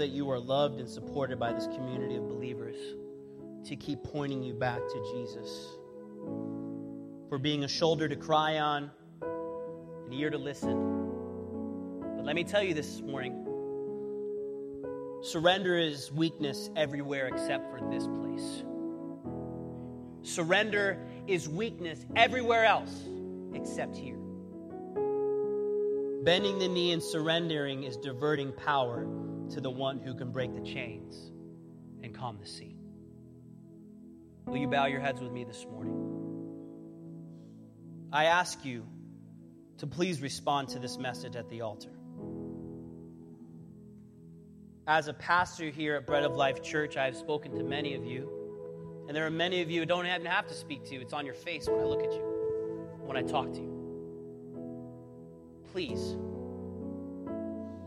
That 0.00 0.08
you 0.08 0.30
are 0.30 0.38
loved 0.38 0.80
and 0.80 0.88
supported 0.88 1.38
by 1.38 1.52
this 1.52 1.66
community 1.66 2.16
of 2.16 2.26
believers 2.26 2.76
to 3.66 3.76
keep 3.76 4.02
pointing 4.02 4.42
you 4.42 4.54
back 4.54 4.78
to 4.78 5.12
Jesus. 5.12 5.76
For 7.28 7.38
being 7.38 7.64
a 7.64 7.68
shoulder 7.68 8.08
to 8.08 8.16
cry 8.16 8.60
on, 8.60 8.90
an 9.20 10.12
ear 10.14 10.30
to 10.30 10.38
listen. 10.38 12.00
But 12.16 12.24
let 12.24 12.34
me 12.34 12.44
tell 12.44 12.62
you 12.62 12.72
this 12.72 13.02
morning 13.02 13.46
surrender 15.22 15.76
is 15.76 16.10
weakness 16.10 16.70
everywhere 16.76 17.26
except 17.26 17.70
for 17.70 17.86
this 17.90 18.06
place. 18.06 18.64
Surrender 20.22 20.98
is 21.26 21.46
weakness 21.46 22.06
everywhere 22.16 22.64
else 22.64 23.02
except 23.52 23.98
here. 23.98 24.16
Bending 26.24 26.58
the 26.58 26.68
knee 26.68 26.92
and 26.92 27.02
surrendering 27.02 27.82
is 27.82 27.98
diverting 27.98 28.52
power 28.52 29.06
to 29.50 29.60
the 29.60 29.70
one 29.70 29.98
who 29.98 30.14
can 30.14 30.30
break 30.30 30.54
the 30.54 30.60
chains 30.60 31.32
and 32.02 32.14
calm 32.14 32.38
the 32.40 32.46
sea. 32.46 32.76
Will 34.46 34.56
you 34.56 34.68
bow 34.68 34.86
your 34.86 35.00
heads 35.00 35.20
with 35.20 35.32
me 35.32 35.44
this 35.44 35.66
morning? 35.70 35.96
I 38.12 38.26
ask 38.26 38.64
you 38.64 38.86
to 39.78 39.86
please 39.86 40.20
respond 40.20 40.68
to 40.70 40.78
this 40.78 40.98
message 40.98 41.36
at 41.36 41.48
the 41.48 41.60
altar. 41.62 41.90
As 44.86 45.08
a 45.08 45.12
pastor 45.12 45.70
here 45.70 45.96
at 45.96 46.06
Bread 46.06 46.24
of 46.24 46.34
Life 46.34 46.62
Church, 46.62 46.96
I 46.96 47.04
have 47.04 47.16
spoken 47.16 47.54
to 47.56 47.62
many 47.62 47.94
of 47.94 48.04
you, 48.04 49.04
and 49.06 49.16
there 49.16 49.26
are 49.26 49.30
many 49.30 49.62
of 49.62 49.70
you 49.70 49.80
who 49.80 49.86
don't 49.86 50.06
even 50.06 50.24
have 50.26 50.46
to 50.48 50.54
speak 50.54 50.84
to 50.86 50.94
you. 50.94 51.00
It's 51.00 51.12
on 51.12 51.24
your 51.24 51.34
face 51.34 51.68
when 51.68 51.80
I 51.80 51.84
look 51.84 52.02
at 52.02 52.12
you, 52.12 52.22
when 53.04 53.16
I 53.16 53.22
talk 53.22 53.52
to 53.52 53.60
you. 53.60 53.70
Please, 55.72 56.16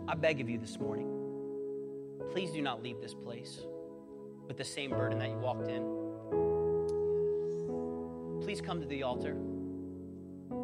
I 0.07 0.15
beg 0.15 0.39
of 0.39 0.49
you 0.49 0.57
this 0.57 0.79
morning 0.79 1.12
please 2.31 2.51
do 2.51 2.61
not 2.61 2.81
leave 2.83 3.01
this 3.01 3.13
place 3.13 3.59
with 4.47 4.57
the 4.57 4.63
same 4.63 4.91
burden 4.91 5.19
that 5.19 5.29
you 5.29 5.37
walked 5.37 5.67
in. 5.67 5.83
Please 8.41 8.61
come 8.61 8.81
to 8.81 8.87
the 8.87 9.03
altar. 9.03 9.35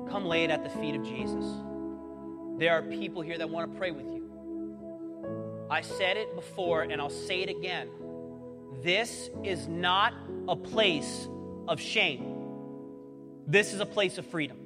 Come 0.09 0.25
lay 0.25 0.43
it 0.43 0.51
at 0.51 0.63
the 0.63 0.69
feet 0.69 0.95
of 0.95 1.03
Jesus. 1.03 1.45
There 2.57 2.73
are 2.73 2.81
people 2.81 3.21
here 3.21 3.37
that 3.37 3.49
want 3.49 3.71
to 3.71 3.79
pray 3.79 3.91
with 3.91 4.05
you. 4.05 4.29
I 5.69 5.81
said 5.81 6.17
it 6.17 6.35
before 6.35 6.81
and 6.83 6.99
I'll 6.99 7.09
say 7.09 7.41
it 7.41 7.49
again. 7.49 7.89
This 8.81 9.29
is 9.43 9.67
not 9.67 10.13
a 10.47 10.55
place 10.55 11.27
of 11.67 11.79
shame. 11.79 12.35
This 13.47 13.73
is 13.73 13.79
a 13.79 13.85
place 13.85 14.17
of 14.17 14.25
freedom. 14.27 14.57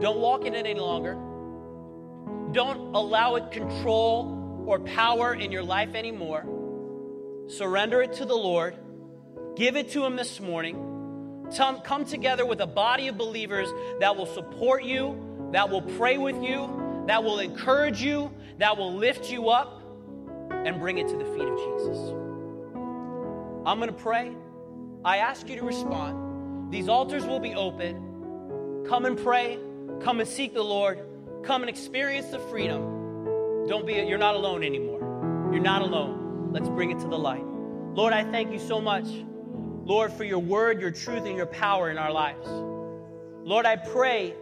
Don't 0.00 0.18
walk 0.18 0.44
in 0.44 0.54
it 0.54 0.66
any 0.66 0.80
longer. 0.80 1.14
Don't 2.52 2.94
allow 2.94 3.34
it 3.36 3.50
control 3.50 4.33
or 4.66 4.80
power 4.80 5.34
in 5.34 5.52
your 5.52 5.62
life 5.62 5.94
anymore. 5.94 6.44
Surrender 7.48 8.02
it 8.02 8.14
to 8.14 8.24
the 8.24 8.34
Lord. 8.34 8.76
Give 9.56 9.76
it 9.76 9.90
to 9.90 10.04
Him 10.04 10.16
this 10.16 10.40
morning. 10.40 10.90
Come 11.84 12.04
together 12.04 12.44
with 12.46 12.60
a 12.60 12.66
body 12.66 13.08
of 13.08 13.18
believers 13.18 13.68
that 14.00 14.16
will 14.16 14.26
support 14.26 14.82
you, 14.84 15.48
that 15.52 15.70
will 15.70 15.82
pray 15.82 16.18
with 16.18 16.42
you, 16.42 17.04
that 17.06 17.22
will 17.22 17.38
encourage 17.38 18.02
you, 18.02 18.30
that 18.58 18.76
will 18.76 18.94
lift 18.94 19.30
you 19.30 19.50
up, 19.50 19.82
and 20.50 20.80
bring 20.80 20.98
it 20.98 21.08
to 21.08 21.16
the 21.16 21.24
feet 21.24 21.46
of 21.46 21.58
Jesus. 21.58 21.98
I'm 23.66 23.78
going 23.78 23.88
to 23.88 23.92
pray. 23.92 24.34
I 25.04 25.18
ask 25.18 25.48
you 25.48 25.56
to 25.56 25.64
respond. 25.64 26.72
These 26.72 26.88
altars 26.88 27.26
will 27.26 27.40
be 27.40 27.54
open. 27.54 28.84
Come 28.88 29.04
and 29.04 29.18
pray. 29.18 29.58
Come 30.00 30.20
and 30.20 30.28
seek 30.28 30.54
the 30.54 30.62
Lord. 30.62 31.00
Come 31.44 31.62
and 31.62 31.68
experience 31.68 32.28
the 32.28 32.38
freedom. 32.38 32.93
Don't 33.66 33.86
be, 33.86 33.94
you're 33.94 34.18
not 34.18 34.34
alone 34.34 34.62
anymore. 34.62 35.00
You're 35.50 35.62
not 35.62 35.80
alone. 35.80 36.50
Let's 36.52 36.68
bring 36.68 36.90
it 36.90 36.98
to 37.00 37.08
the 37.08 37.18
light. 37.18 37.44
Lord, 37.94 38.12
I 38.12 38.22
thank 38.22 38.52
you 38.52 38.58
so 38.58 38.78
much, 38.80 39.06
Lord, 39.84 40.12
for 40.12 40.24
your 40.24 40.38
word, 40.38 40.80
your 40.80 40.90
truth, 40.90 41.24
and 41.24 41.36
your 41.36 41.46
power 41.46 41.90
in 41.90 41.96
our 41.96 42.12
lives. 42.12 42.46
Lord, 42.46 43.64
I 43.64 43.76
pray, 43.76 44.34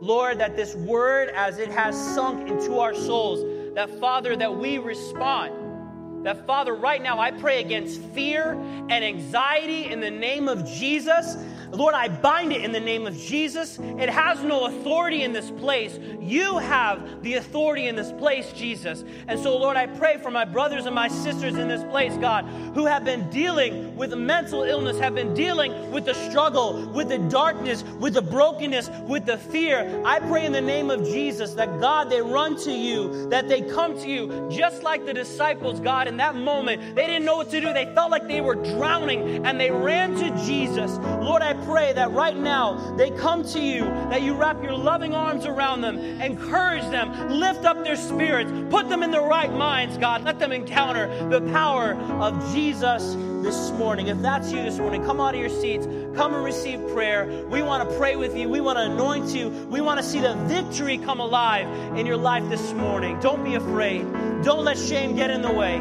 Lord, 0.00 0.38
that 0.38 0.56
this 0.56 0.74
word, 0.74 1.28
as 1.30 1.58
it 1.58 1.70
has 1.70 1.96
sunk 2.14 2.48
into 2.48 2.80
our 2.80 2.94
souls, 2.94 3.74
that 3.74 3.90
Father, 4.00 4.36
that 4.36 4.56
we 4.56 4.78
respond. 4.78 6.26
That 6.26 6.46
Father, 6.46 6.74
right 6.74 7.02
now, 7.02 7.20
I 7.20 7.30
pray 7.30 7.60
against 7.60 8.00
fear 8.00 8.54
and 8.88 9.04
anxiety 9.04 9.86
in 9.86 10.00
the 10.00 10.10
name 10.10 10.48
of 10.48 10.66
Jesus. 10.66 11.36
Lord, 11.74 11.94
I 11.94 12.08
bind 12.08 12.52
it 12.52 12.62
in 12.62 12.72
the 12.72 12.80
name 12.80 13.06
of 13.06 13.16
Jesus. 13.16 13.78
It 13.78 14.08
has 14.08 14.42
no 14.42 14.66
authority 14.66 15.22
in 15.22 15.32
this 15.32 15.50
place. 15.50 15.98
You 16.20 16.58
have 16.58 17.22
the 17.22 17.34
authority 17.34 17.88
in 17.88 17.96
this 17.96 18.12
place, 18.12 18.52
Jesus. 18.52 19.04
And 19.28 19.38
so, 19.38 19.56
Lord, 19.56 19.76
I 19.76 19.86
pray 19.86 20.18
for 20.18 20.30
my 20.30 20.44
brothers 20.44 20.86
and 20.86 20.94
my 20.94 21.08
sisters 21.08 21.56
in 21.56 21.68
this 21.68 21.82
place, 21.84 22.16
God, 22.16 22.44
who 22.74 22.86
have 22.86 23.04
been 23.04 23.28
dealing 23.30 23.96
with 23.96 24.14
mental 24.14 24.62
illness, 24.62 24.98
have 24.98 25.14
been 25.14 25.34
dealing 25.34 25.90
with 25.90 26.04
the 26.04 26.14
struggle, 26.14 26.86
with 26.92 27.08
the 27.08 27.18
darkness, 27.18 27.82
with 27.98 28.14
the 28.14 28.22
brokenness, 28.22 28.90
with 29.06 29.26
the 29.26 29.38
fear. 29.38 30.02
I 30.04 30.20
pray 30.20 30.46
in 30.46 30.52
the 30.52 30.60
name 30.60 30.90
of 30.90 31.04
Jesus 31.04 31.54
that, 31.54 31.80
God, 31.80 32.10
they 32.10 32.22
run 32.22 32.56
to 32.64 32.72
you, 32.72 33.28
that 33.30 33.48
they 33.48 33.62
come 33.62 33.98
to 34.00 34.08
you, 34.08 34.48
just 34.50 34.82
like 34.82 35.04
the 35.06 35.14
disciples, 35.14 35.80
God, 35.80 36.08
in 36.08 36.16
that 36.18 36.36
moment. 36.36 36.94
They 36.94 37.06
didn't 37.06 37.24
know 37.24 37.36
what 37.36 37.50
to 37.50 37.60
do. 37.60 37.72
They 37.72 37.92
felt 37.94 38.10
like 38.10 38.28
they 38.28 38.40
were 38.40 38.54
drowning 38.54 39.44
and 39.46 39.60
they 39.60 39.70
ran 39.70 40.14
to 40.16 40.30
Jesus. 40.44 40.96
Lord, 40.98 41.42
I 41.42 41.54
pray 41.64 41.92
that 41.92 42.10
right 42.12 42.36
now 42.36 42.94
they 42.96 43.10
come 43.10 43.44
to 43.48 43.60
you, 43.60 43.84
that 44.10 44.22
you 44.22 44.34
wrap 44.34 44.62
your 44.62 44.74
loving 44.74 45.14
arms 45.14 45.46
around 45.46 45.80
them, 45.80 45.98
encourage 46.20 46.84
them, 46.90 47.30
lift 47.30 47.64
up 47.64 47.82
their 47.84 47.96
spirits, 47.96 48.50
put 48.70 48.88
them 48.88 49.02
in 49.02 49.10
the 49.10 49.20
right 49.20 49.52
minds, 49.52 49.96
God. 49.98 50.24
Let 50.24 50.38
them 50.38 50.52
encounter 50.52 51.28
the 51.28 51.40
power 51.52 51.94
of 52.20 52.52
Jesus 52.52 53.14
this 53.42 53.70
morning. 53.72 54.08
If 54.08 54.20
that's 54.22 54.50
you 54.50 54.62
this 54.62 54.78
morning, 54.78 55.04
come 55.04 55.20
out 55.20 55.34
of 55.34 55.40
your 55.40 55.50
seats, 55.50 55.86
come 56.16 56.34
and 56.34 56.44
receive 56.44 56.80
prayer. 56.88 57.46
We 57.48 57.62
want 57.62 57.88
to 57.88 57.96
pray 57.98 58.16
with 58.16 58.36
you, 58.36 58.48
we 58.48 58.60
want 58.60 58.78
to 58.78 58.84
anoint 58.84 59.34
you, 59.34 59.48
we 59.70 59.80
want 59.80 60.00
to 60.00 60.06
see 60.06 60.20
the 60.20 60.34
victory 60.46 60.98
come 60.98 61.20
alive 61.20 61.68
in 61.98 62.06
your 62.06 62.16
life 62.16 62.48
this 62.48 62.72
morning. 62.72 63.18
Don't 63.20 63.44
be 63.44 63.54
afraid, 63.54 64.02
don't 64.42 64.64
let 64.64 64.78
shame 64.78 65.14
get 65.14 65.30
in 65.30 65.42
the 65.42 65.52
way. 65.52 65.76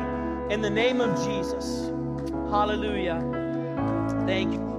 In 0.49 0.61
the 0.61 0.69
name 0.69 0.99
of 0.99 1.15
Jesus. 1.25 1.89
Hallelujah. 2.51 3.21
Thank 4.27 4.53
you. 4.53 4.72